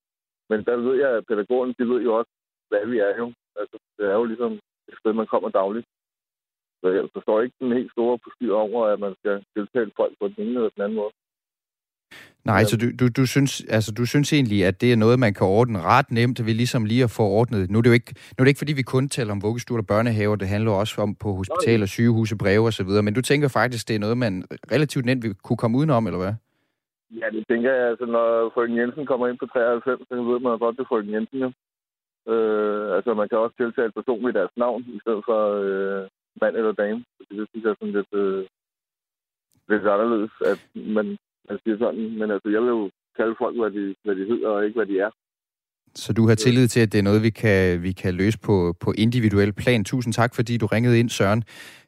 Men 0.50 0.64
der 0.64 0.76
ved 0.76 0.94
jeg, 1.02 1.10
at 1.10 1.26
pædagogerne, 1.26 1.74
de 1.78 1.84
ved 1.88 2.00
jo 2.02 2.14
også, 2.18 2.32
hvad 2.68 2.86
vi 2.86 2.98
er 2.98 3.16
jo. 3.16 3.32
Altså, 3.60 3.76
det 3.98 4.04
er 4.06 4.14
jo 4.20 4.24
ligesom 4.24 4.52
et 4.90 4.98
sted, 5.00 5.12
man 5.12 5.26
kommer 5.26 5.48
dagligt. 5.48 5.86
Så 6.80 6.86
jeg 6.88 7.08
forstår 7.12 7.40
ikke 7.40 7.56
den 7.60 7.72
helt 7.72 7.92
store 7.92 8.18
forstyr 8.24 8.54
over, 8.54 8.86
at 8.86 9.00
man 9.00 9.14
skal 9.18 9.44
deltage 9.56 9.92
folk 9.96 10.14
på 10.20 10.28
den 10.28 10.38
ene 10.44 10.56
eller 10.58 10.70
den 10.76 10.82
anden 10.82 10.98
måde. 11.00 11.12
Nej, 12.44 12.64
så 12.64 12.76
du, 12.76 12.86
du, 13.00 13.08
du, 13.08 13.26
synes, 13.26 13.64
altså, 13.68 13.92
du 13.92 14.06
synes 14.06 14.32
egentlig, 14.32 14.64
at 14.64 14.80
det 14.80 14.92
er 14.92 14.96
noget, 14.96 15.18
man 15.18 15.34
kan 15.34 15.46
ordne 15.46 15.80
ret 15.80 16.10
nemt 16.10 16.46
ved 16.46 16.54
ligesom 16.54 16.84
lige 16.84 17.04
at 17.04 17.10
få 17.10 17.22
ordnet. 17.22 17.70
Nu 17.70 17.78
er 17.78 17.82
det 17.82 17.90
jo 17.90 17.94
ikke, 18.00 18.14
nu 18.16 18.42
er 18.42 18.44
det 18.44 18.48
ikke 18.48 18.58
fordi, 18.58 18.72
vi 18.72 18.82
kun 18.82 19.08
taler 19.08 19.32
om 19.32 19.42
vuggestuer 19.42 19.78
og 19.78 19.86
børnehaver. 19.86 20.36
Det 20.36 20.48
handler 20.48 20.72
også 20.72 21.02
om 21.02 21.14
på 21.14 21.32
hospitaler, 21.34 21.86
sygehuse, 21.86 22.36
breve 22.36 22.66
osv. 22.66 22.90
Men 23.06 23.14
du 23.14 23.22
tænker 23.22 23.48
faktisk, 23.48 23.88
det 23.88 23.96
er 23.96 23.98
noget, 23.98 24.18
man 24.18 24.44
relativt 24.72 25.04
nemt 25.04 25.22
vil 25.24 25.34
kunne 25.34 25.56
komme 25.56 25.78
udenom, 25.78 26.06
eller 26.06 26.18
hvad? 26.18 26.34
Ja, 27.20 27.26
det 27.36 27.44
tænker 27.50 27.72
jeg. 27.72 27.88
Altså, 27.90 28.06
når 28.06 28.50
frøken 28.54 28.78
Jensen 28.78 29.06
kommer 29.06 29.28
ind 29.28 29.38
på 29.38 29.46
93, 29.46 30.00
så 30.08 30.14
ved 30.14 30.40
man 30.40 30.58
godt, 30.58 30.76
det 30.76 30.82
er 30.82 30.88
frøken 30.88 31.14
Jensen, 31.14 31.38
jo. 31.38 31.50
Øh, 32.32 32.96
altså, 32.96 33.14
man 33.14 33.28
kan 33.28 33.38
også 33.38 33.56
tiltale 33.56 33.92
personen 33.92 34.28
i 34.30 34.32
deres 34.38 34.54
navn, 34.56 34.82
i 34.96 34.98
stedet 35.02 35.22
for 35.28 35.40
øh, 35.64 36.08
mand 36.40 36.56
eller 36.56 36.72
dame. 36.72 37.04
Det 37.18 37.48
synes 37.48 37.64
jeg 37.64 37.70
er 37.70 37.80
sådan 37.80 37.96
lidt, 37.98 38.12
øh, 38.22 38.44
lidt 39.68 39.86
anderledes, 39.94 40.32
at 40.52 40.60
man, 40.74 41.06
man 41.48 41.58
siger 41.62 41.78
sådan. 41.78 42.18
Men 42.18 42.30
altså, 42.30 42.48
jeg 42.48 42.60
vil 42.62 42.68
jo 42.68 42.90
kalde 43.16 43.34
folk, 43.38 43.56
hvad 43.56 43.70
de, 43.70 43.94
hvad 44.04 44.16
de 44.16 44.24
hedder, 44.24 44.48
og 44.48 44.64
ikke 44.64 44.76
hvad 44.76 44.86
de 44.86 44.98
er. 45.00 45.10
Så 45.96 46.12
du 46.12 46.28
har 46.28 46.34
tillid 46.34 46.68
til, 46.68 46.80
at 46.80 46.92
det 46.92 46.98
er 46.98 47.02
noget, 47.02 47.22
vi 47.22 47.30
kan, 47.30 47.82
vi 47.82 47.92
kan 47.92 48.14
løse 48.14 48.38
på, 48.38 48.76
på 48.80 48.92
individuel 48.92 49.52
plan. 49.52 49.84
Tusind 49.84 50.14
tak, 50.14 50.34
fordi 50.34 50.56
du 50.56 50.66
ringede 50.66 50.98
ind, 50.98 51.10
Søren. 51.10 51.44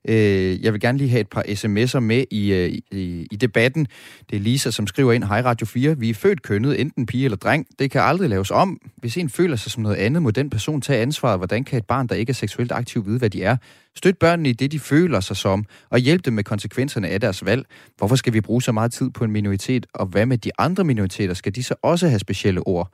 Øh, 0.09 0.64
jeg 0.64 0.72
vil 0.72 0.80
gerne 0.80 0.98
lige 0.98 1.11
have 1.11 1.20
et 1.20 1.28
par 1.28 1.42
sms'er 1.42 1.98
med 1.98 2.24
i, 2.30 2.52
øh, 2.52 2.78
i, 2.90 3.26
i 3.30 3.36
debatten. 3.36 3.86
Det 4.30 4.36
er 4.36 4.40
Lisa, 4.40 4.70
som 4.70 4.86
skriver 4.86 5.12
ind, 5.12 5.24
Hej 5.24 5.40
Radio 5.40 5.66
4, 5.66 5.98
vi 5.98 6.11
er 6.11 6.14
født 6.14 6.42
kønnet, 6.42 6.80
enten 6.80 7.07
pige 7.07 7.24
eller 7.24 7.36
dreng. 7.36 7.66
Det 7.78 7.90
kan 7.90 8.00
aldrig 8.00 8.28
laves 8.28 8.50
om. 8.50 8.80
Hvis 8.96 9.16
en 9.16 9.30
føler 9.30 9.57
sig 9.57 9.72
som 9.72 9.82
noget 9.82 9.96
andet, 9.96 10.22
må 10.22 10.30
den 10.30 10.50
person 10.50 10.80
tage 10.80 11.02
ansvaret. 11.02 11.38
Hvordan 11.38 11.64
kan 11.64 11.78
et 11.78 11.86
barn, 11.86 12.07
der 12.07 12.14
ikke 12.14 12.30
er 12.30 12.34
seksuelt 12.34 12.72
aktiv, 12.72 13.07
vide, 13.07 13.18
hvad 13.18 13.30
de 13.30 13.42
er? 13.42 13.57
Støt 13.96 14.18
børnene 14.18 14.48
i 14.48 14.52
det, 14.52 14.72
de 14.72 14.78
føler 14.78 15.20
sig 15.20 15.36
som, 15.36 15.64
og 15.90 15.98
hjælp 15.98 16.24
dem 16.24 16.34
med 16.34 16.44
konsekvenserne 16.44 17.09
af 17.09 17.20
deres 17.20 17.44
valg. 17.44 17.66
Hvorfor 17.96 18.16
skal 18.16 18.32
vi 18.32 18.40
bruge 18.40 18.62
så 18.62 18.72
meget 18.72 18.92
tid 18.92 19.11
på 19.11 19.24
en 19.24 19.30
minoritet, 19.30 19.86
og 19.94 20.07
hvad 20.07 20.26
med 20.26 20.38
de 20.38 20.50
andre 20.59 20.84
minoriteter? 20.84 21.34
Skal 21.34 21.54
de 21.54 21.62
så 21.62 21.74
også 21.82 22.09
have 22.09 22.18
specielle 22.18 22.66
ord? 22.66 22.92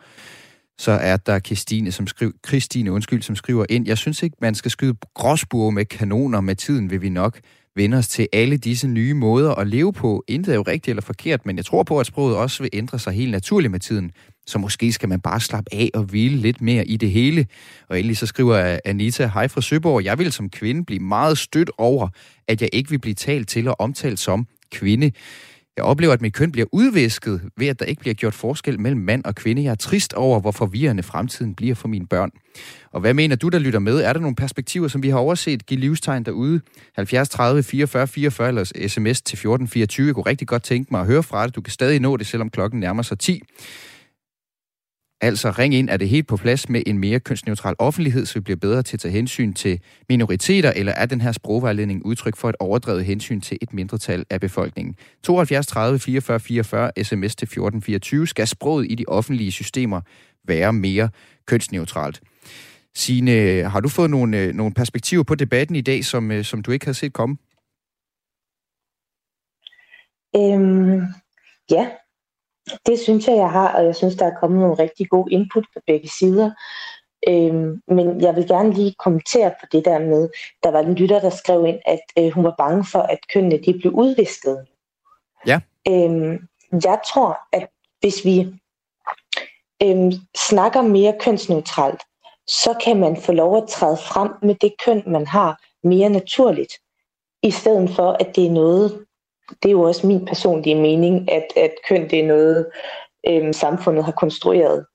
Så 0.79 0.93
er 0.93 1.16
der 1.16 1.39
Christine, 1.39 1.93
som 1.93 2.07
skriver, 2.07 2.33
Christine, 2.47 2.93
undskyld, 2.93 3.23
som 3.23 3.37
skriver 3.37 3.66
ind, 3.70 3.87
jeg 3.87 3.99
synes 3.99 4.23
ikke, 4.23 4.37
man 4.41 4.55
skal 4.55 4.70
skyde 4.70 4.95
gråsbue 5.14 5.73
med 5.73 5.85
kanoner. 5.85 6.41
Med 6.41 6.57
tiden 6.57 6.91
vil 6.91 7.03
vi 7.03 7.09
nok 7.09 7.41
vende 7.77 7.97
os 7.97 8.09
til 8.09 8.29
alle 8.33 8.57
disse 8.57 8.89
nye 8.89 9.14
måder 9.14 9.55
at 9.55 9.66
leve 9.66 9.93
på. 9.93 10.25
Intet 10.29 10.53
er 10.53 10.57
jo 10.57 10.62
rigtigt 10.62 10.89
eller 10.89 11.03
forkert, 11.03 11.47
men 11.47 11.57
jeg 11.57 11.64
tror 11.64 11.83
på, 11.83 12.01
at 12.01 12.07
sproget 12.07 12.37
også 12.37 12.62
vil 12.62 12.70
ændre 12.73 12.99
sig 12.99 13.12
helt 13.12 13.31
naturligt 13.31 13.70
med 13.70 13.81
tiden. 13.81 14.11
Så 14.47 14.59
måske 14.59 14.93
skal 14.93 15.09
man 15.09 15.20
bare 15.20 15.41
slappe 15.41 15.75
af 15.75 15.91
og 15.95 16.03
hvile 16.03 16.37
lidt 16.37 16.61
mere 16.61 16.87
i 16.87 16.97
det 16.97 17.11
hele. 17.11 17.47
Og 17.89 17.99
endelig 17.99 18.16
så 18.16 18.27
skriver 18.27 18.79
Anita, 18.85 19.27
hej 19.27 19.49
fra 19.49 19.61
Søborg, 19.61 20.05
jeg 20.05 20.18
vil 20.18 20.33
som 20.33 20.51
kvinde 20.51 20.85
blive 20.85 21.01
meget 21.01 21.39
stødt 21.39 21.70
over, 21.79 22.09
at 22.49 22.62
jeg 22.62 22.70
ikke 22.73 22.91
vil 22.91 22.99
blive 22.99 23.14
talt 23.14 23.49
til 23.49 23.68
og 23.68 23.81
omtalt 23.81 24.18
som 24.18 24.47
kvinde. 24.73 25.12
Jeg 25.77 25.85
oplever, 25.85 26.12
at 26.12 26.23
mit 26.23 26.35
køn 26.35 26.53
bliver 26.53 26.66
udvisket 26.73 27.41
ved, 27.57 27.66
at 27.66 27.79
der 27.81 27.85
ikke 27.85 28.01
bliver 28.01 28.14
gjort 28.14 28.35
forskel 28.35 28.81
mellem 28.81 29.01
mand 29.01 29.25
og 29.25 29.35
kvinde. 29.35 29.62
Jeg 29.62 29.70
er 29.70 29.75
trist 29.75 30.14
over, 30.14 30.41
hvor 30.41 30.51
forvirrende 30.51 31.03
fremtiden 31.03 31.55
bliver 31.55 31.75
for 31.75 31.89
mine 31.89 32.07
børn. 32.07 32.31
Og 32.93 33.01
hvad 33.01 33.14
mener 33.14 33.37
du, 33.37 33.49
der 33.49 33.59
lytter 33.59 33.79
med? 33.79 34.01
Er 34.01 34.12
der 34.12 34.20
nogle 34.20 34.37
perspektiver, 34.37 34.89
som 34.89 35.03
vi 35.03 35.09
har 35.09 35.18
overset? 35.18 35.66
Giv 35.66 35.79
livstegn 35.79 36.25
derude. 36.25 36.61
70 36.95 37.29
30 37.29 37.62
44 37.62 38.07
44 38.07 38.49
eller 38.49 38.64
sms 38.64 39.23
til 39.23 39.37
1424. 39.37 40.07
Jeg 40.07 40.14
kunne 40.14 40.27
rigtig 40.27 40.49
godt 40.49 40.62
tænke 40.62 40.89
mig 40.91 41.01
at 41.01 41.07
høre 41.07 41.23
fra 41.23 41.47
dig. 41.47 41.55
Du 41.55 41.61
kan 41.61 41.73
stadig 41.73 42.01
nå 42.01 42.16
det, 42.16 42.27
selvom 42.27 42.51
klokken 42.51 42.81
nærmer 42.81 43.03
sig 43.03 43.18
10. 43.18 43.43
Altså 45.25 45.51
ring 45.51 45.75
ind, 45.75 45.91
er 45.91 45.97
det 45.97 46.09
helt 46.09 46.27
på 46.27 46.37
plads 46.37 46.68
med 46.68 46.83
en 46.87 46.99
mere 46.99 47.20
kønsneutral 47.20 47.75
offentlighed, 47.79 48.27
så 48.27 48.35
vi 48.35 48.41
bliver 48.41 48.57
bedre 48.57 48.83
til 48.83 48.97
at 48.97 49.01
tage 49.01 49.12
hensyn 49.12 49.53
til 49.53 49.81
minoriteter, 50.09 50.73
eller 50.77 50.93
er 50.93 51.07
den 51.07 51.20
her 51.20 51.33
sprogvejledning 51.33 52.07
udtryk 52.07 52.37
for 52.37 52.49
et 52.49 52.57
overdrevet 52.61 53.05
hensyn 53.05 53.41
til 53.41 53.59
et 53.61 53.73
mindretal 53.73 54.25
af 54.31 54.41
befolkningen? 54.41 54.95
72 55.23 55.66
30 55.66 55.99
44 55.99 56.41
44, 56.41 56.91
sms 57.03 57.37
til 57.37 57.47
1424. 57.47 58.27
Skal 58.27 58.47
sproget 58.47 58.87
i 58.91 58.95
de 58.95 59.05
offentlige 59.09 59.53
systemer 59.53 60.01
være 60.45 60.73
mere 60.73 61.09
kønsneutralt? 61.47 62.20
Signe, 62.95 63.33
har 63.62 63.81
du 63.81 63.89
fået 63.89 64.11
nogle, 64.11 64.39
øh, 64.39 64.55
nogle 64.55 64.75
perspektiver 64.75 65.23
på 65.23 65.35
debatten 65.35 65.77
i 65.77 65.81
dag, 65.81 66.05
som, 66.05 66.31
øh, 66.31 66.45
som 66.45 66.62
du 66.62 66.70
ikke 66.70 66.87
har 66.87 66.93
set 66.93 67.12
komme? 67.12 67.37
Øhm, 70.37 71.03
ja, 71.70 71.91
det 72.86 72.98
synes 72.98 73.28
jeg, 73.28 73.36
jeg 73.36 73.50
har, 73.50 73.72
og 73.72 73.84
jeg 73.84 73.96
synes, 73.96 74.14
der 74.14 74.26
er 74.26 74.40
kommet 74.40 74.60
nogle 74.60 74.78
rigtig 74.78 75.08
gode 75.08 75.32
input 75.32 75.64
på 75.74 75.80
begge 75.86 76.08
sider. 76.08 76.50
Øhm, 77.28 77.82
men 77.88 78.20
jeg 78.20 78.36
vil 78.36 78.48
gerne 78.48 78.72
lige 78.72 78.94
kommentere 78.98 79.50
på 79.60 79.66
det 79.72 79.84
der 79.84 79.98
med, 79.98 80.28
der 80.62 80.70
var 80.70 80.80
en 80.80 80.94
lytter, 80.94 81.20
der 81.20 81.30
skrev 81.30 81.66
ind, 81.66 81.78
at 81.86 82.00
øh, 82.18 82.30
hun 82.30 82.44
var 82.44 82.54
bange 82.58 82.84
for, 82.84 82.98
at 82.98 83.18
kønnene 83.34 83.58
de 83.58 83.78
blev 83.78 83.92
udvisket. 83.92 84.66
Ja. 85.46 85.60
Øhm, 85.88 86.38
jeg 86.72 87.00
tror, 87.12 87.38
at 87.52 87.68
hvis 88.00 88.24
vi 88.24 88.38
øhm, 89.82 90.12
snakker 90.36 90.82
mere 90.82 91.16
kønsneutralt, 91.20 92.02
så 92.46 92.74
kan 92.84 93.00
man 93.00 93.16
få 93.16 93.32
lov 93.32 93.56
at 93.56 93.68
træde 93.68 93.96
frem 93.96 94.30
med 94.42 94.54
det 94.54 94.72
køn, 94.84 95.02
man 95.06 95.26
har, 95.26 95.60
mere 95.82 96.08
naturligt. 96.08 96.72
I 97.42 97.50
stedet 97.50 97.90
for, 97.90 98.12
at 98.12 98.36
det 98.36 98.46
er 98.46 98.50
noget, 98.50 99.04
det 99.62 99.68
er 99.68 99.72
jo 99.72 99.82
også 99.82 100.07
min 100.07 100.24
personlige 100.24 100.80
mening, 100.80 101.32
at, 101.32 101.46
at 101.57 101.74
køn 101.88 102.11
det 102.11 102.20
er 102.20 102.26
noget, 102.26 102.66
øhm, 103.28 103.53
samfundet 103.53 104.05
har 104.05 104.12
konstrueret. 104.12 104.86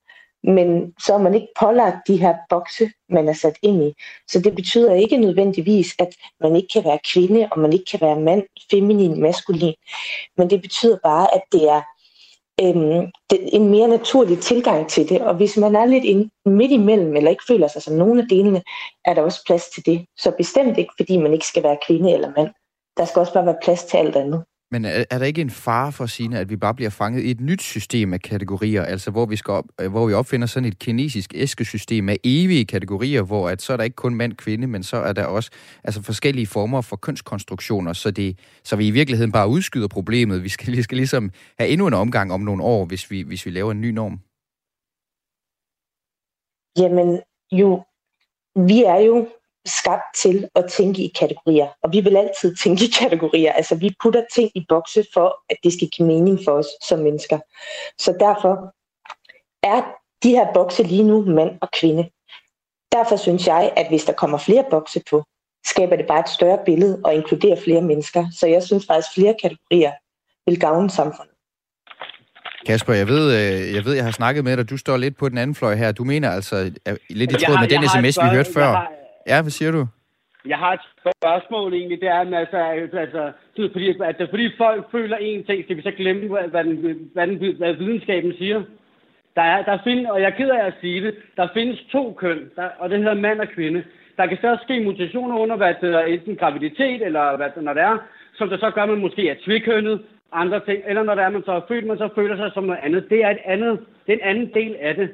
Men 0.43 0.93
så 1.05 1.13
er 1.13 1.17
man 1.17 1.33
ikke 1.33 1.47
pålagt 1.59 2.07
de 2.07 2.17
her 2.17 2.35
bokse, 2.49 2.89
man 3.09 3.29
er 3.29 3.33
sat 3.33 3.57
ind 3.61 3.83
i. 3.83 3.93
Så 4.27 4.39
det 4.39 4.55
betyder 4.55 4.93
ikke 4.93 5.17
nødvendigvis, 5.17 5.95
at 5.99 6.09
man 6.41 6.55
ikke 6.55 6.67
kan 6.73 6.83
være 6.83 6.99
kvinde, 7.13 7.47
og 7.51 7.59
man 7.59 7.73
ikke 7.73 7.85
kan 7.91 8.01
være 8.01 8.19
mand, 8.19 8.43
feminin, 8.71 9.21
maskulin. 9.21 9.75
Men 10.37 10.49
det 10.49 10.61
betyder 10.61 10.97
bare, 11.03 11.35
at 11.35 11.41
det 11.51 11.69
er 11.69 11.81
øhm, 12.61 13.11
det, 13.29 13.39
en 13.55 13.69
mere 13.69 13.87
naturlig 13.87 14.39
tilgang 14.39 14.89
til 14.89 15.09
det. 15.09 15.21
Og 15.21 15.35
hvis 15.35 15.57
man 15.57 15.75
er 15.75 15.85
lidt 15.85 16.03
ind, 16.03 16.29
midt 16.45 16.71
imellem, 16.71 17.15
eller 17.15 17.31
ikke 17.31 17.43
føler 17.47 17.67
sig 17.67 17.81
som 17.81 17.95
nogen 17.95 18.19
af 18.19 18.27
delene, 18.29 18.63
er 19.05 19.13
der 19.13 19.21
også 19.21 19.43
plads 19.47 19.69
til 19.69 19.85
det. 19.85 20.05
Så 20.17 20.31
bestemt 20.37 20.77
ikke, 20.77 20.93
fordi 20.97 21.17
man 21.17 21.33
ikke 21.33 21.47
skal 21.47 21.63
være 21.63 21.77
kvinde 21.87 22.13
eller 22.13 22.31
mand. 22.37 22.49
Der 22.97 23.05
skal 23.05 23.19
også 23.19 23.33
bare 23.33 23.45
være 23.45 23.57
plads 23.63 23.83
til 23.83 23.97
alt 23.97 24.15
andet. 24.15 24.43
Men 24.71 24.85
er, 24.85 25.05
er 25.11 25.17
der 25.19 25.25
ikke 25.25 25.41
en 25.41 25.49
fare 25.49 25.91
for 25.91 26.05
Sine, 26.05 26.39
at 26.39 26.49
vi 26.49 26.55
bare 26.55 26.73
bliver 26.73 26.89
fanget 26.89 27.23
i 27.23 27.31
et 27.31 27.41
nyt 27.41 27.61
system 27.61 28.13
af 28.13 28.21
kategorier, 28.21 28.83
altså 28.83 29.11
hvor 29.11 29.25
vi, 29.25 29.35
skal 29.35 29.51
op, 29.51 29.65
øh, 29.81 29.91
hvor 29.91 30.07
vi 30.07 30.13
opfinder 30.13 30.47
sådan 30.47 30.69
et 30.69 30.79
kinesisk 30.79 31.33
æskesystem 31.35 32.09
af 32.09 32.17
evige 32.23 32.65
kategorier, 32.65 33.21
hvor 33.21 33.49
at 33.49 33.61
så 33.61 33.73
er 33.73 33.77
der 33.77 33.83
ikke 33.83 33.95
kun 33.95 34.15
mand-kvinde, 34.15 34.67
men 34.67 34.83
så 34.83 34.97
er 34.97 35.13
der 35.13 35.25
også 35.25 35.51
altså 35.83 36.01
forskellige 36.01 36.47
former 36.47 36.81
for 36.81 36.95
kønskonstruktioner, 36.95 37.93
så, 37.93 38.11
det, 38.11 38.39
så 38.63 38.75
vi 38.75 38.87
i 38.87 38.91
virkeligheden 38.91 39.31
bare 39.31 39.47
udskyder 39.47 39.87
problemet. 39.87 40.43
Vi 40.43 40.49
skal, 40.49 40.73
vi 40.73 40.81
skal 40.81 40.97
ligesom 40.97 41.31
have 41.59 41.69
endnu 41.69 41.87
en 41.87 41.93
omgang 41.93 42.33
om 42.33 42.41
nogle 42.41 42.63
år, 42.63 42.85
hvis 42.85 43.11
vi, 43.11 43.21
hvis 43.21 43.45
vi 43.45 43.51
laver 43.51 43.71
en 43.71 43.81
ny 43.81 43.89
norm. 43.89 44.19
Jamen, 46.79 47.21
jo, 47.51 47.83
vi 48.67 48.83
er 48.83 48.99
jo 48.99 49.27
skabt 49.67 50.03
til 50.21 50.49
at 50.55 50.65
tænke 50.71 51.01
i 51.03 51.11
kategorier. 51.19 51.67
Og 51.83 51.93
vi 51.93 52.01
vil 52.01 52.17
altid 52.17 52.55
tænke 52.55 52.85
i 52.85 52.91
kategorier. 52.99 53.51
Altså 53.51 53.75
vi 53.75 53.95
putter 54.03 54.23
ting 54.33 54.51
i 54.55 54.65
bokse 54.69 55.05
for, 55.13 55.43
at 55.49 55.57
det 55.63 55.73
skal 55.73 55.87
give 55.87 56.07
mening 56.07 56.39
for 56.45 56.51
os 56.51 56.67
som 56.87 56.99
mennesker. 56.99 57.39
Så 57.99 58.15
derfor 58.19 58.73
er 59.63 59.81
de 60.23 60.29
her 60.29 60.53
bokse 60.53 60.83
lige 60.83 61.03
nu 61.03 61.25
mand 61.25 61.51
og 61.61 61.69
kvinde. 61.79 62.09
Derfor 62.91 63.15
synes 63.15 63.47
jeg, 63.47 63.73
at 63.75 63.87
hvis 63.87 64.03
der 64.03 64.13
kommer 64.13 64.37
flere 64.37 64.65
bokse 64.69 65.01
på, 65.09 65.23
skaber 65.65 65.95
det 65.95 66.07
bare 66.07 66.19
et 66.19 66.29
større 66.29 66.59
billede 66.65 67.01
og 67.05 67.13
inkluderer 67.13 67.61
flere 67.63 67.81
mennesker. 67.81 68.25
Så 68.39 68.47
jeg 68.47 68.63
synes 68.63 68.85
faktisk, 68.85 69.09
at 69.09 69.13
flere 69.15 69.35
kategorier 69.41 69.91
vil 70.45 70.59
gavne 70.59 70.89
samfundet. 70.89 71.33
Kasper, 72.65 72.93
jeg 72.93 73.07
ved, 73.07 73.25
øh, 73.33 73.73
jeg 73.75 73.85
ved, 73.85 73.93
jeg 73.93 74.03
har 74.03 74.11
snakket 74.11 74.43
med 74.43 74.57
dig. 74.57 74.69
Du 74.69 74.77
står 74.77 74.97
lidt 74.97 75.17
på 75.17 75.29
den 75.29 75.37
anden 75.37 75.55
fløj 75.55 75.75
her. 75.75 75.91
Du 75.91 76.03
mener 76.03 76.31
altså 76.31 76.71
lidt 77.09 77.31
i 77.31 77.35
tråd 77.45 77.59
med 77.59 77.67
den 77.67 77.89
sms, 77.89 78.23
vi 78.23 78.29
hørte 78.29 78.53
før. 78.53 78.71
Har, 78.71 78.91
Ja, 79.27 79.41
hvad 79.41 79.51
siger 79.51 79.71
du? 79.71 79.85
Jeg 80.45 80.57
har 80.57 80.73
et 80.73 80.79
spørgsmål 81.17 81.73
egentlig, 81.73 82.01
det 82.01 82.09
er, 82.09 82.37
altså, 82.37 82.57
altså, 82.97 83.31
fordi, 83.55 84.01
at, 84.03 84.27
fordi 84.29 84.57
folk 84.57 84.91
føler 84.91 85.17
en 85.17 85.43
ting, 85.43 85.63
skal 85.63 85.77
vi 85.77 85.81
så 85.81 85.91
glemme, 85.91 86.27
hvad, 86.27 86.47
hvad, 86.47 86.63
den, 86.63 87.09
hvad, 87.13 87.27
den, 87.27 87.55
hvad 87.57 87.73
videnskaben 87.73 88.33
siger. 88.37 88.63
Der 89.35 89.41
er, 89.41 89.63
der 89.63 89.77
find, 89.83 90.07
og 90.07 90.21
jeg 90.21 90.27
er 90.27 90.37
ked 90.37 90.49
af 90.49 90.65
at 90.65 90.73
sige 90.81 91.01
det, 91.01 91.15
der 91.37 91.47
findes 91.53 91.79
to 91.91 92.13
køn, 92.13 92.49
der, 92.55 92.69
og 92.79 92.89
det 92.89 92.97
hedder 92.97 93.13
mand 93.13 93.39
og 93.39 93.47
kvinde. 93.47 93.83
Der 94.17 94.25
kan 94.25 94.37
så 94.41 94.57
ske 94.63 94.83
mutationer 94.83 95.37
under, 95.37 95.55
hvad 95.55 95.73
det 95.81 95.93
er, 95.93 95.99
enten 95.99 96.35
graviditet, 96.35 97.01
eller 97.05 97.37
hvad, 97.37 97.49
når 97.61 97.73
det 97.73 97.83
er, 97.83 97.97
som 98.33 98.49
der 98.49 98.57
så 98.57 98.71
gør, 98.71 98.83
at 98.83 98.89
man 98.89 99.01
måske 99.01 99.29
er 99.29 99.35
tvikønnet, 99.45 100.01
andre 100.31 100.59
ting, 100.59 100.83
eller 100.87 101.03
når 101.03 101.15
det 101.15 101.23
er, 101.23 101.29
man 101.29 101.43
så 101.45 101.51
er 101.51 101.61
født, 101.67 101.85
man 101.85 101.97
så 101.97 102.09
føler 102.15 102.35
sig 102.37 102.51
som 102.53 102.63
noget 102.63 102.79
andet. 102.83 103.09
Det 103.09 103.23
er, 103.23 103.29
et 103.29 103.43
andet, 103.45 103.79
det 104.07 104.13
er 104.13 104.17
en 104.17 104.29
anden 104.29 104.53
del 104.53 104.75
af 104.79 104.95
det. 104.95 105.09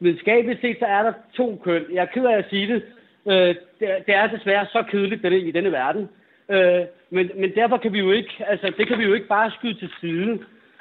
Videnskabeligt 0.00 0.60
set, 0.60 0.76
så 0.78 0.84
er 0.84 1.02
der 1.02 1.12
to 1.36 1.60
køn. 1.64 1.84
Jeg 1.92 2.02
er 2.02 2.12
ked 2.14 2.24
af 2.24 2.38
at 2.38 2.50
sige 2.50 2.74
det, 2.74 2.82
Øh, 3.30 3.54
det, 3.80 3.88
det 4.06 4.14
er 4.14 4.26
desværre 4.26 4.66
så 4.66 4.82
kedeligt 4.90 5.22
det, 5.22 5.32
i 5.32 5.50
denne 5.50 5.72
verden. 5.72 6.08
Øh, 6.50 6.84
men, 7.10 7.30
men 7.36 7.54
derfor 7.54 7.76
kan 7.76 7.92
vi 7.92 7.98
jo 7.98 8.10
ikke, 8.10 8.44
altså 8.46 8.72
det 8.78 8.88
kan 8.88 8.98
vi 8.98 9.04
jo 9.04 9.14
ikke 9.14 9.26
bare 9.26 9.50
skyde 9.50 9.78
til 9.78 9.90
side, 10.00 10.38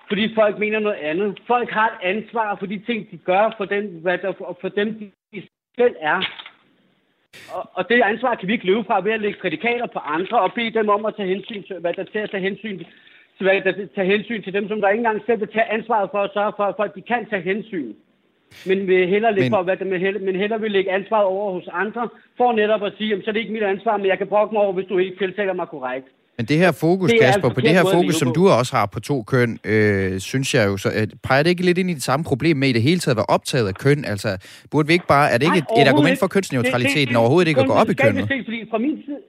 fordi 0.08 0.36
folk 0.36 0.60
mener 0.60 0.80
noget 0.80 0.98
andet. 0.98 1.40
Folk 1.48 1.70
har 1.70 1.88
et 1.88 2.16
ansvar 2.16 2.56
for 2.56 2.66
de 2.66 2.80
ting, 2.80 3.12
de 3.12 3.18
gør, 3.18 3.54
for, 3.58 3.66
den, 3.66 3.86
hvad 4.02 4.18
der, 4.18 4.32
for 4.62 4.70
dem, 4.70 5.12
de 5.34 5.44
selv 5.80 5.96
er. 6.00 6.22
Og, 7.54 7.70
og 7.74 7.90
det 7.90 8.02
ansvar 8.02 8.36
kan 8.36 8.48
vi 8.48 8.54
ikke 8.54 8.66
løbe 8.66 8.84
fra 8.84 9.02
ved 9.02 9.12
at 9.12 9.22
lægge 9.22 9.40
prædikater 9.42 9.88
på 9.88 10.00
andre 10.00 10.40
og 10.40 10.54
bede 10.54 10.74
dem 10.74 10.90
om 10.90 11.06
at 11.06 11.16
tage 11.16 11.30
hensyn 11.30 11.64
til, 11.64 11.80
hvad 11.80 11.94
der 11.94 12.04
til 12.04 12.20
at 12.20 12.32
tage 12.32 12.44
hensyn 12.44 12.78
til, 12.78 12.88
hvad 13.40 13.62
der, 13.62 13.88
tage 13.96 14.12
hensyn 14.18 14.44
til 14.44 14.54
dem, 14.54 14.68
som 14.68 14.82
der 14.82 14.90
ikke 14.90 15.00
engang 15.00 15.22
selv 15.26 15.40
vil 15.40 15.48
tage 15.48 15.72
ansvaret 15.72 16.10
for 16.12 16.22
at 16.22 16.34
sørge 16.34 16.54
for, 16.58 16.64
at 16.64 16.76
folk 16.78 16.96
de 16.96 17.02
kan 17.02 17.26
tage 17.30 17.42
hensyn 17.42 17.94
men 18.70 18.88
vil 18.88 19.08
hellere 19.14 19.34
lægge, 19.36 19.50
men... 19.50 19.58
for, 19.58 19.64
hvad 19.64 19.78
det, 19.78 19.88
men, 19.88 20.02
hellere, 20.02 20.24
men 20.24 20.36
hellere 20.36 20.62
vil 20.62 20.72
lægge 20.72 20.92
ansvaret 20.92 21.26
over 21.26 21.54
hos 21.54 21.68
andre, 21.84 22.10
for 22.38 22.54
netop 22.54 22.84
at 22.84 22.94
sige, 22.98 23.22
så 23.24 23.30
er 23.30 23.34
det 23.34 23.40
ikke 23.40 23.54
mit 23.54 23.64
ansvar, 23.64 23.98
men 23.98 24.08
jeg 24.08 24.18
kan 24.18 24.28
brokke 24.28 24.54
mig 24.54 24.62
over, 24.62 24.74
hvis 24.74 24.88
du 24.92 24.98
ikke 24.98 25.18
tiltaler 25.18 25.54
mig 25.54 25.68
korrekt. 25.68 26.08
Men 26.38 26.46
det 26.46 26.58
her 26.58 26.72
fokus, 26.72 27.12
det 27.12 27.20
Kasper, 27.22 27.50
på 27.50 27.62
det 27.62 27.70
her 27.70 27.84
fokus, 27.94 28.16
som 28.16 28.34
du 28.34 28.50
også 28.50 28.76
har 28.76 28.86
på 28.86 29.00
to 29.00 29.24
køn, 29.24 29.60
øh, 29.66 30.20
synes 30.20 30.54
jeg 30.56 30.68
jo 30.68 30.78
så, 30.78 30.90
at 30.94 31.10
peger 31.24 31.44
det 31.44 31.50
ikke 31.50 31.66
lidt 31.66 31.78
ind 31.78 31.90
i 31.90 31.94
det 31.94 32.04
samme 32.04 32.24
problem 32.24 32.58
med 32.58 32.68
i 32.70 32.74
det 32.74 32.82
hele 32.82 33.00
taget 33.00 33.14
at 33.16 33.18
være 33.18 33.32
optaget 33.36 33.68
af 33.68 33.76
køn? 33.76 34.06
Altså, 34.06 34.30
burde 34.72 34.88
vi 34.88 34.94
ikke 34.94 35.08
bare, 35.08 35.32
er 35.32 35.38
det 35.38 35.46
ikke 35.46 35.66
Nej, 35.70 35.82
et, 35.82 35.88
et 35.88 35.88
argument 35.92 36.20
for 36.20 36.28
kønsneutraliteten 36.28 37.00
det, 37.00 37.08
det, 37.08 37.10
det, 37.10 37.18
overhovedet 37.18 37.48
ikke 37.48 37.62
at 37.62 37.68
gå 37.68 37.74
op 37.74 37.90
i 37.90 37.94
kønnet? 37.94 38.22
fordi 38.46 38.70
fra 38.72 38.78
min 38.78 38.98
side, 39.06 39.22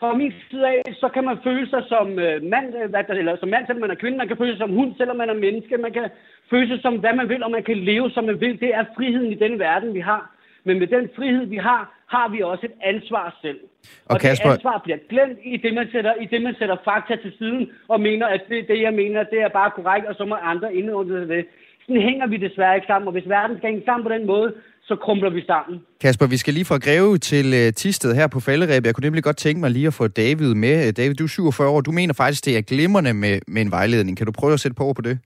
fra 0.00 0.16
min 0.16 0.32
side 0.50 0.66
af, 0.66 0.82
så 1.00 1.08
kan 1.08 1.24
man 1.24 1.38
føle 1.44 1.70
sig 1.70 1.82
som 1.88 2.18
øh, 2.18 2.42
mand, 2.42 2.74
øh, 2.80 2.90
hvad 2.90 3.04
eller 3.08 3.36
som 3.36 3.48
mand, 3.48 3.66
selvom 3.66 3.80
man 3.80 3.90
er 3.90 4.02
kvinde. 4.02 4.18
Man 4.18 4.28
kan 4.28 4.36
føle 4.36 4.52
sig 4.52 4.58
som 4.58 4.76
hund, 4.78 4.94
selvom 4.96 5.16
man 5.16 5.30
er 5.30 5.34
menneske. 5.34 5.76
Man 5.76 5.92
kan 5.92 6.08
føle 6.50 6.68
sig 6.68 6.78
som, 6.82 6.94
hvad 6.94 7.14
man 7.14 7.28
vil, 7.28 7.44
og 7.44 7.50
man 7.50 7.62
kan 7.62 7.76
leve, 7.76 8.10
som 8.10 8.24
man 8.24 8.40
vil. 8.40 8.60
Det 8.60 8.74
er 8.74 8.84
friheden 8.96 9.32
i 9.32 9.34
den 9.44 9.58
verden, 9.58 9.94
vi 9.94 10.00
har. 10.00 10.36
Men 10.64 10.78
med 10.78 10.86
den 10.86 11.08
frihed, 11.16 11.44
vi 11.46 11.56
har, 11.56 11.82
har 12.06 12.28
vi 12.28 12.42
også 12.42 12.66
et 12.66 12.76
ansvar 12.80 13.38
selv. 13.42 13.60
Og, 13.62 14.14
og 14.14 14.20
Kasper... 14.20 14.48
det 14.48 14.54
ansvar 14.54 14.78
bliver 14.84 14.98
glemt 15.08 15.38
i 15.44 15.56
det, 15.56 15.74
man 15.74 15.88
sætter, 15.92 16.14
i 16.14 16.26
det, 16.26 16.42
man 16.42 16.54
sætter 16.58 16.76
fakta 16.84 17.16
til 17.16 17.32
siden, 17.38 17.70
og 17.88 18.00
mener, 18.00 18.26
at 18.26 18.42
det, 18.48 18.68
det, 18.68 18.80
jeg 18.80 18.94
mener, 18.94 19.22
det 19.22 19.40
er 19.40 19.48
bare 19.48 19.70
korrekt, 19.70 20.06
og 20.06 20.14
så 20.14 20.24
må 20.24 20.34
andre 20.34 20.74
indordne 20.74 21.28
det. 21.28 21.46
Sådan 21.82 22.02
hænger 22.02 22.26
vi 22.26 22.36
desværre 22.36 22.74
ikke 22.74 22.86
sammen, 22.86 23.08
og 23.08 23.12
hvis 23.12 23.28
verden 23.28 23.56
skal 23.56 23.70
hænge 23.70 23.84
sammen 23.84 24.06
på 24.06 24.12
den 24.12 24.26
måde, 24.26 24.54
så 24.88 24.94
krumler 25.04 25.30
vi 25.30 25.42
sammen. 25.52 25.76
Kasper, 26.00 26.26
vi 26.34 26.38
skal 26.42 26.54
lige 26.54 26.68
fra 26.70 26.78
Greve 26.86 27.18
til 27.30 27.46
uh, 27.60 27.68
Tisted 27.80 28.12
her 28.18 28.28
på 28.34 28.40
Falderæb. 28.46 28.82
Jeg 28.86 28.94
kunne 28.94 29.08
nemlig 29.08 29.24
godt 29.28 29.36
tænke 29.44 29.60
mig 29.60 29.70
lige 29.70 29.86
at 29.86 29.98
få 30.00 30.08
David 30.08 30.54
med. 30.64 30.92
David, 30.92 31.14
du 31.14 31.24
er 31.24 31.28
47 31.28 31.68
år. 31.74 31.80
Du 31.80 31.92
mener 31.98 32.14
faktisk, 32.22 32.44
det 32.46 32.56
er 32.56 32.68
glimrende 32.72 33.14
med, 33.22 33.34
med 33.54 33.60
en 33.66 33.72
vejledning. 33.78 34.16
Kan 34.16 34.26
du 34.26 34.32
prøve 34.40 34.52
at 34.56 34.60
sætte 34.60 34.78
på 34.78 34.84
ord 34.88 34.96
på 34.96 35.06
det? 35.08 35.16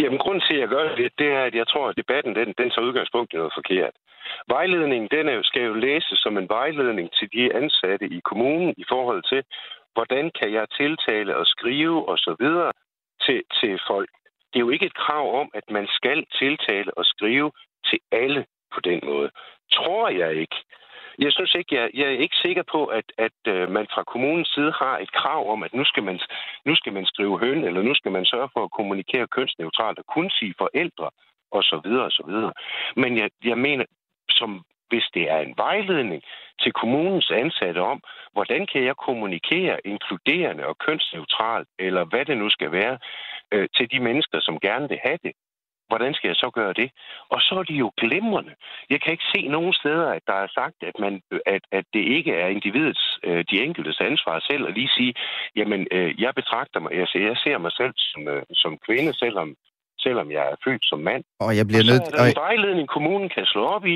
Jamen, 0.00 0.18
grunden 0.18 0.42
til, 0.46 0.54
at 0.54 0.60
jeg 0.60 0.68
gør 0.68 0.84
det, 1.00 1.10
det 1.20 1.28
er, 1.38 1.42
at 1.48 1.54
jeg 1.60 1.66
tror, 1.72 1.88
at 1.88 1.96
debatten 2.02 2.32
den, 2.38 2.48
den 2.60 2.68
tager 2.70 2.88
udgangspunkt 2.88 3.32
i 3.32 3.36
noget 3.36 3.52
forkert. 3.58 3.94
Vejledningen, 4.54 5.08
den 5.16 5.28
er 5.28 5.34
jo, 5.38 5.42
skal 5.42 5.62
jo 5.70 5.74
læses 5.74 6.18
som 6.24 6.38
en 6.38 6.48
vejledning 6.48 7.08
til 7.18 7.28
de 7.34 7.54
ansatte 7.60 8.06
i 8.16 8.20
kommunen 8.30 8.74
i 8.82 8.84
forhold 8.92 9.22
til, 9.32 9.40
hvordan 9.96 10.24
kan 10.38 10.52
jeg 10.52 10.66
tiltale 10.80 11.36
og 11.36 11.46
skrive 11.46 12.08
og 12.08 12.18
så 12.18 12.32
videre 12.40 12.72
til, 13.24 13.42
til 13.60 13.80
folk. 13.90 14.10
Det 14.50 14.56
er 14.56 14.66
jo 14.66 14.74
ikke 14.74 14.86
et 14.86 15.00
krav 15.04 15.40
om, 15.40 15.48
at 15.54 15.66
man 15.70 15.86
skal 15.98 16.18
tiltale 16.40 16.90
og 16.98 17.04
skrive 17.04 17.50
til 17.84 17.98
alle 18.12 18.46
på 18.74 18.80
den 18.80 19.00
måde. 19.04 19.30
Tror 19.72 20.08
jeg 20.08 20.34
ikke. 20.34 20.56
Jeg 21.18 21.32
synes 21.32 21.54
ikke, 21.54 21.74
jeg, 21.74 21.90
jeg 21.94 22.06
er 22.06 22.18
ikke 22.24 22.36
sikker 22.36 22.62
på, 22.72 22.86
at, 22.86 23.04
at 23.18 23.38
øh, 23.48 23.70
man 23.70 23.86
fra 23.94 24.02
kommunens 24.02 24.48
side 24.54 24.72
har 24.72 24.98
et 24.98 25.12
krav 25.12 25.52
om, 25.52 25.62
at 25.62 25.74
nu 25.74 25.84
skal, 25.84 26.02
man, 26.02 26.20
nu 26.64 26.74
skal 26.74 26.92
man 26.92 27.06
skrive 27.06 27.38
høn, 27.38 27.64
eller 27.64 27.82
nu 27.82 27.94
skal 27.94 28.12
man 28.12 28.24
sørge 28.24 28.48
for 28.52 28.64
at 28.64 28.70
kommunikere 28.70 29.26
kønsneutralt 29.26 29.98
og 29.98 30.06
kun 30.06 30.30
sige 30.30 30.54
forældre, 30.58 31.10
og 31.50 31.62
så 31.62 31.80
videre, 31.84 32.04
og 32.04 32.12
så 32.12 32.22
videre. 32.26 32.52
Men 32.96 33.18
jeg, 33.18 33.30
jeg 33.44 33.58
mener, 33.58 33.84
som 34.30 34.64
hvis 34.88 35.08
det 35.14 35.30
er 35.30 35.38
en 35.38 35.54
vejledning 35.56 36.22
til 36.60 36.72
kommunens 36.72 37.30
ansatte 37.30 37.78
om, 37.78 38.02
hvordan 38.32 38.66
kan 38.72 38.84
jeg 38.84 38.96
kommunikere 38.96 39.86
inkluderende 39.86 40.66
og 40.66 40.78
kønsneutralt, 40.78 41.68
eller 41.78 42.04
hvad 42.04 42.24
det 42.24 42.36
nu 42.36 42.50
skal 42.50 42.72
være, 42.72 42.98
øh, 43.52 43.68
til 43.76 43.90
de 43.92 44.00
mennesker, 44.00 44.40
som 44.40 44.60
gerne 44.60 44.88
vil 44.88 45.00
have 45.04 45.18
det. 45.22 45.32
Hvordan 45.88 46.14
skal 46.14 46.28
jeg 46.28 46.36
så 46.36 46.50
gøre 46.50 46.72
det? 46.72 46.90
Og 47.28 47.40
så 47.40 47.54
er 47.58 47.62
de 47.62 47.74
jo 47.74 47.92
glimrende. 47.96 48.54
Jeg 48.90 49.00
kan 49.00 49.12
ikke 49.12 49.30
se 49.34 49.48
nogen 49.48 49.72
steder, 49.72 50.08
at 50.16 50.22
der 50.26 50.38
er 50.44 50.48
sagt, 50.58 50.76
at, 50.82 50.96
man, 50.98 51.22
at, 51.46 51.62
at 51.72 51.84
det 51.92 52.04
ikke 52.16 52.32
er 52.32 52.48
individets, 52.48 53.18
øh, 53.24 53.44
de 53.50 53.62
enkeltes 53.62 54.00
ansvar 54.00 54.38
selv 54.50 54.66
at 54.66 54.74
lige 54.74 54.90
sige, 54.96 55.14
jamen, 55.56 55.86
øh, 55.92 56.22
jeg 56.22 56.34
betragter 56.34 56.80
mig, 56.80 56.92
jeg 56.92 57.08
ser, 57.08 57.20
jeg 57.26 57.36
ser 57.36 57.58
mig 57.58 57.72
selv 57.72 57.94
som, 57.96 58.28
øh, 58.28 58.42
som 58.52 58.78
kvinde, 58.86 59.12
selvom 59.14 59.48
selvom 60.08 60.28
jeg 60.36 60.44
er 60.52 60.56
født 60.64 60.82
som 60.90 61.00
mand. 61.08 61.22
Og 61.44 61.50
jeg 61.58 61.64
bliver 61.68 61.82
og 61.84 61.88
nødt... 61.90 62.02
der 62.14 62.24
en 62.24 62.42
vejledning, 62.48 62.86
kommunen 62.96 63.28
kan 63.36 63.44
slå 63.52 63.62
op 63.76 63.84
i, 63.92 63.94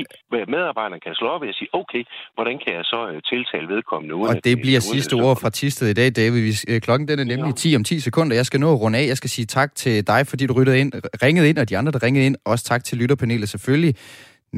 medarbejderen 0.55 1.01
kan 1.05 1.13
slå 1.21 1.27
op 1.35 1.43
i 1.45 1.47
og 1.53 1.57
sige, 1.59 1.69
okay, 1.81 2.03
hvordan 2.37 2.55
kan 2.63 2.71
jeg 2.77 2.85
så 2.93 2.99
uh, 3.11 3.17
tiltale 3.31 3.67
vedkommende? 3.73 4.13
Uden 4.19 4.29
og 4.29 4.35
det, 4.35 4.43
det 4.49 4.55
bliver 4.65 4.81
uden 4.81 4.93
sidste 4.93 5.13
ord 5.25 5.35
fra 5.41 5.49
Tisted 5.59 5.87
i 5.93 5.97
dag, 6.01 6.09
David. 6.19 6.41
Vi, 6.49 6.53
øh, 6.71 6.77
klokken 6.85 7.05
den 7.09 7.17
er 7.23 7.27
nemlig 7.33 7.53
ja. 7.65 7.69
10 7.75 7.75
om 7.79 7.83
10 7.83 7.99
sekunder. 8.09 8.33
Jeg 8.41 8.45
skal 8.49 8.59
nå 8.63 8.69
at 8.75 8.79
runde 8.83 8.97
af. 9.01 9.05
Jeg 9.13 9.17
skal 9.21 9.29
sige 9.37 9.47
tak 9.57 9.69
til 9.81 9.95
dig, 10.11 10.21
fordi 10.31 10.43
du 10.49 10.53
ryttede 10.57 10.77
ind, 10.81 10.91
ringede 11.25 11.45
ind, 11.49 11.57
og 11.61 11.65
de 11.69 11.77
andre, 11.79 11.91
der 11.95 12.01
ringede 12.05 12.25
ind. 12.25 12.35
Også 12.45 12.63
tak 12.71 12.81
til 12.87 12.95
lytterpanelet 13.01 13.49
selvfølgelig. 13.49 13.93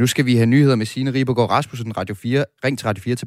Nu 0.01 0.07
skal 0.07 0.25
vi 0.25 0.35
have 0.35 0.45
nyheder 0.45 0.75
med 0.75 0.85
Signe 0.85 1.11
Ribergaard 1.13 1.49
Rasmussen, 1.49 1.97
Radio 1.97 2.15
4. 2.15 2.45
Ring 2.65 2.79
til 2.79 2.87
Radio 2.87 3.01
4 3.01 3.15
til 3.15 3.23